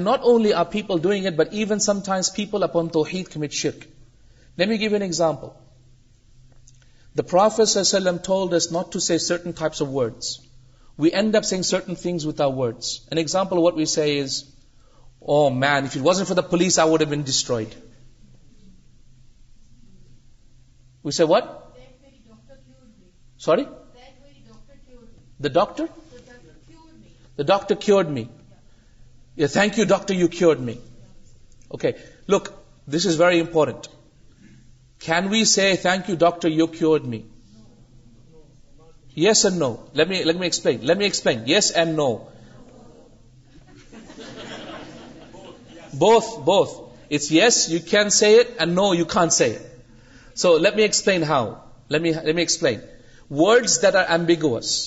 not 0.00 0.20
only 0.22 0.52
are 0.52 0.64
people 0.64 0.98
doing 0.98 1.26
it 1.26 1.32
but 1.32 1.48
ایونس 1.52 1.90
people 2.36 2.62
upon 2.62 2.88
to 2.88 3.02
hand 3.02 3.52
شک 3.52 3.84
name 4.58 4.70
you 4.70 4.78
give 4.78 4.92
an 4.92 5.02
example 5.02 5.46
the 7.16 7.22
پروفیسرٹن 7.22 9.52
ٹائپس 9.52 9.82
آف 9.82 9.88
وڈ 9.90 10.12
وی 10.98 11.10
اینڈ 11.10 11.36
اب 11.36 11.44
سیگ 11.44 11.62
certain 11.62 11.94
things 11.94 12.26
with 12.26 12.40
آرڈس 12.40 13.00
an 13.10 13.18
example 13.18 13.58
what 13.58 13.74
we 13.76 13.84
see 13.84 14.20
is 14.20 14.44
او 15.22 15.50
man 15.50 15.86
was 16.02 16.16
an 16.16 16.26
for 16.26 16.36
the 16.36 16.48
police 16.50 16.78
I 16.78 16.90
would 16.90 17.02
بیسٹرائڈ 17.02 17.68
وی 21.04 21.10
سٹ 21.10 21.22
sorry 23.40 23.64
the 25.40 25.48
doctor 25.48 25.84
The 27.36 27.44
doctor 27.44 27.74
cured 27.74 28.10
me. 28.10 28.28
Yeah, 29.36 29.46
thank 29.46 29.78
you, 29.78 29.84
doctor, 29.86 30.14
you 30.14 30.28
cured 30.28 30.60
me. 30.60 30.78
Okay, 31.74 31.96
look, 32.26 32.52
this 32.86 33.06
is 33.06 33.16
very 33.16 33.38
important. 33.38 33.88
Can 35.00 35.30
we 35.30 35.44
say, 35.44 35.76
thank 35.76 36.08
you, 36.08 36.16
doctor, 36.16 36.48
you 36.48 36.68
cured 36.68 37.04
me? 37.04 37.24
Yes 39.14 39.44
and 39.44 39.58
no. 39.58 39.88
Let 39.94 40.08
me 40.08 40.46
explain. 40.46 40.82
Yes 41.46 41.70
and 41.70 41.96
no. 41.96 42.28
Both. 45.94 46.80
It's 47.10 47.30
yes, 47.30 47.68
you 47.68 47.80
can 47.80 48.10
say 48.10 48.36
it, 48.36 48.56
and 48.58 48.74
no, 48.74 48.92
you 48.92 49.04
can't 49.04 49.32
say 49.32 49.50
it. 49.50 49.84
So 50.34 50.56
let 50.56 50.76
me 50.76 50.82
explain 50.82 51.20
how. 51.22 51.64
Let 51.88 52.00
me 52.00 52.42
explain. 52.42 52.80
Words 53.28 53.80
that 53.80 53.94
are 53.96 54.06
ambiguous, 54.08 54.87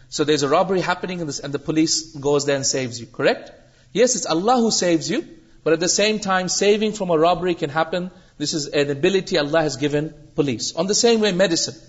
So 0.09 0.25
there's 0.25 0.43
a 0.43 0.49
robbery 0.49 0.81
happening 0.81 1.21
and 1.21 1.29
the 1.29 1.59
police 1.59 2.15
goes 2.27 2.45
there 2.45 2.57
and 2.57 2.65
saves 2.65 2.99
you. 2.99 3.05
Correct? 3.05 3.51
Yes, 3.93 4.17
it's 4.17 4.25
Allah 4.25 4.57
who 4.57 4.71
saves 4.71 5.09
you, 5.09 5.25
but 5.63 5.71
at 5.71 5.79
the 5.79 5.87
same 5.87 6.19
time, 6.19 6.49
saving 6.49 6.91
from 6.91 7.11
a 7.11 7.17
robbery 7.17 7.55
can 7.55 7.69
happen. 7.69 8.11
This 8.37 8.53
is 8.53 8.67
an 8.67 8.89
ability 8.89 9.37
Allah 9.37 9.61
has 9.61 9.77
given 9.77 10.13
police. 10.35 10.75
On 10.75 10.87
the 10.87 10.95
same 10.95 11.21
way, 11.21 11.31
medicine. 11.31 11.75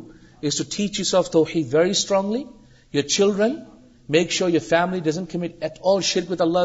is 0.43 0.59
to 0.59 0.65
teach 0.77 1.15
of 1.15 1.31
تو 1.31 1.45
very 1.73 1.91
strongly 1.91 2.43
your 2.95 3.09
children 3.09 3.55
make 4.09 4.31
sure 4.31 4.51
your 4.51 4.69
family 4.69 5.01
doesn't 5.01 5.37
شک 6.03 6.31
with 6.31 6.41
Allah 6.41 6.65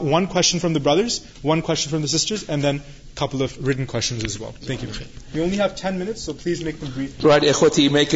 one 0.12 0.26
question 0.26 0.58
from 0.58 0.72
the 0.72 0.82
brothers 0.82 1.20
one 1.44 1.60
question 1.60 1.90
from 1.90 2.02
the 2.02 2.06
sisters 2.06 2.44
ریٹنس 3.66 5.90
please 6.42 6.62
make 6.62 6.84
make 7.90 8.14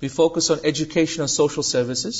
We 0.00 0.08
focus 0.08 0.50
on 0.50 0.58
education 0.64 1.20
and 1.20 1.30
social 1.30 1.62
services. 1.62 2.20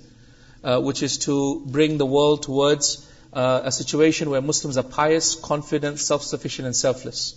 which 0.87 1.03
is 1.03 1.17
to 1.25 1.61
bring 1.67 1.99
the 1.99 2.07
world 2.07 2.41
towards 2.41 3.05
a 3.33 3.71
situation 3.71 4.31
where 4.31 4.41
Muslims 4.41 4.77
are 4.77 4.87
pious, 4.95 5.35
confident, 5.35 5.99
self-sufficient, 5.99 6.65
and 6.65 6.75
selfless. 6.75 7.35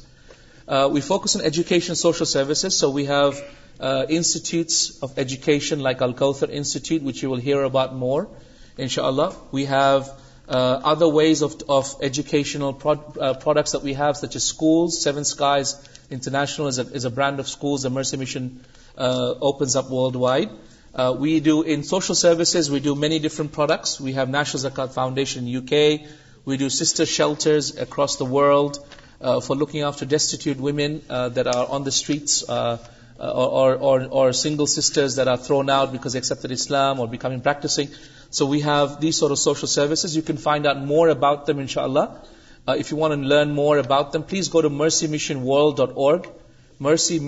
We 0.90 1.02
focus 1.02 1.36
on 1.36 1.42
education 1.42 1.90
and 1.90 1.98
social 1.98 2.24
services. 2.24 2.78
So 2.78 2.88
we 2.88 3.04
have 3.04 3.42
institutes 4.08 5.02
of 5.02 5.18
education 5.18 5.80
like 5.80 6.00
Al-Kawthar 6.00 6.48
Institute, 6.48 7.02
which 7.02 7.22
you 7.22 7.28
will 7.28 7.44
hear 7.50 7.62
about 7.64 7.94
more. 7.94 8.30
Inshallah, 8.78 9.36
we 9.50 9.66
have 9.66 10.10
uh, 10.48 10.80
other 10.84 11.08
ways 11.08 11.42
of 11.42 11.96
educational 12.00 12.70
uh, 12.84 13.34
products 13.34 13.72
that 13.72 13.82
we 13.82 13.94
have, 13.94 14.16
such 14.16 14.34
as 14.34 14.44
schools. 14.44 15.02
Seven 15.02 15.24
Skies 15.24 15.76
International 16.10 16.68
is 16.68 17.04
a 17.04 17.10
brand 17.10 17.38
of 17.40 17.48
schools. 17.48 17.82
The 17.82 17.90
Mercy 17.90 18.16
Mission 18.16 18.64
uh, 18.96 19.34
opens 19.40 19.76
up 19.76 19.90
worldwide. 19.90 20.50
We 21.18 21.40
do 21.40 21.62
in 21.62 21.84
social 21.84 22.14
services. 22.14 22.70
We 22.70 22.80
do 22.80 22.94
many 22.94 23.18
different 23.18 23.52
products. 23.52 24.00
We 24.00 24.12
have 24.14 24.28
National 24.28 24.70
Zakat 24.70 24.92
Foundation 24.92 25.46
in 25.46 25.56
UK. 25.56 26.08
We 26.44 26.56
do 26.56 26.68
sister 26.68 27.06
shelters 27.06 27.76
across 27.76 28.16
the 28.16 28.24
world 28.24 28.84
for 29.20 29.54
looking 29.54 29.82
after 29.82 30.04
destitute 30.04 30.58
women 30.58 31.02
that 31.08 31.46
are 31.46 31.66
on 31.68 31.84
the 31.84 31.92
streets 31.92 32.42
اور 33.18 34.32
single 34.32 34.66
sisters 34.66 35.16
there 35.16 35.26
are 35.26 35.36
thrown 35.36 35.70
out 35.70 35.88
because 35.90 36.16
so 38.30 38.46
view 38.46 38.86
this 39.02 39.22
اور 39.22 39.30
please 44.28 44.54
go 44.54 44.68
مرسی 46.80 47.18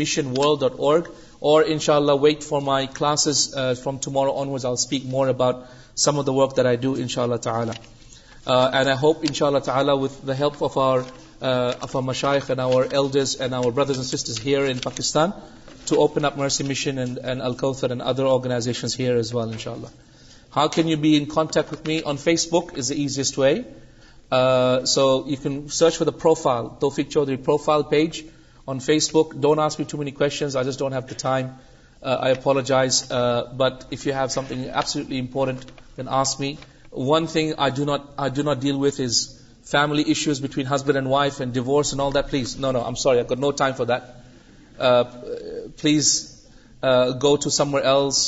اور 1.39 1.63
ان 1.67 1.79
شاء 1.79 1.97
اللہ 1.97 2.13
wait 2.13 2.43
for 2.43 2.61
my 2.61 2.87
classes 2.95 3.55
from 3.55 3.97
tomorrow's 3.97 4.67
I'll 4.67 4.73
speak 4.73 5.03
more 5.05 5.29
about 5.29 5.57
some 5.97 6.19
of 6.19 6.27
the 6.27 6.33
work 6.33 6.59
I 6.59 6.77
do 6.77 6.93
ان 6.93 7.09
شاء 7.09 7.23
اللہ 7.23 7.49
آئی 8.47 8.89
ہوپ 9.03 9.17
ان 9.23 9.35
شاء 9.35 9.47
اللہ 9.47 9.59
in 14.53 14.79
Pakistan 14.79 15.31
to 15.87 15.97
open 15.97 16.25
up 16.25 16.37
Mercy 16.37 16.65
Mission 16.65 16.99
and 16.99 17.43
Al-Kawthar 17.43 17.91
and 17.91 18.03
other 18.03 18.27
organizations 18.27 18.95
here 18.95 19.17
as 19.17 19.33
well, 19.33 19.51
inshallah. 19.51 19.91
How 20.51 20.69
can 20.69 20.87
you 20.89 20.97
be 20.97 21.17
in 21.17 21.27
contact 21.27 21.71
with 21.71 21.85
me? 21.85 22.03
On 22.03 22.17
Facebook 22.17 22.77
is 22.79 22.89
the 22.89 23.01
easiest 23.01 23.37
way. 23.37 23.65
Uh, 24.31 24.85
so 24.87 25.27
you 25.27 25.37
can 25.37 25.69
search 25.69 25.97
for 25.97 26.05
the 26.05 26.13
profile, 26.13 26.79
Tawfiq 26.81 27.11
Chaudhry 27.11 27.43
profile 27.43 27.85
page 27.85 28.25
on 28.67 28.81
Facebook. 28.81 29.41
Don't 29.41 29.59
ask 29.59 29.79
me 29.79 29.85
too 29.85 29.97
many 29.97 30.13
questions. 30.13 30.57
I 30.57 30.63
just 30.63 30.79
don't 30.79 30.93
have 30.93 31.09
the 31.09 31.15
time. 31.15 31.59
Uh, 32.03 32.17
I 32.21 32.31
apologize. 32.31 33.11
Uh, 33.11 33.53
but 33.55 33.87
if 33.91 34.07
you 34.07 34.13
have 34.13 34.33
something 34.33 34.69
absolutely 34.69 35.19
important, 35.19 35.65
then 35.97 36.09
ask 36.09 36.41
me. 36.41 36.59
One 36.91 37.27
thing 37.27 37.55
I 37.59 37.71
do 37.71 37.85
not 37.85 38.61
deal 38.61 38.79
with 38.79 39.01
is 39.01 39.41
family 39.65 40.09
issues 40.09 40.41
between 40.41 40.67
husband 40.67 40.99
and 40.99 41.11
wife 41.11 41.41
and 41.41 41.53
divorce 41.53 41.93
and 41.93 42.01
all 42.01 42.13
that. 42.13 42.29
Please, 42.29 42.57
no, 42.59 42.71
I'm 42.71 42.97
sorry. 42.97 43.19
I've 43.21 43.29
got 43.29 43.39
no 43.39 43.53
time 43.53 43.75
for 43.75 43.87
that. 43.87 44.24
Please 44.79 46.13
go 47.23 47.35
to 47.37 47.51
some 47.51 47.75
else 47.75 48.17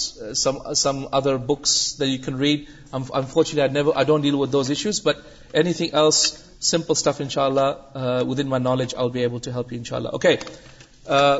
some 0.76 1.04
other 1.12 1.36
books 1.46 1.74
the 1.98 2.02
you 2.02 2.18
can 2.24 2.36
read 2.36 2.64
I 2.92 3.02
unfortunate 3.14 3.72
never 3.72 3.92
I 3.96 4.06
don't 4.06 4.22
deal 4.22 4.34
with 4.34 4.52
those 4.52 4.70
issues 4.70 5.00
but 5.04 5.16
any 5.52 5.72
thing 5.72 5.94
else 5.94 6.22
simple 6.70 6.92
stuff 6.92 7.20
ان 7.20 7.28
شاء 7.28 7.44
اللہ 7.44 8.22
with 8.28 8.40
in 8.40 8.48
my 8.48 8.62
knowledge 8.62 8.94
I 8.96 9.10
be 9.10 9.20
able 9.20 9.38
to 9.38 9.50
help 9.50 9.66
ان 9.70 9.84
شاء 9.84 9.96
اللہ 9.96 10.08
okay 10.08 10.36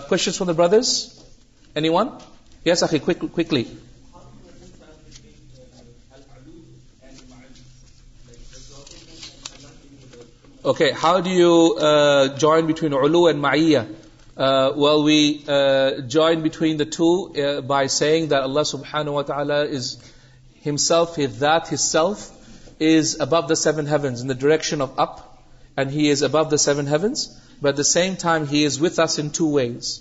question 0.08 0.32
from 0.32 0.46
the 0.46 0.52
brothers 0.52 0.94
any 1.76 1.88
one 1.88 2.08
yes 2.66 2.84
کلی 3.48 3.64
okay 10.62 10.90
how 11.02 11.18
do 11.18 11.30
you 11.30 11.68
join 12.38 12.66
between 12.66 12.92
اولو 12.92 13.24
and 13.24 13.40
my 13.40 13.76
well 14.36 15.04
we 15.04 15.38
join 16.08 16.42
between 16.42 16.78
the 16.78 16.84
to 16.96 17.28
by 17.66 17.88
seeing 17.88 18.26
the 18.26 18.38
اللہ 18.38 18.62
سب 18.62 18.78
تعلیم 19.26 20.76
the 21.40 21.58
seven 23.54 23.86
he 23.86 24.32
direction 24.32 24.82
of 24.82 24.88
up 24.96 25.16
and 25.76 25.92
has 25.92 26.24
above 26.24 26.42
the 26.50 26.56
seven 26.56 26.88
heavens 26.88 27.28
but 27.62 27.76
the 27.76 27.82
same 27.82 28.14
time 28.22 28.44
he 28.52 28.66
is 28.66 28.82
with 28.82 29.00
us 29.00 29.18
in 29.18 29.28
two 29.28 29.52
ways 29.52 30.00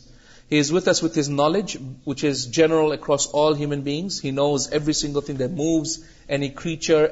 has 0.52 0.74
with 0.74 0.88
us 0.88 1.04
with 1.04 1.30
knowledge 1.30 1.78
which 2.08 2.26
is 2.26 2.52
general 2.52 2.92
across 2.92 3.28
all 3.34 3.56
human 3.56 3.82
beings 3.82 4.26
he 4.26 4.32
knows 4.32 4.68
every 4.72 4.94
single 4.94 5.48
moves 5.48 6.00
N 6.28 6.50
creature 6.50 7.06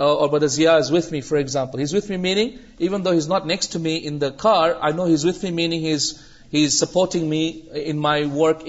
Zia's 0.46 0.92
with 0.92 1.12
me 1.12 1.20
for 1.20 1.38
examples 1.38 1.94
with 1.94 2.10
me 2.10 2.16
mag 2.16 2.48
even 2.78 3.02
this 3.04 3.28
not 3.28 3.46
next 3.46 3.76
me 3.76 3.94
in 3.94 4.20
the 4.20 4.30
car 4.30 4.70
I 4.80 4.92
know 4.94 5.14
his 5.14 5.24
with 5.24 5.44
me 5.44 5.50
مینگز 5.50 6.14
supporting 6.70 7.28
me 7.28 7.62
my 7.92 8.24
work 8.24 8.68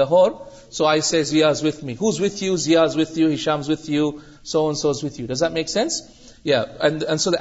Lahore 0.00 0.30
so 0.70 0.84
I 0.84 1.00
see 1.00 1.22
Zia's 1.22 1.64
with 1.64 1.84
me 1.84 1.92
who's 1.92 2.20
with 2.20 2.42
you 2.42 2.56
Zia's 2.56 2.96
with 2.96 3.18
you 3.18 3.28
he 3.28 3.36
شام 3.36 3.60
with 3.68 3.90
you 3.90 4.10
so 4.44 4.72
سوز 4.72 5.04
with 5.04 5.20
you 5.20 5.26
does 5.26 5.42
it 5.42 5.52
make 5.52 5.68
سینسل 5.68 6.00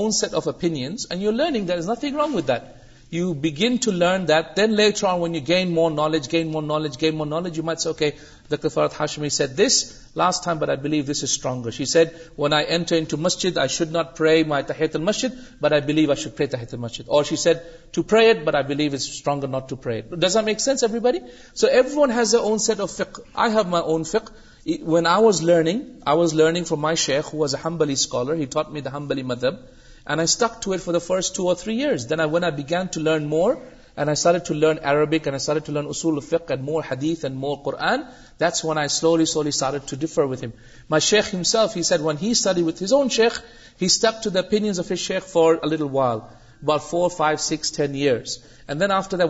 own 0.00 0.12
set 0.12 0.32
of 0.32 0.46
opinions, 0.46 1.06
and 1.10 1.20
you're 1.20 1.32
learning. 1.32 1.66
There 1.66 1.76
is 1.76 1.86
nothing 1.86 2.14
wrong 2.14 2.32
with 2.32 2.46
that. 2.46 2.77
You 3.10 3.34
begin 3.34 3.78
to 3.78 3.90
learn 3.90 4.26
that. 4.26 4.54
Then 4.54 4.76
later 4.76 5.06
on, 5.06 5.20
when 5.20 5.32
you 5.32 5.40
gain 5.40 5.72
more 5.72 5.90
knowledge, 5.90 6.30
you 6.30 7.62
might 7.62 7.80
say, 7.80 7.90
okay, 7.90 8.16
the 8.50 8.58
Kafarat 8.58 8.92
Hashmi 8.92 9.32
said 9.32 9.56
this 9.56 10.06
last 10.14 10.44
time, 10.44 10.58
but 10.58 10.68
I 10.68 10.76
believe 10.76 11.06
this 11.06 11.22
is 11.22 11.30
stronger. 11.30 11.72
She 11.72 11.86
said, 11.86 12.14
when 12.36 12.52
I 12.52 12.64
enter 12.64 12.96
into 12.96 13.16
masjid, 13.16 13.56
I 13.56 13.66
should 13.66 13.92
not 13.92 14.14
pray 14.14 14.42
my 14.42 14.62
Tahiyat 14.62 14.94
al-Masjid, 14.94 15.32
but 15.58 15.72
I 15.72 15.80
believe 15.80 16.10
I 16.10 16.16
should 16.16 16.36
pray 16.36 16.48
Tahiyat 16.48 16.74
al-Masjid. 16.74 17.06
Or 17.08 17.24
she 17.24 17.36
said, 17.36 17.62
to 17.92 18.02
pray 18.02 18.28
it, 18.28 18.44
but 18.44 18.54
I 18.54 18.62
believe 18.62 18.92
it's 18.92 19.08
stronger 19.08 19.46
not 19.46 19.70
to 19.70 19.76
pray 19.76 20.00
it. 20.00 20.20
Does 20.20 20.34
that 20.34 20.44
make 20.44 20.60
sense, 20.60 20.82
everybody? 20.82 21.20
So 21.54 21.66
everyone 21.66 22.10
has 22.10 22.32
their 22.32 22.42
own 22.42 22.58
set 22.58 22.78
of 22.78 22.90
fiqh. 22.90 23.20
I 23.34 23.48
have 23.48 23.68
my 23.68 23.80
own 23.80 24.02
fiqh. 24.02 24.28
When 24.82 25.06
I 25.06 25.20
was 25.20 25.42
learning 25.42 26.64
from 26.66 26.80
my 26.80 26.94
shaykh, 26.94 27.24
who 27.24 27.38
was 27.38 27.54
a 27.54 27.58
Hanbali 27.58 27.96
scholar. 27.96 28.34
He 28.34 28.44
taught 28.46 28.70
me 28.70 28.80
the 28.80 28.90
Hanbali 28.90 29.24
madhab. 29.24 29.60
First 30.08 31.34
to 31.36 31.54
تھریس 31.54 32.06
learn 32.96 33.24
more 33.24 33.52
I 33.96 34.38
to 34.38 34.54
learn 34.54 34.76
Arabic 34.84 35.28
to 35.64 35.72
لرنسنت 35.72 36.08
شیک 41.02 41.32
to 44.22 44.30
دینس 44.30 44.80
فارٹ 45.32 45.60
four 46.82 47.08
five 47.16 47.36
six 47.38 47.72
ٹینرسر 47.72 49.30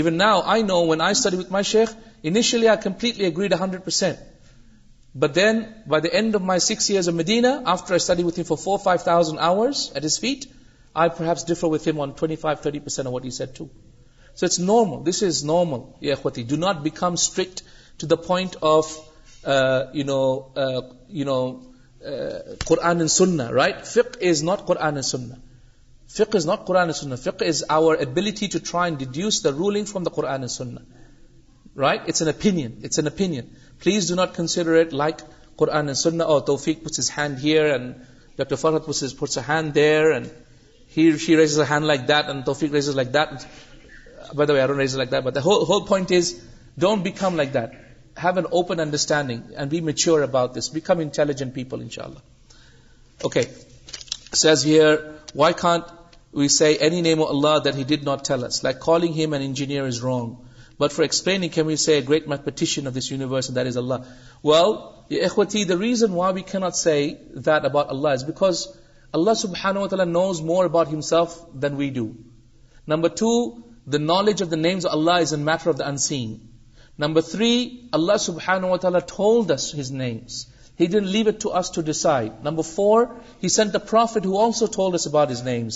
even 0.00 0.16
now 0.16 0.40
I 0.44 0.62
know 0.62 0.80
when 0.88 1.00
I 1.00 1.36
with 1.36 1.50
my 1.52 1.64
شیک 1.64 1.88
only 2.22 2.68
I 2.68 2.76
completely 2.82 3.36
agree 3.36 3.48
the 3.48 3.56
hundred 3.60 3.84
percent 3.84 4.16
but 5.14 5.34
then 5.34 5.60
by 5.86 6.02
دینڈ 6.02 6.36
of 6.36 6.42
my 6.42 6.60
six 6.60 6.90
نفٹرت 7.08 8.40
four 8.48 8.56
four 8.56 8.78
five 8.84 9.04
thousand 9.04 9.38
eight 9.94 10.04
اسپیٹ 10.04 10.44
I 10.94 11.08
what 13.06 13.26
اسٹو 13.26 13.64
so 14.36 14.62
normal 14.62 15.10
this 15.10 15.22
is 15.22 15.44
normal 15.44 16.42
ڈ 16.48 16.52
not 16.58 16.76
become 16.76 17.12
straight 17.12 17.60
to 18.00 18.06
that 18.06 18.30
you 19.94 20.04
know 20.04 20.20
you 21.08 21.24
know 21.24 21.38
سننا 23.08 23.48
سننا 25.02 25.34
فک 26.16 26.36
اس 26.36 26.46
not 26.46 26.66
کو 26.66 26.92
سننا 26.92 27.30
face 27.38 27.64
our 27.68 27.96
ability 28.00 28.46
to 28.46 28.58
try 28.64 28.94
ڈیڈیو 28.94 29.28
رولیگ 29.50 29.84
فروم 29.84 30.02
دور 30.02 30.24
آنٹس 30.24 30.62
پلیز 33.80 34.08
ڈو 34.08 34.14
نوٹرسٹینڈنگ 34.14 34.90
اباؤٹنگ 50.22 51.50
پیپل 51.50 51.82
وائی 55.34 55.54
خان 55.56 55.80
وی 56.34 56.48
سی 56.48 56.64
اینی 56.64 57.00
نیم 57.00 57.20
او 57.22 57.28
اللہ 57.28 58.68
کال 58.80 59.02
این 59.02 59.34
انجینئر 59.34 59.88
بٹ 60.80 60.92
فارسپلین 60.92 61.42
great 62.08 62.28
mathematician 62.28 62.86
of 62.86 62.94
this 62.96 63.10
universe 63.12 63.58
اللہ 63.58 63.94
ویلو 64.44 65.80
ریزن 65.80 66.12
وائیٹ 66.12 66.54
اللہ 69.14 70.04
knows 70.04 70.40
more 70.40 70.64
about 70.64 70.88
knowledge 73.98 74.42
of 74.42 74.50
the 74.50 74.56
names 74.56 74.86
اللہ 74.86 75.20
is 75.20 75.32
an 75.32 75.44
matter 75.44 75.68
of 75.70 75.78
the 75.78 75.96
scene 75.98 76.36
number 76.98 77.20
three 77.20 77.54
اللہ 77.92 78.16
سب 78.16 78.38
نو 78.60 78.76
تعالیٰس 78.76 79.12
about 85.06 85.30
names 85.44 85.75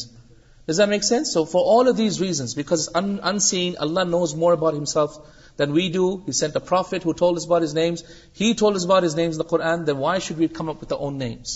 Does 0.67 0.79
that 0.79 0.89
make 0.89 1.05
sense? 1.05 1.33
So 1.33 1.45
for 1.45 1.63
all 1.63 1.89
of 1.89 1.97
these 1.97 2.21
reasons, 2.21 2.55
because 2.55 2.89
it's 2.89 2.97
unseen, 2.97 3.77
Allah 3.79 4.05
knows 4.05 4.35
more 4.35 4.53
about 4.53 4.75
Himself 4.75 5.17
than 5.57 5.73
we 5.73 5.89
do. 5.91 6.23
He 6.27 6.33
sent 6.33 6.57
a 6.57 6.61
prophet 6.61 7.05
who 7.05 7.15
told 7.15 7.37
us 7.37 7.45
about 7.45 7.63
His 7.63 7.73
names. 7.73 8.03
He 8.33 8.55
told 8.55 8.75
us 8.75 8.85
about 8.85 9.05
His 9.05 9.15
names 9.15 9.37
in 9.37 9.39
the 9.39 9.45
Qur'an. 9.45 9.85
Then 9.85 9.99
why 9.99 10.19
should 10.19 10.39
we 10.39 10.49
come 10.49 10.69
up 10.69 10.81
with 10.81 10.91
our 10.93 10.99
own 10.99 11.19
names? 11.19 11.56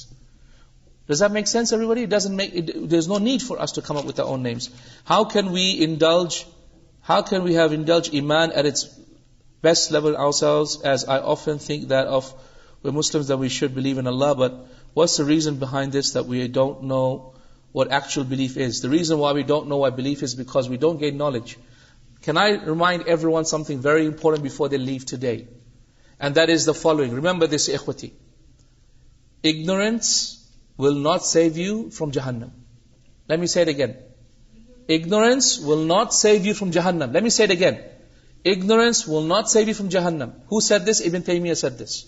Does 1.09 1.19
that 1.19 1.33
make 1.33 1.49
sense, 1.49 1.73
everybody? 1.73 2.05
There's 2.07 3.09
no 3.09 3.19
need 3.19 3.43
for 3.43 3.61
us 3.61 3.73
to 3.73 3.83
come 3.83 3.97
up 3.97 4.05
with 4.05 4.21
our 4.21 4.27
own 4.27 4.45
names. 4.45 4.71
How 5.05 5.25
can 5.25 5.51
we 5.51 5.81
have 5.81 7.73
indulged 7.73 8.15
Iman 8.15 8.53
at 8.53 8.65
its 8.65 8.85
best 9.61 9.91
level 9.91 10.17
ourselves? 10.17 10.83
As 10.83 11.05
I 11.07 11.19
often 11.19 11.59
think 11.59 11.89
that 11.89 12.07
we're 12.85 12.93
Muslims, 12.93 13.27
that 13.27 13.39
we 13.39 13.49
should 13.49 13.75
believe 13.75 13.99
in 13.99 14.07
Allah, 14.07 14.37
but 14.37 14.69
what's 14.95 15.17
the 15.17 15.25
reason 15.25 15.57
behind 15.57 15.91
this, 15.91 16.13
that 16.13 16.27
we 16.27 16.47
don't 16.47 16.85
know 16.85 17.35
چوئل 17.75 18.27
belief 18.27 18.59
is 18.59 18.83
the 18.83 18.89
reason 18.89 19.15
why 19.15 19.35
we 19.35 19.43
don't 19.43 19.69
know 19.69 19.79
why 19.79 19.95
belief 19.95 20.23
is 20.23 20.35
because 20.35 20.69
we 20.69 20.77
don't 20.77 21.01
get 21.01 21.15
knowledge 21.15 21.55
can 22.23 22.39
I 22.39 22.53
remind 22.67 23.03
every 23.07 23.27
one 23.27 23.45
some 23.45 23.63
thing 23.63 23.81
very 23.85 24.07
important 24.07 24.43
before 24.43 24.69
the 24.69 24.73
leave 24.73 24.99
to 25.11 25.17
day 25.21 25.37
and 26.21 26.37
that 26.37 26.51
is 26.51 26.67
the 26.67 26.73
following 26.73 27.15
remember 27.15 27.47
this 27.47 27.69
اخوتھی 27.75 28.09
ignorance 29.45 30.37
will 30.79 31.03
not 31.03 31.23
save 31.23 31.59
you 31.59 31.89
from 31.91 32.11
جہانم 32.11 32.49
لائڈ 33.29 33.69
again 33.69 33.91
ignorance 34.89 35.59
will 35.59 35.87
not 35.89 36.13
save 36.13 36.47
you 36.47 36.55
from 36.55 36.71
جہانم 36.71 37.13
لائڈ 37.13 37.51
again 37.51 37.75
ignorance 38.43 39.09
will 39.09 39.25
not 39.25 39.49
save 39.49 39.69
you 39.69 39.75
from 39.75 39.89
جہانم 39.89 40.29
who 40.53 40.61
sir 40.61 40.79
this 40.79 41.01
even 41.01 41.23
پی 41.23 41.41
می 41.41 41.55
sir 41.55 41.71
this 41.71 42.05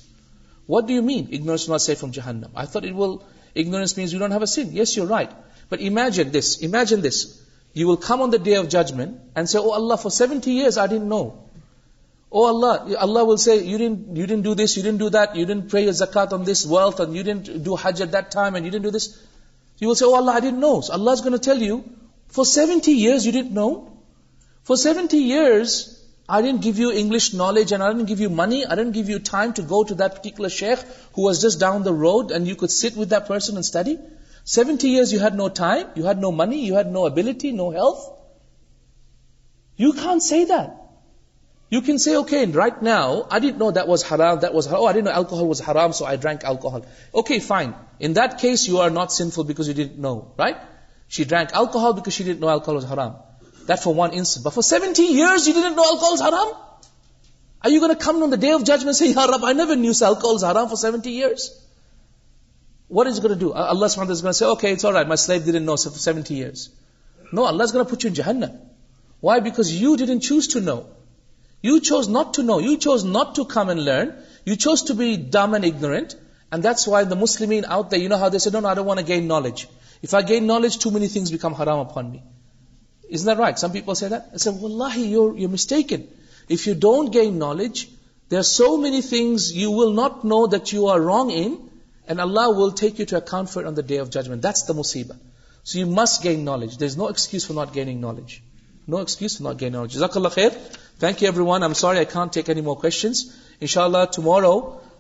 what 0.69 0.89
do 0.89 0.95
you 0.95 1.03
mean 1.03 1.25
ignorance 1.29 1.69
might 1.69 1.81
see 1.81 1.95
from 1.95 2.11
جہانم 2.11 2.47
I 2.55 2.67
thought 2.73 2.85
ولگنورینس 2.95 3.99
meant 3.99 4.49
sin 4.49 4.77
yes 4.77 4.99
you 4.99 5.09
right 5.09 5.29
this 5.73 7.27
you 7.77 7.89
will 7.89 7.97
come 8.07 8.23
on 8.23 8.33
the 8.33 8.37
day 8.37 8.57
of 8.57 8.69
judgment 8.69 9.49
see 9.49 9.59
Allah 9.59 9.95
forty 10.03 10.63
اللہ 12.33 13.23
ولسٹ 13.23 13.49
نو 19.73 20.81
اللہ 24.07 24.65
for 24.67 24.77
seventy 24.77 25.33
knowledge 27.35 27.73
and 27.73 27.83
I 27.83 28.15
you 28.19 28.31
money 28.31 28.63
give 28.95 29.11
you 29.11 29.19
time 29.31 29.51
to 29.51 29.63
go 29.71 29.83
to 29.83 29.95
درٹیکلر 29.95 30.49
شیخ 30.49 30.85
who 31.19 31.27
was 31.27 31.43
just 31.43 31.61
down 31.61 31.83
road 31.83 32.33
and 32.33 32.49
you 32.49 32.55
could 32.55 32.71
sit 32.71 32.99
with 32.99 33.11
درسن 33.11 33.57
study 33.57 33.97
سیونٹیو 34.47 35.29
no 35.35 35.49
time 35.49 35.83
you 35.97 36.07
have 36.07 36.19
no 36.21 36.31
money 36.31 36.57
you 36.57 36.77
have 36.77 36.91
no 36.91 37.05
ability 37.07 37.51
no 37.51 37.69
health 37.69 38.11
no 49.99 50.21
right 50.39 50.57
شی 51.11 51.25
ڈرک 51.25 51.49
الکاس 51.53 51.91
نوکوالیس 52.41 54.39
day 58.41 58.53
of 58.53 58.63
جز 58.63 58.85
نو 58.85 59.75
news 59.75 61.51
نوزن 62.93 63.41
choose 70.21 70.49
to 70.49 70.61
know 70.61 70.81
you 71.65 71.79
choose 71.79 72.09
not 72.09 72.35
to 72.35 72.43
know 72.43 72.61
you 72.61 72.77
choose 72.77 73.05
not 73.05 73.37
to 73.37 73.73
learn 73.73 74.09
you 74.47 74.55
choose 74.55 74.83
to 74.83 74.95
be 74.95 75.15
ڈینڈ 75.15 75.65
اگنورینٹس 75.65 76.15
گے 79.09 79.21
knowledge 79.21 79.67
there 88.31 88.37
are 88.37 88.43
so 88.43 88.77
many 88.77 89.01
thing 89.01 89.37
you 89.55 89.73
will 89.73 89.95
not 89.95 90.25
know 90.25 90.47
there 90.47 90.97
wrong 90.97 91.31
in 91.35 91.55
tomorrow 92.09 92.55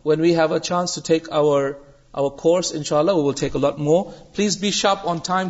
when 0.04 0.20
we 0.20 0.34
have 0.36 0.52
a 0.52 0.58
chance 0.58 0.94
to 0.94 1.00
take 1.06 1.30
over 1.30 1.70
course 2.30 2.72
ان 2.74 2.82
شاء 2.82 2.98
اللہ 2.98 3.12
more 3.78 4.04
please 4.36 4.58
be 4.58 4.70
sharp 4.70 4.98
on 5.04 5.18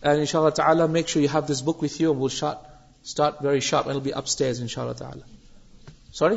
a 0.00 0.20
this 1.48 1.62
book 1.62 1.82
ویت 1.82 2.00
you 2.00 2.14
وارٹ 2.14 3.44
very 3.44 3.60
شارپا 3.60 3.92
اللہ 3.92 4.92
تعالیٰ 4.92 6.36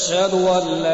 شاید 0.00 0.32
ہوا 0.32 0.58
لا 0.82 0.91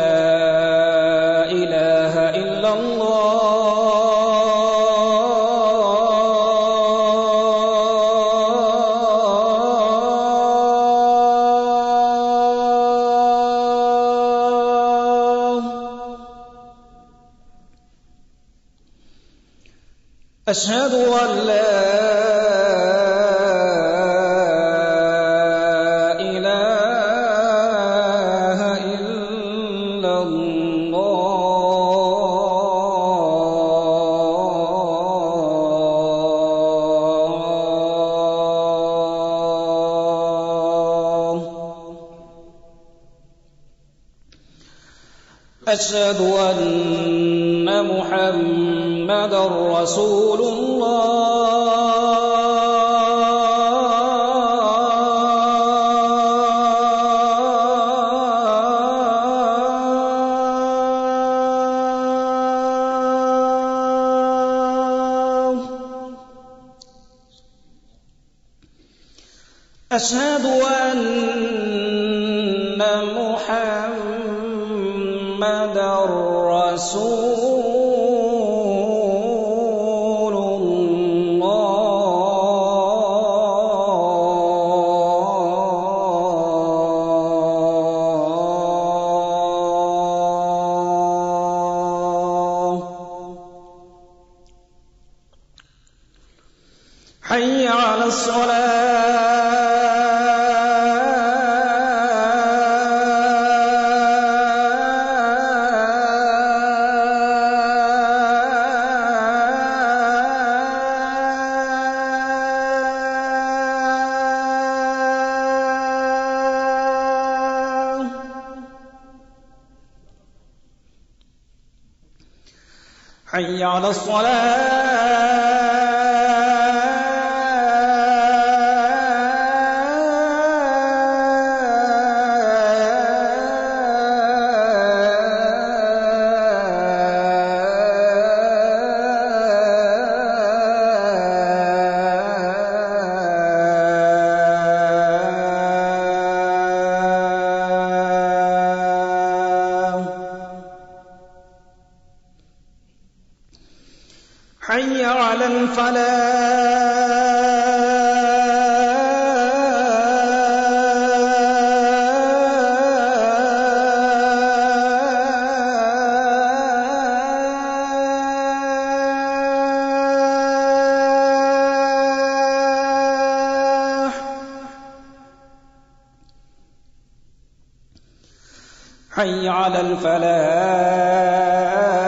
حي 179.19 179.49
على 179.49 179.81
الفلاح 179.81 181.29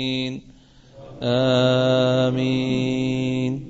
آمين 1.23 3.11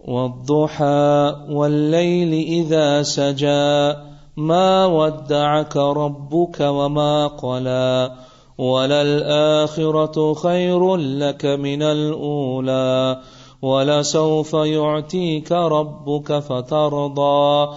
والضحى 0.00 1.36
والليل 1.50 2.32
إذا 2.32 3.02
سجى 3.02 3.94
ما 4.36 4.86
ودعك 4.86 5.76
ربك 5.76 6.60
وما 6.60 7.26
قلى 7.26 8.12
وللآخرة 8.58 10.34
خير 10.34 10.96
لك 10.96 11.44
من 11.44 11.82
الأولى 11.82 13.20
ولسوف 13.62 14.54
يعطيك 14.54 15.52
ربك 15.52 16.38
فترضى 16.38 17.68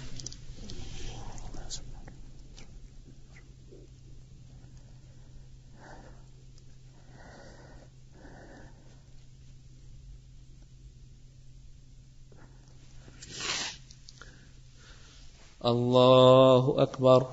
اللہ 15.61 16.69
اکبر 16.79 17.23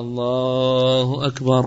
اللہ 0.00 1.12
اکبر 1.22 1.66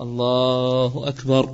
اکبر 0.00 1.46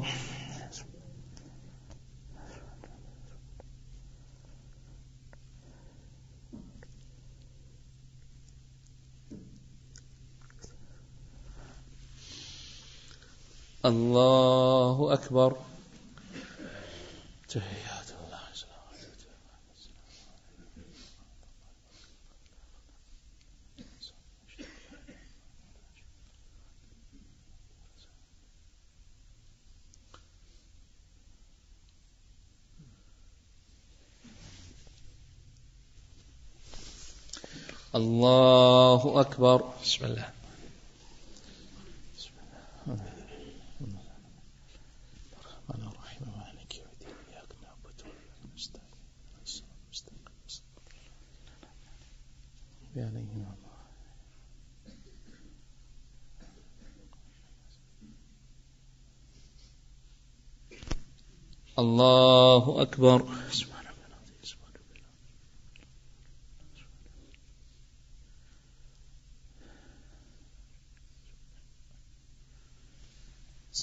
اللہ 13.85 15.03
چاہیے 17.49 17.96
أكبر 39.37 39.63
بسم 39.83 40.05
الله 40.05 40.36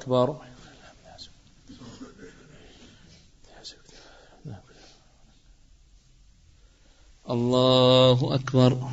أكبر 0.00 0.36
الله 7.30 8.34
أكبر 8.34 8.90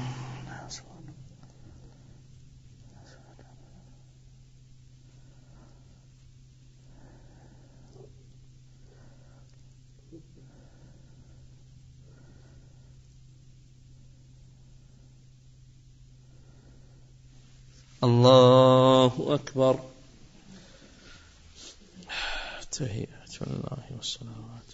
والسلام 23.97 24.29
مسلمات 24.33 24.73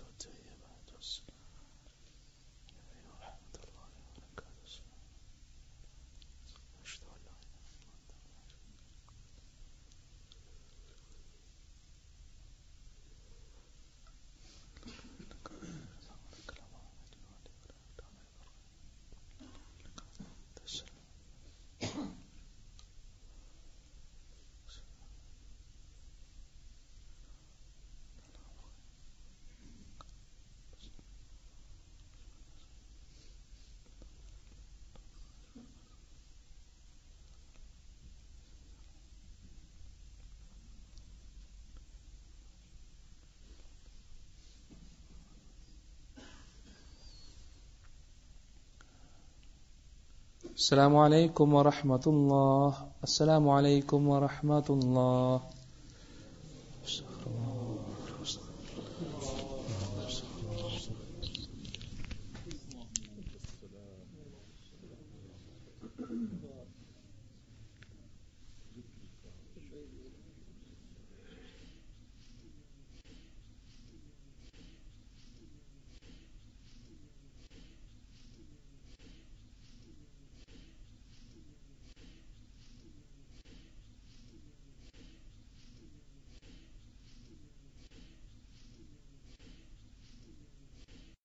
السلام 50.58 50.96
علیکم 50.96 51.54
ورحمۃ 51.54 52.06
اللہ 52.06 52.82
السلام 53.02 53.50
علیکم 53.50 54.08
ورحمۃ 54.10 54.70
اللہ 54.70 55.38